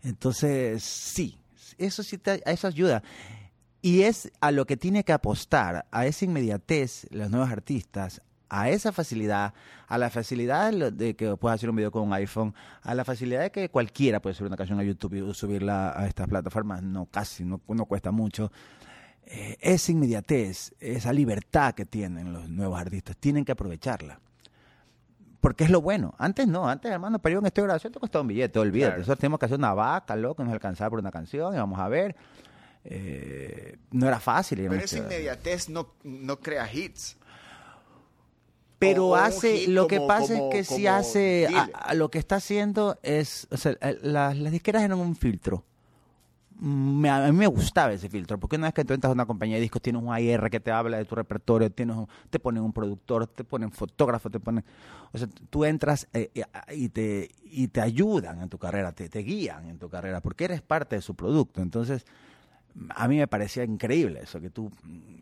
entonces, 0.01 0.83
sí, 0.83 1.40
eso 1.77 2.03
sí 2.03 2.17
te, 2.17 2.41
eso 2.49 2.67
ayuda. 2.67 3.03
Y 3.81 4.03
es 4.03 4.31
a 4.41 4.51
lo 4.51 4.65
que 4.65 4.77
tiene 4.77 5.03
que 5.03 5.11
apostar, 5.11 5.87
a 5.91 6.05
esa 6.05 6.25
inmediatez, 6.25 7.07
los 7.09 7.31
nuevos 7.31 7.49
artistas, 7.49 8.21
a 8.47 8.69
esa 8.69 8.91
facilidad, 8.91 9.53
a 9.87 9.97
la 9.97 10.09
facilidad 10.09 10.71
de, 10.71 11.15
que 11.15 11.35
puedas 11.37 11.55
hacer 11.55 11.69
un 11.69 11.77
video 11.77 11.89
con 11.89 12.03
un 12.03 12.13
iPhone, 12.13 12.53
a 12.83 12.93
la 12.93 13.05
facilidad 13.05 13.41
de 13.41 13.51
que 13.51 13.69
cualquiera 13.69 14.21
puede 14.21 14.35
subir 14.35 14.49
una 14.49 14.57
canción 14.57 14.79
a 14.79 14.83
YouTube 14.83 15.13
y 15.13 15.33
subirla 15.33 15.97
a 15.97 16.05
estas 16.05 16.27
plataformas, 16.27 16.83
no 16.83 17.05
casi, 17.05 17.45
no, 17.45 17.61
no 17.67 17.85
cuesta 17.85 18.11
mucho. 18.11 18.51
eh, 19.25 19.57
esa 19.61 19.91
inmediatez, 19.91 20.73
esa 20.79 21.13
libertad 21.13 21.73
que 21.73 21.85
tienen 21.85 22.33
los 22.33 22.49
nuevos 22.49 22.79
artistas, 22.79 23.15
tienen 23.17 23.45
que 23.45 23.53
aprovecharla. 23.53 24.19
Porque 25.41 25.63
es 25.65 25.69
lo 25.69 25.81
bueno. 25.81 26.13
Antes 26.19 26.47
no, 26.47 26.69
antes, 26.69 26.89
hermano, 26.91 27.19
para 27.19 27.31
ir 27.31 27.35
a 27.37 27.39
un 27.39 27.45
estudio 27.47 27.63
de 27.63 27.67
grabación 27.69 27.91
te 27.91 27.99
costaba 27.99 28.21
un 28.21 28.27
billete, 28.29 28.57
olvídate. 28.59 28.89
Claro. 28.91 28.99
Nosotros 28.99 29.19
teníamos 29.19 29.39
que 29.39 29.45
hacer 29.47 29.57
una 29.57 29.73
vaca, 29.73 30.15
loco, 30.15 30.43
nos 30.43 30.53
alcanzaba 30.53 30.91
por 30.91 30.99
una 30.99 31.11
canción, 31.11 31.53
y 31.53 31.57
vamos 31.57 31.79
a 31.79 31.87
ver. 31.89 32.15
Eh, 32.83 33.77
no 33.91 34.07
era 34.07 34.19
fácil. 34.19 34.59
ir 34.59 34.67
a 34.67 34.69
Pero 34.71 34.83
esa 34.85 34.97
inmediatez 34.99 35.69
no, 35.69 35.93
no 36.03 36.39
crea 36.39 36.71
hits. 36.71 37.17
pero 38.79 39.09
o- 39.09 39.15
hace 39.15 39.67
lo 39.67 39.85
que 39.87 39.97
como- 39.97 40.07
pasa 40.07 40.33
como- 40.35 40.51
es 40.51 40.67
que 40.69 40.75
si 40.75 40.87
hace 40.87 41.45
a- 41.45 41.49
Dile. 41.65 41.71
a 41.73 41.93
lo 41.93 42.09
que 42.09 42.17
está 42.17 42.37
haciendo 42.37 42.97
es 43.03 43.47
o 43.51 43.57
sea, 43.57 43.75
las, 44.01 44.35
las 44.37 44.51
disqueras 44.51 44.81
eran 44.81 44.97
un 44.99 45.15
filtro 45.15 45.63
me- 46.61 47.09
a 47.09 47.31
mí 47.31 47.37
me 47.37 47.47
gustaba 47.47 47.91
ese 47.91 48.07
filtro 48.07 48.39
porque 48.39 48.55
una 48.55 48.67
vez 48.67 48.73
que 48.75 48.85
tú 48.85 48.93
entras 48.93 49.09
a 49.09 49.13
una 49.13 49.25
compañía 49.25 49.55
de 49.55 49.61
discos 49.63 49.81
tienes 49.81 50.01
un 50.01 50.13
AR 50.13 50.49
que 50.49 50.59
te 50.59 50.71
habla 50.71 50.97
de 50.97 51.05
tu 51.05 51.15
repertorio 51.15 51.71
tienes 51.71 51.95
un- 51.97 52.07
te 52.29 52.39
ponen 52.39 52.61
un 52.63 52.71
productor 52.71 53.27
te 53.27 53.43
ponen 53.43 53.71
fotógrafo 53.71 54.29
te 54.29 54.39
ponen 54.39 54.63
o 55.11 55.17
sea 55.17 55.27
tú 55.49 55.65
entras 55.65 56.07
eh, 56.13 56.29
eh, 56.35 56.43
y 56.75 56.89
te 56.89 57.29
y 57.43 57.67
te 57.67 57.81
ayudan 57.81 58.41
en 58.41 58.49
tu 58.49 58.57
carrera 58.57 58.91
te, 58.91 59.09
te 59.09 59.19
guían 59.19 59.67
en 59.67 59.79
tu 59.79 59.89
carrera 59.89 60.21
porque 60.21 60.45
eres 60.45 60.61
parte 60.61 60.95
de 60.95 61.01
su 61.01 61.15
producto 61.15 61.61
entonces 61.61 62.05
a 62.95 63.07
mí 63.07 63.17
me 63.17 63.27
parecía 63.27 63.65
increíble 63.65 64.21
eso, 64.23 64.39
que 64.39 64.49
tú... 64.49 64.71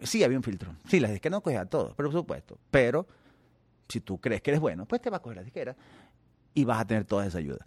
Sí, 0.04 0.24
había 0.24 0.38
un 0.38 0.44
filtro. 0.44 0.72
Sí, 0.88 1.00
las 1.00 1.10
disqueras 1.10 1.38
no 1.38 1.42
cogían 1.42 1.64
a 1.64 1.66
todos, 1.66 1.96
por 1.96 2.12
supuesto. 2.12 2.60
Pero 2.70 3.08
si 3.88 4.02
tú 4.02 4.20
crees 4.20 4.42
que 4.44 4.52
eres 4.52 4.62
bueno, 4.62 4.86
pues 4.86 5.02
te 5.02 5.10
vas 5.10 5.20
a 5.20 5.24
coger 5.24 5.38
la 5.38 5.44
disquera 5.44 5.76
y 6.54 6.64
vas 6.64 6.80
a 6.80 6.86
tener 6.86 7.06
toda 7.06 7.26
esa 7.26 7.40
ayuda. 7.40 7.66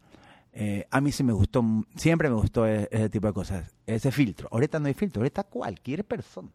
Eh, 0.54 0.86
a 0.90 1.00
mí 1.00 1.10
sí 1.12 1.22
me 1.24 1.32
gustó, 1.32 1.64
siempre 1.96 2.28
me 2.28 2.34
gustó 2.36 2.66
e- 2.66 2.88
ese 2.90 3.08
tipo 3.08 3.26
de 3.26 3.32
cosas, 3.32 3.74
ese 3.86 4.12
filtro. 4.12 4.48
Ahorita 4.52 4.78
no 4.78 4.86
hay 4.86 4.94
filtro, 4.94 5.20
ahorita 5.20 5.44
cualquier 5.44 6.04
persona, 6.04 6.50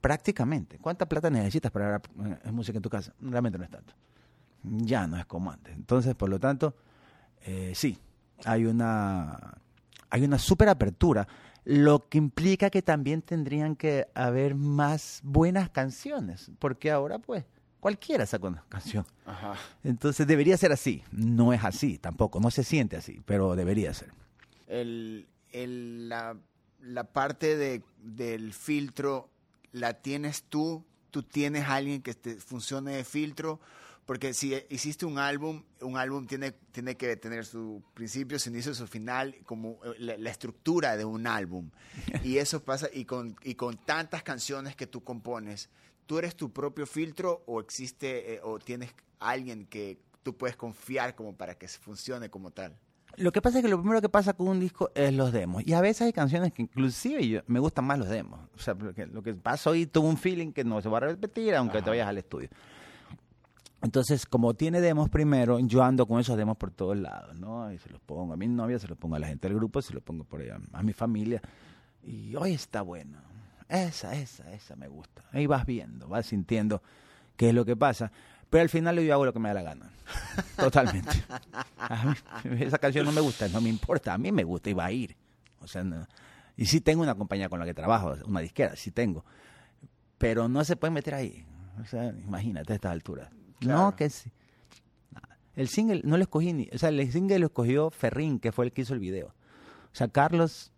prácticamente. 0.00 0.78
¿Cuánta 0.78 1.06
plata 1.06 1.28
necesitas 1.28 1.70
para 1.70 1.86
grabar 1.88 2.40
eh, 2.44 2.50
música 2.50 2.78
en 2.78 2.82
tu 2.82 2.88
casa? 2.90 3.12
Realmente 3.20 3.58
no 3.58 3.64
es 3.64 3.70
tanto. 3.70 3.92
Ya 4.62 5.06
no 5.06 5.18
es 5.18 5.26
como 5.26 5.50
antes. 5.50 5.74
Entonces, 5.76 6.14
por 6.14 6.30
lo 6.30 6.40
tanto, 6.40 6.74
eh, 7.44 7.72
sí, 7.74 7.98
hay 8.44 8.64
una, 8.64 9.58
hay 10.10 10.24
una 10.24 10.38
super 10.38 10.68
apertura, 10.68 11.28
lo 11.64 12.08
que 12.08 12.16
implica 12.18 12.70
que 12.70 12.80
también 12.80 13.20
tendrían 13.20 13.76
que 13.76 14.08
haber 14.14 14.54
más 14.54 15.20
buenas 15.22 15.68
canciones, 15.68 16.50
porque 16.58 16.90
ahora 16.90 17.18
pues 17.18 17.44
cualquiera 17.80 18.26
saca 18.26 18.48
una 18.48 18.64
canción. 18.68 19.06
Ajá. 19.26 19.54
Entonces 19.84 20.26
debería 20.26 20.56
ser 20.56 20.72
así, 20.72 21.02
no 21.12 21.52
es 21.52 21.64
así 21.64 21.98
tampoco, 21.98 22.40
no 22.40 22.50
se 22.50 22.64
siente 22.64 22.96
así, 22.96 23.20
pero 23.24 23.54
debería 23.56 23.92
ser. 23.94 24.12
El, 24.66 25.26
el- 25.52 26.08
la, 26.08 26.36
la 26.80 27.04
parte 27.04 27.56
de, 27.56 27.82
del 28.02 28.52
filtro 28.52 29.30
la 29.72 29.94
tienes 29.94 30.44
tú, 30.44 30.84
tú 31.10 31.22
tienes 31.22 31.64
a 31.64 31.74
alguien 31.76 32.02
que 32.02 32.14
te 32.14 32.36
funcione 32.36 32.92
de 32.96 33.04
filtro, 33.04 33.60
porque 34.06 34.32
si 34.32 34.54
hiciste 34.70 35.04
un 35.04 35.18
álbum, 35.18 35.62
un 35.82 35.98
álbum 35.98 36.26
tiene, 36.26 36.52
tiene 36.52 36.96
que 36.96 37.14
tener 37.16 37.44
su 37.44 37.82
principio, 37.92 38.38
su 38.38 38.48
inicio, 38.48 38.74
su 38.74 38.86
final, 38.86 39.36
como 39.44 39.80
eh, 39.84 39.94
la, 39.98 40.16
la 40.16 40.30
estructura 40.30 40.96
de 40.96 41.04
un 41.04 41.26
álbum. 41.26 41.70
Y 42.24 42.38
eso 42.38 42.62
pasa, 42.64 42.88
y 42.92 43.04
con, 43.04 43.36
y 43.42 43.54
con 43.54 43.76
tantas 43.76 44.22
canciones 44.22 44.76
que 44.76 44.86
tú 44.86 45.02
compones, 45.04 45.68
¿tú 46.08 46.18
eres 46.18 46.34
tu 46.34 46.50
propio 46.50 46.86
filtro 46.86 47.42
o 47.46 47.60
existe, 47.60 48.34
eh, 48.34 48.40
o 48.42 48.58
tienes 48.58 48.90
alguien 49.20 49.66
que 49.66 50.00
tú 50.22 50.34
puedes 50.34 50.56
confiar 50.56 51.14
como 51.14 51.36
para 51.36 51.54
que 51.54 51.68
funcione 51.68 52.30
como 52.30 52.50
tal? 52.50 52.74
Lo 53.16 53.30
que 53.30 53.42
pasa 53.42 53.58
es 53.58 53.64
que 53.64 53.70
lo 53.70 53.78
primero 53.78 54.00
que 54.00 54.08
pasa 54.08 54.32
con 54.32 54.48
un 54.48 54.58
disco 54.58 54.90
es 54.94 55.12
los 55.12 55.32
demos. 55.32 55.66
Y 55.66 55.74
a 55.74 55.80
veces 55.80 56.02
hay 56.02 56.12
canciones 56.14 56.52
que 56.52 56.62
inclusive 56.62 57.28
yo, 57.28 57.40
me 57.46 57.60
gustan 57.60 57.84
más 57.84 57.98
los 57.98 58.08
demos. 58.08 58.40
O 58.54 58.58
sea, 58.58 58.74
lo 58.74 59.22
que 59.22 59.34
pasó 59.34 59.70
hoy 59.70 59.86
tuvo 59.86 60.08
un 60.08 60.16
feeling 60.16 60.52
que 60.52 60.64
no 60.64 60.80
se 60.80 60.88
va 60.88 60.96
a 60.96 61.00
repetir 61.00 61.54
aunque 61.54 61.82
te 61.82 61.90
vayas 61.90 62.08
al 62.08 62.18
estudio. 62.18 62.48
Entonces, 63.82 64.24
como 64.24 64.54
tiene 64.54 64.80
demos 64.80 65.10
primero, 65.10 65.58
yo 65.60 65.82
ando 65.82 66.06
con 66.06 66.20
esos 66.20 66.38
demos 66.38 66.56
por 66.56 66.70
todos 66.70 66.96
lados, 66.96 67.38
¿no? 67.38 67.70
Y 67.70 67.78
se 67.78 67.90
los 67.90 68.00
pongo 68.00 68.32
a 68.32 68.36
mi 68.36 68.48
novia, 68.48 68.78
se 68.78 68.88
los 68.88 68.96
pongo 68.96 69.16
a 69.16 69.18
la 69.18 69.26
gente 69.26 69.46
del 69.46 69.58
grupo, 69.58 69.82
se 69.82 69.92
los 69.92 70.02
pongo 70.02 70.24
por 70.24 70.40
allá 70.40 70.58
a 70.72 70.82
mi 70.82 70.92
familia. 70.94 71.42
Y 72.02 72.34
hoy 72.34 72.54
está 72.54 72.80
bueno. 72.82 73.27
Esa, 73.68 74.14
esa, 74.14 74.50
esa 74.52 74.76
me 74.76 74.88
gusta. 74.88 75.24
Ahí 75.32 75.46
vas 75.46 75.66
viendo, 75.66 76.08
vas 76.08 76.26
sintiendo 76.26 76.82
qué 77.36 77.50
es 77.50 77.54
lo 77.54 77.64
que 77.64 77.76
pasa. 77.76 78.10
Pero 78.50 78.62
al 78.62 78.68
final 78.70 78.98
yo 78.98 79.12
hago 79.12 79.26
lo 79.26 79.32
que 79.32 79.38
me 79.38 79.48
da 79.48 79.54
la 79.54 79.62
gana. 79.62 79.90
Totalmente. 80.56 81.22
A 81.78 82.16
mí, 82.44 82.62
esa 82.62 82.78
canción 82.78 83.04
no 83.04 83.12
me 83.12 83.20
gusta, 83.20 83.46
no 83.48 83.60
me 83.60 83.68
importa. 83.68 84.14
A 84.14 84.18
mí 84.18 84.32
me 84.32 84.44
gusta 84.44 84.70
y 84.70 84.72
va 84.72 84.86
a 84.86 84.92
ir. 84.92 85.14
O 85.60 85.66
sea, 85.66 85.84
no- 85.84 86.06
y 86.56 86.64
sí 86.66 86.80
tengo 86.80 87.02
una 87.02 87.14
compañía 87.14 87.48
con 87.48 87.60
la 87.60 87.66
que 87.66 87.74
trabajo, 87.74 88.16
una 88.26 88.40
disquera, 88.40 88.74
sí 88.74 88.90
tengo. 88.90 89.24
Pero 90.16 90.48
no 90.48 90.64
se 90.64 90.76
puede 90.76 90.90
meter 90.92 91.14
ahí. 91.14 91.44
O 91.80 91.84
sea, 91.84 92.06
imagínate 92.06 92.72
a 92.72 92.76
estas 92.76 92.90
alturas. 92.92 93.28
Claro. 93.60 93.82
No, 93.82 93.96
que 93.96 94.08
sí. 94.10 94.32
El 95.54 95.68
single 95.68 96.00
no 96.04 96.16
lo 96.16 96.22
escogí 96.22 96.52
ni. 96.52 96.68
O 96.72 96.78
sea, 96.78 96.88
el 96.88 97.12
single 97.12 97.38
lo 97.40 97.46
escogió 97.46 97.90
Ferrín, 97.90 98.38
que 98.40 98.50
fue 98.50 98.64
el 98.64 98.72
que 98.72 98.82
hizo 98.82 98.94
el 98.94 99.00
video. 99.00 99.28
O 99.28 99.94
sea, 99.94 100.08
Carlos 100.08 100.72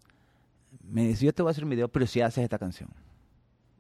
me 0.83 1.07
dice: 1.07 1.25
Yo 1.27 1.33
te 1.33 1.43
voy 1.43 1.51
a 1.51 1.53
hacer 1.53 1.65
un 1.65 1.71
video, 1.71 1.89
pero 1.89 2.07
si 2.07 2.21
haces 2.21 2.45
esta 2.45 2.59
canción. 2.59 2.91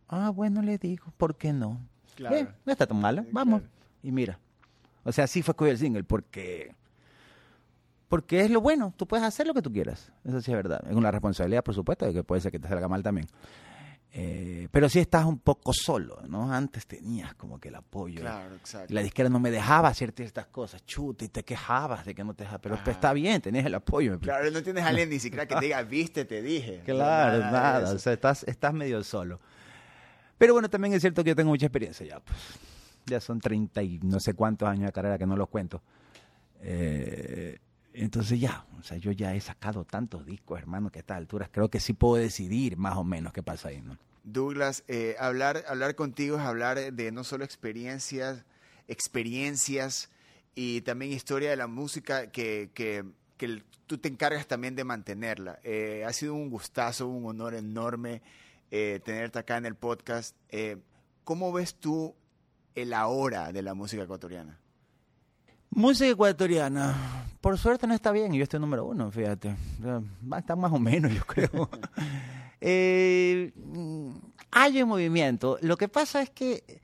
Ah, 0.08 0.30
bueno, 0.30 0.60
le 0.62 0.78
digo, 0.78 1.12
¿por 1.16 1.36
qué 1.36 1.52
no? 1.52 1.80
Claro. 2.16 2.48
No 2.64 2.72
está 2.72 2.86
tan 2.86 3.00
mala, 3.00 3.24
vamos. 3.30 3.60
claro. 3.60 3.74
Y 4.02 4.12
mira. 4.12 4.38
O 5.04 5.12
sea, 5.12 5.26
sí 5.26 5.42
fue 5.42 5.52
escoger 5.52 5.72
el 5.72 5.78
single, 5.78 6.04
porque. 6.04 6.74
Porque 8.08 8.40
es 8.40 8.50
lo 8.50 8.60
bueno, 8.60 8.92
tú 8.96 9.06
puedes 9.06 9.24
hacer 9.24 9.46
lo 9.46 9.54
que 9.54 9.62
tú 9.62 9.72
quieras. 9.72 10.12
Eso 10.24 10.40
sí 10.40 10.50
es 10.50 10.56
verdad. 10.56 10.82
Es 10.88 10.96
una 10.96 11.12
responsabilidad, 11.12 11.62
por 11.62 11.74
supuesto, 11.74 12.06
de 12.06 12.12
que 12.12 12.24
puede 12.24 12.40
ser 12.40 12.50
que 12.50 12.58
te 12.58 12.66
salga 12.68 12.88
mal 12.88 13.04
también. 13.04 13.28
Eh, 14.12 14.68
pero 14.72 14.88
sí 14.88 14.98
estás 14.98 15.24
un 15.24 15.38
poco 15.38 15.72
solo, 15.72 16.20
¿no? 16.26 16.52
Antes 16.52 16.86
tenías 16.86 17.34
como 17.34 17.60
que 17.60 17.68
el 17.68 17.76
apoyo. 17.76 18.20
Claro, 18.20 18.56
exacto. 18.56 18.92
La 18.92 19.02
disquera 19.02 19.28
no 19.28 19.38
me 19.38 19.52
dejaba 19.52 19.88
hacer 19.88 20.12
estas 20.16 20.46
cosas, 20.46 20.84
chuta, 20.84 21.24
y 21.24 21.28
te 21.28 21.44
quejabas 21.44 22.04
de 22.04 22.14
que 22.14 22.24
no 22.24 22.34
te 22.34 22.42
dejaba. 22.42 22.60
Pero 22.60 22.76
pues, 22.82 22.96
está 22.96 23.12
bien, 23.12 23.40
tenés 23.40 23.64
el 23.66 23.74
apoyo. 23.74 24.18
Claro, 24.18 24.50
no 24.50 24.62
tienes 24.62 24.82
a 24.82 24.88
alguien 24.88 25.10
ni 25.10 25.20
siquiera 25.20 25.46
que 25.46 25.54
te 25.54 25.66
diga, 25.66 25.82
viste, 25.82 26.24
te 26.24 26.42
dije. 26.42 26.82
Claro, 26.84 27.38
nada, 27.38 27.84
eso. 27.84 27.94
o 27.94 27.98
sea, 27.98 28.12
estás, 28.12 28.42
estás 28.44 28.74
medio 28.74 29.02
solo. 29.04 29.40
Pero 30.36 30.54
bueno, 30.54 30.68
también 30.68 30.94
es 30.94 31.02
cierto 31.02 31.22
que 31.22 31.30
yo 31.30 31.36
tengo 31.36 31.50
mucha 31.50 31.66
experiencia 31.66 32.04
ya, 32.04 32.18
pues. 32.18 32.38
Ya 33.06 33.20
son 33.20 33.40
30 33.40 33.82
y 33.82 33.98
no 34.02 34.18
sé 34.18 34.34
cuántos 34.34 34.68
años 34.68 34.86
de 34.86 34.92
carrera 34.92 35.18
que 35.18 35.26
no 35.26 35.36
los 35.36 35.48
cuento. 35.48 35.82
Eh, 36.62 37.58
entonces 37.92 38.40
ya, 38.40 38.64
o 38.78 38.82
sea, 38.82 38.96
yo 38.96 39.12
ya 39.12 39.34
he 39.34 39.40
sacado 39.40 39.84
tantos 39.84 40.24
discos, 40.26 40.58
hermano, 40.58 40.90
que 40.90 40.98
a 40.98 41.00
estas 41.00 41.16
alturas 41.16 41.48
creo 41.52 41.68
que 41.68 41.80
sí 41.80 41.92
puedo 41.92 42.16
decidir 42.22 42.76
más 42.76 42.96
o 42.96 43.04
menos 43.04 43.32
qué 43.32 43.42
pasa 43.42 43.68
ahí, 43.68 43.80
¿no? 43.80 43.98
Douglas, 44.22 44.84
eh, 44.86 45.16
hablar, 45.18 45.64
hablar 45.66 45.94
contigo 45.94 46.36
es 46.36 46.42
hablar 46.42 46.92
de 46.92 47.12
no 47.12 47.24
solo 47.24 47.44
experiencias, 47.44 48.44
experiencias 48.86 50.10
y 50.54 50.82
también 50.82 51.12
historia 51.12 51.50
de 51.50 51.56
la 51.56 51.66
música 51.66 52.30
que, 52.30 52.70
que, 52.74 53.04
que 53.36 53.62
tú 53.86 53.98
te 53.98 54.08
encargas 54.08 54.46
también 54.46 54.76
de 54.76 54.84
mantenerla. 54.84 55.58
Eh, 55.64 56.04
ha 56.06 56.12
sido 56.12 56.34
un 56.34 56.50
gustazo, 56.50 57.08
un 57.08 57.26
honor 57.26 57.54
enorme 57.54 58.22
eh, 58.70 59.00
tenerte 59.04 59.38
acá 59.40 59.56
en 59.56 59.66
el 59.66 59.74
podcast. 59.74 60.36
Eh, 60.50 60.76
¿Cómo 61.24 61.52
ves 61.52 61.74
tú 61.74 62.14
el 62.74 62.92
ahora 62.92 63.50
de 63.50 63.62
la 63.62 63.74
música 63.74 64.04
ecuatoriana? 64.04 64.60
Música 65.70 66.10
ecuatoriana, 66.10 67.26
por 67.40 67.56
suerte 67.56 67.86
no 67.86 67.94
está 67.94 68.10
bien, 68.10 68.34
y 68.34 68.38
yo 68.38 68.42
estoy 68.42 68.58
número 68.60 68.84
uno, 68.84 69.10
fíjate. 69.10 69.54
Va 69.82 70.36
a 70.36 70.40
estar 70.40 70.56
más 70.56 70.72
o 70.72 70.78
menos, 70.78 71.12
yo 71.12 71.24
creo. 71.24 71.68
Eh, 72.62 73.54
hay 74.50 74.82
un 74.82 74.88
movimiento. 74.90 75.56
Lo 75.62 75.78
que 75.78 75.88
pasa 75.88 76.20
es 76.20 76.28
que, 76.28 76.82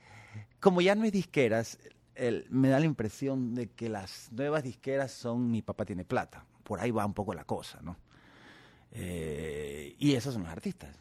como 0.59 0.81
ya 0.81 0.95
no 0.95 1.03
hay 1.03 1.11
disqueras, 1.11 1.77
el- 2.15 2.47
me 2.49 2.69
da 2.69 2.79
la 2.79 2.87
impresión 2.87 3.53
de 3.53 3.67
que 3.69 3.87
las 3.87 4.31
nuevas 4.31 4.63
disqueras 4.63 5.11
son 5.11 5.51
mi 5.51 5.61
papá 5.61 5.85
tiene 5.85 6.03
plata. 6.03 6.43
Por 6.63 6.79
ahí 6.79 6.89
va 6.89 7.05
un 7.05 7.13
poco 7.13 7.35
la 7.35 7.43
cosa, 7.43 7.77
¿no? 7.83 7.95
Eh, 8.91 9.95
y 9.99 10.13
esos 10.15 10.33
son 10.33 10.41
los 10.45 10.51
artistas, 10.51 10.95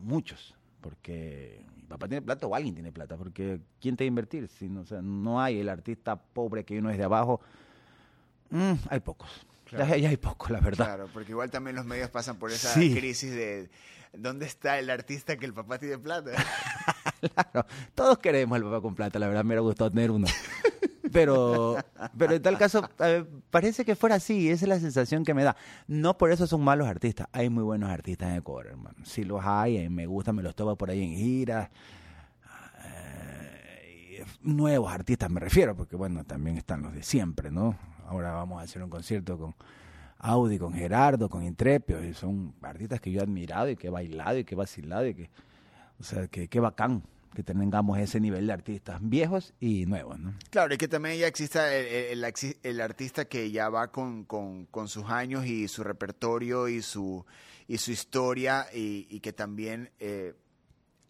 muchos, 0.00 0.56
porque 0.80 1.64
mi 1.76 1.82
papá 1.82 2.08
tiene 2.08 2.22
plata 2.22 2.46
o 2.46 2.54
alguien 2.54 2.74
tiene 2.74 2.92
plata, 2.92 3.16
porque 3.16 3.60
¿quién 3.80 3.96
te 3.96 4.04
va 4.04 4.06
a 4.06 4.08
invertir? 4.08 4.48
Si 4.48 4.68
no, 4.68 4.80
o 4.82 4.84
sea, 4.84 5.00
no 5.02 5.40
hay 5.40 5.58
el 5.60 5.68
artista 5.68 6.16
pobre 6.16 6.64
que 6.64 6.78
uno 6.78 6.90
es 6.90 6.98
de 6.98 7.04
abajo, 7.04 7.40
mm, 8.50 8.72
hay 8.90 9.00
pocos, 9.00 9.28
Claro. 9.64 9.86
ya, 9.86 9.96
ya 9.96 10.08
hay 10.10 10.16
pocos, 10.16 10.50
la 10.50 10.60
verdad. 10.60 10.84
Claro, 10.86 11.08
porque 11.12 11.32
igual 11.32 11.50
también 11.50 11.76
los 11.76 11.84
medios 11.84 12.08
pasan 12.10 12.36
por 12.36 12.50
esa 12.50 12.72
Sí. 12.74 12.94
crisis 12.94 13.30
de 13.32 13.68
¿dónde 14.12 14.46
está 14.46 14.78
el 14.78 14.88
artista 14.90 15.36
que 15.36 15.44
el 15.46 15.52
papá 15.54 15.78
tiene 15.78 15.98
plata? 15.98 16.32
Claro, 17.20 17.66
todos 17.96 18.18
queremos 18.18 18.54
al 18.56 18.62
papá 18.62 18.80
con 18.80 18.94
plata, 18.94 19.18
la 19.18 19.26
verdad 19.26 19.42
me 19.42 19.48
hubiera 19.48 19.60
gustado 19.62 19.90
tener 19.90 20.12
uno. 20.12 20.26
Pero, 21.12 21.76
pero 22.16 22.34
en 22.34 22.42
tal 22.42 22.58
caso, 22.58 22.88
parece 23.50 23.84
que 23.84 23.96
fuera 23.96 24.16
así, 24.16 24.48
esa 24.50 24.64
es 24.64 24.68
la 24.68 24.80
sensación 24.80 25.24
que 25.24 25.34
me 25.34 25.44
da. 25.44 25.56
No 25.86 26.16
por 26.16 26.30
eso 26.30 26.46
son 26.46 26.62
malos 26.62 26.86
artistas, 26.88 27.28
hay 27.32 27.48
muy 27.50 27.64
buenos 27.64 27.90
artistas 27.90 28.30
en 28.30 28.36
Ecuador, 28.36 28.68
hermano. 28.68 28.96
Si 29.04 29.24
los 29.24 29.44
hay, 29.44 29.76
eh, 29.78 29.90
me 29.90 30.06
gustan, 30.06 30.36
me 30.36 30.42
los 30.42 30.54
tomo 30.54 30.76
por 30.76 30.90
ahí 30.90 31.02
en 31.02 31.14
giras. 31.16 31.70
Eh, 32.84 34.24
nuevos 34.42 34.92
artistas 34.92 35.30
me 35.30 35.40
refiero, 35.40 35.76
porque 35.76 35.96
bueno, 35.96 36.24
también 36.24 36.56
están 36.56 36.82
los 36.82 36.92
de 36.92 37.02
siempre, 37.02 37.50
¿no? 37.50 37.76
Ahora 38.06 38.32
vamos 38.32 38.60
a 38.60 38.64
hacer 38.64 38.82
un 38.82 38.90
concierto 38.90 39.38
con 39.38 39.54
Audi, 40.18 40.58
con 40.58 40.72
Gerardo, 40.72 41.28
con 41.28 41.44
Intrepio, 41.44 42.02
y 42.02 42.14
son 42.14 42.54
artistas 42.62 43.00
que 43.00 43.12
yo 43.12 43.20
he 43.20 43.22
admirado 43.22 43.68
y 43.68 43.76
que 43.76 43.88
he 43.88 43.90
bailado 43.90 44.38
y 44.38 44.44
que 44.44 44.54
he 44.54 44.58
vacilado 44.58 45.06
y 45.06 45.14
que 45.14 45.30
O 46.00 46.02
sea, 46.02 46.26
que 46.28 46.48
qué 46.48 46.60
bacán 46.60 47.02
que 47.34 47.42
tengamos 47.42 47.98
ese 47.98 48.20
nivel 48.20 48.46
de 48.46 48.52
artistas 48.52 48.98
viejos 49.00 49.54
y 49.60 49.86
nuevos, 49.86 50.18
¿no? 50.18 50.34
Claro, 50.50 50.74
y 50.74 50.78
que 50.78 50.88
también 50.88 51.18
ya 51.18 51.26
exista 51.26 51.74
el, 51.74 52.24
el, 52.62 52.80
artista 52.80 53.26
que 53.26 53.50
ya 53.50 53.68
va 53.68 53.90
con, 53.90 54.24
con, 54.24 54.88
sus 54.88 55.04
años 55.04 55.46
y 55.46 55.68
su 55.68 55.84
repertorio 55.84 56.68
y 56.68 56.82
su, 56.82 57.24
y 57.66 57.78
su 57.78 57.92
historia 57.92 58.66
y, 58.72 59.06
y 59.10 59.20
que 59.20 59.32
también... 59.32 59.90
Eh, 59.98 60.34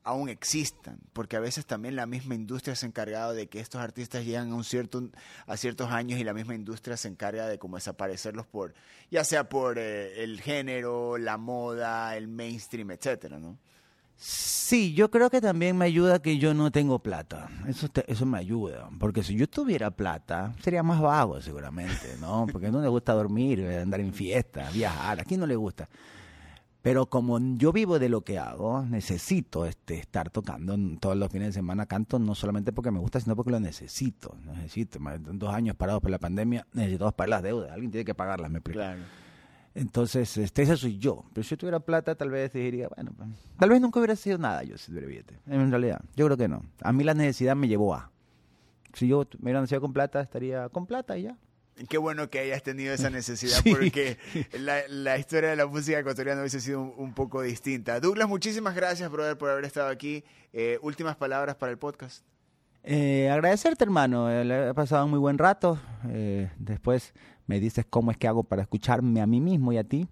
aún 0.09 0.31
existan, 0.31 0.99
porque 1.13 1.37
a 1.37 1.41
veces 1.41 1.67
también 1.67 1.95
la 1.95 2.07
misma 2.07 2.35
industria 2.35 2.75
se 2.75 2.87
ha 2.87 2.89
encargado 2.89 3.35
de 3.35 3.49
que 3.49 3.61
estos 3.61 3.83
artistas 3.83 4.25
llegan 4.25 4.51
a 4.53 4.55
un 4.55 4.65
cierto 4.65 5.11
a 5.47 5.57
ciertos 5.59 5.91
años 5.91 6.19
y 6.19 6.25
la 6.25 6.33
misma 6.33 6.55
industria 6.55 6.97
se 6.97 7.09
encarga 7.09 7.47
de 7.47 7.59
como 7.59 7.77
desaparecerlos 7.77 8.47
por 8.47 8.73
ya 9.11 9.23
sea 9.23 9.51
por 9.51 9.79
eh, 9.79 10.25
el 10.25 10.41
género, 10.41 11.19
la 11.19 11.37
moda, 11.37 12.17
el 12.17 12.27
mainstream, 12.27 12.91
etcétera, 12.93 13.39
¿no? 13.39 13.59
Sí, 14.21 14.95
yo 14.95 15.13
creo 15.13 15.31
que 15.31 15.41
también 15.41 15.77
me 15.79 15.85
ayuda 15.85 16.19
que 16.21 16.39
yo 16.39 16.53
no 16.53 16.73
tengo 16.73 16.99
plata. 16.99 17.49
Eso 17.69 17.89
eso 18.09 18.27
me 18.27 18.39
ayuda, 18.39 18.91
porque 18.99 19.23
si 19.23 19.37
yo 19.37 19.49
tuviera 19.49 19.93
plata 19.93 20.55
sería 20.61 20.83
más 20.83 21.01
vago 21.01 21.41
seguramente, 21.41 22.17
¿no? 22.21 22.47
Porque 22.53 22.71
no 22.71 22.83
le 22.83 22.89
gusta 22.89 23.13
dormir, 23.13 23.65
andar 23.65 24.01
en 24.01 24.13
fiesta, 24.13 24.69
viajar, 24.73 25.21
a 25.21 25.25
quién 25.25 25.39
no 25.39 25.47
le 25.47 25.55
gusta. 25.55 25.89
Pero 26.83 27.07
como 27.07 27.39
yo 27.57 27.73
vivo 27.73 28.01
de 28.01 28.09
lo 28.09 28.23
que 28.23 28.39
hago, 28.39 28.83
necesito 28.83 29.67
este, 29.67 29.99
estar 29.99 30.31
tocando 30.31 30.77
todos 30.99 31.17
los 31.17 31.31
fines 31.31 31.49
de 31.49 31.53
semana. 31.53 31.87
Canto 31.87 32.19
no 32.19 32.35
solamente 32.35 32.73
porque 32.73 32.91
me 32.91 32.99
gusta, 32.99 33.21
sino 33.21 33.37
porque 33.37 33.53
lo 33.53 33.61
necesito. 33.61 34.37
Necesito. 34.45 34.99
Dos 35.33 35.55
años 35.55 35.77
parados 35.77 36.03
por 36.03 36.11
la 36.11 36.19
pandemia, 36.19 36.67
necesito 36.73 37.11
pagar 37.13 37.29
las 37.29 37.43
deudas. 37.43 37.71
Alguien 37.71 37.93
tiene 37.93 38.05
que 38.05 38.15
pagarlas, 38.15 38.51
me 38.51 38.59
explico. 38.59 38.81
Claro. 38.81 39.01
Entonces, 39.79 40.37
este, 40.37 40.63
ese 40.63 40.77
soy 40.77 40.99
yo. 40.99 41.25
Pero 41.33 41.45
si 41.45 41.51
yo 41.51 41.59
tuviera 41.59 41.79
plata, 41.79 42.17
tal 42.17 42.31
vez 42.31 42.53
diría, 42.53 42.89
bueno, 42.89 43.13
pues, 43.17 43.29
tal 43.59 43.71
vez 43.71 43.81
nunca 43.81 44.01
hubiera 44.01 44.17
sido 44.17 44.37
nada 44.37 44.65
yo 44.65 44.77
si 44.77 44.87
tuviera 44.87 45.07
billete. 45.07 45.39
En 45.47 45.71
realidad, 45.71 46.01
yo 46.17 46.27
creo 46.27 46.37
que 46.37 46.49
no. 46.49 46.65
A 46.83 46.93
mí 46.93 47.05
la 47.05 47.15
necesidad 47.15 47.55
me 47.55 47.69
llevó 47.69 47.95
a. 47.95 48.11
Si 48.95 49.07
yo 49.07 49.27
me 49.39 49.45
hubiera 49.45 49.61
nacido 49.61 49.81
con 49.81 49.93
plata, 49.93 50.21
estaría 50.21 50.69
con 50.71 50.87
plata 50.87 51.17
y 51.17 51.23
ya. 51.23 51.37
Qué 51.89 51.97
bueno 51.97 52.29
que 52.29 52.41
hayas 52.41 52.65
tenido 52.65 52.93
esa 52.93 53.09
necesidad 53.09 53.59
porque 53.71 54.19
la, 54.53 55.17
historia 55.17 55.51
de 55.51 55.57
la 55.57 55.67
música 55.67 56.01
ecuatoriana 56.01 56.41
hubiese 56.41 56.61
sido 56.61 56.81
un, 56.81 57.15
poco 57.15 57.43
distinta. 57.43 58.01
Douglas, 58.01 58.29
muchísimas 58.29 58.75
gracias, 58.75 59.09
brother, 59.13 59.39
por 59.39 59.51
haber 59.51 59.65
estado 59.65 59.89
aquí. 59.89 60.25
Eh, 60.53 60.81
últimas 60.83 61.15
palabras 61.15 61.55
para 61.55 61.71
el 61.71 61.79
podcast. 61.79 62.25
Eh, 62.85 63.29
agradecerte, 63.31 63.85
hermano. 63.85 64.31
Eh, 64.31 64.71
he 64.71 64.75
pasado 64.75 65.05
un 65.05 65.11
muy 65.11 65.19
buen 65.19 65.39
rato. 65.39 65.79
después 66.59 67.15
me 67.47 67.61
dices 67.61 67.87
cómo 67.89 68.11
es 68.11 68.17
que 68.17 68.29
hago 68.29 68.45
para 68.45 68.63
escucharme 68.63 69.21
a 69.21 69.27
mí 69.27 69.41
mismo 69.41 69.73
y 69.73 69.79
a 69.79 69.85
ti. 69.85 70.09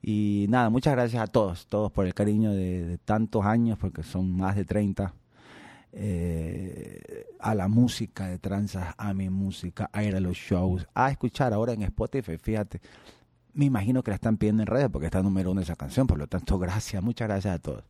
Y 0.00 0.46
nada, 0.48 0.70
muchas 0.70 0.94
gracias 0.94 1.22
a 1.22 1.26
todos, 1.26 1.66
todos 1.66 1.90
por 1.90 2.06
el 2.06 2.14
cariño 2.14 2.52
de, 2.52 2.84
de 2.84 2.98
tantos 2.98 3.44
años, 3.44 3.78
porque 3.78 4.02
son 4.02 4.36
más 4.36 4.54
de 4.54 4.64
30 4.64 5.12
eh, 5.92 7.26
a 7.40 7.54
la 7.54 7.68
música 7.68 8.26
de 8.26 8.38
tranzas, 8.38 8.94
a 8.98 9.14
mi 9.14 9.30
música, 9.30 9.88
a 9.92 10.02
ir 10.04 10.14
a 10.14 10.20
los 10.20 10.36
shows, 10.36 10.86
a 10.94 11.10
escuchar 11.10 11.52
ahora 11.52 11.72
en 11.72 11.82
Spotify, 11.82 12.36
fíjate. 12.36 12.80
Me 13.54 13.64
imagino 13.64 14.02
que 14.02 14.10
la 14.10 14.16
están 14.16 14.36
pidiendo 14.36 14.62
en 14.62 14.66
redes 14.66 14.88
porque 14.90 15.06
está 15.06 15.22
número 15.22 15.50
uno 15.50 15.60
esa 15.60 15.76
canción, 15.76 16.06
por 16.06 16.18
lo 16.18 16.26
tanto, 16.26 16.58
gracias, 16.60 17.02
muchas 17.02 17.28
gracias 17.28 17.54
a 17.54 17.58
todos. 17.58 17.84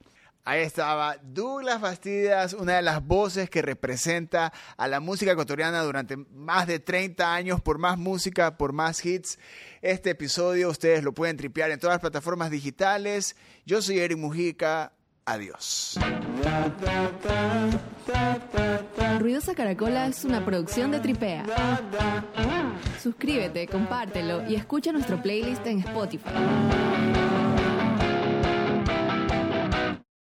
Ahí 0.49 0.63
estaba 0.63 1.19
Douglas 1.23 1.79
Bastidas, 1.79 2.55
una 2.55 2.77
de 2.77 2.81
las 2.81 3.05
voces 3.05 3.51
que 3.51 3.61
representa 3.61 4.51
a 4.79 4.89
la 4.89 4.99
música 4.99 5.33
ecuatoriana 5.33 5.83
durante 5.83 6.17
más 6.17 6.67
de 6.67 6.79
30 6.79 7.35
años, 7.35 7.61
por 7.61 7.77
más 7.77 7.99
música, 7.99 8.57
por 8.57 8.73
más 8.73 9.05
hits. 9.05 9.39
Este 9.83 10.09
episodio 10.09 10.71
ustedes 10.71 11.05
lo 11.05 11.13
pueden 11.13 11.37
tripear 11.37 11.71
en 11.71 11.79
todas 11.79 11.97
las 11.97 12.01
plataformas 12.01 12.51
digitales. 12.51 13.37
Yo 13.67 13.83
soy 13.83 13.99
Eric 13.99 14.17
Mujica, 14.17 14.95
Adiós. 15.27 15.99
Ruidosa 19.21 19.55
Caracola 19.55 20.07
es 20.07 20.25
una 20.25 20.47
producción 20.47 20.93
de 20.93 21.01
Tripea. 21.01 21.45
Suscríbete, 23.03 23.67
compártelo 23.67 24.49
y 24.49 24.55
escucha 24.55 24.93
nuestro 24.93 25.21
playlist 25.21 25.67
en 25.67 25.81
Spotify. 25.81 27.28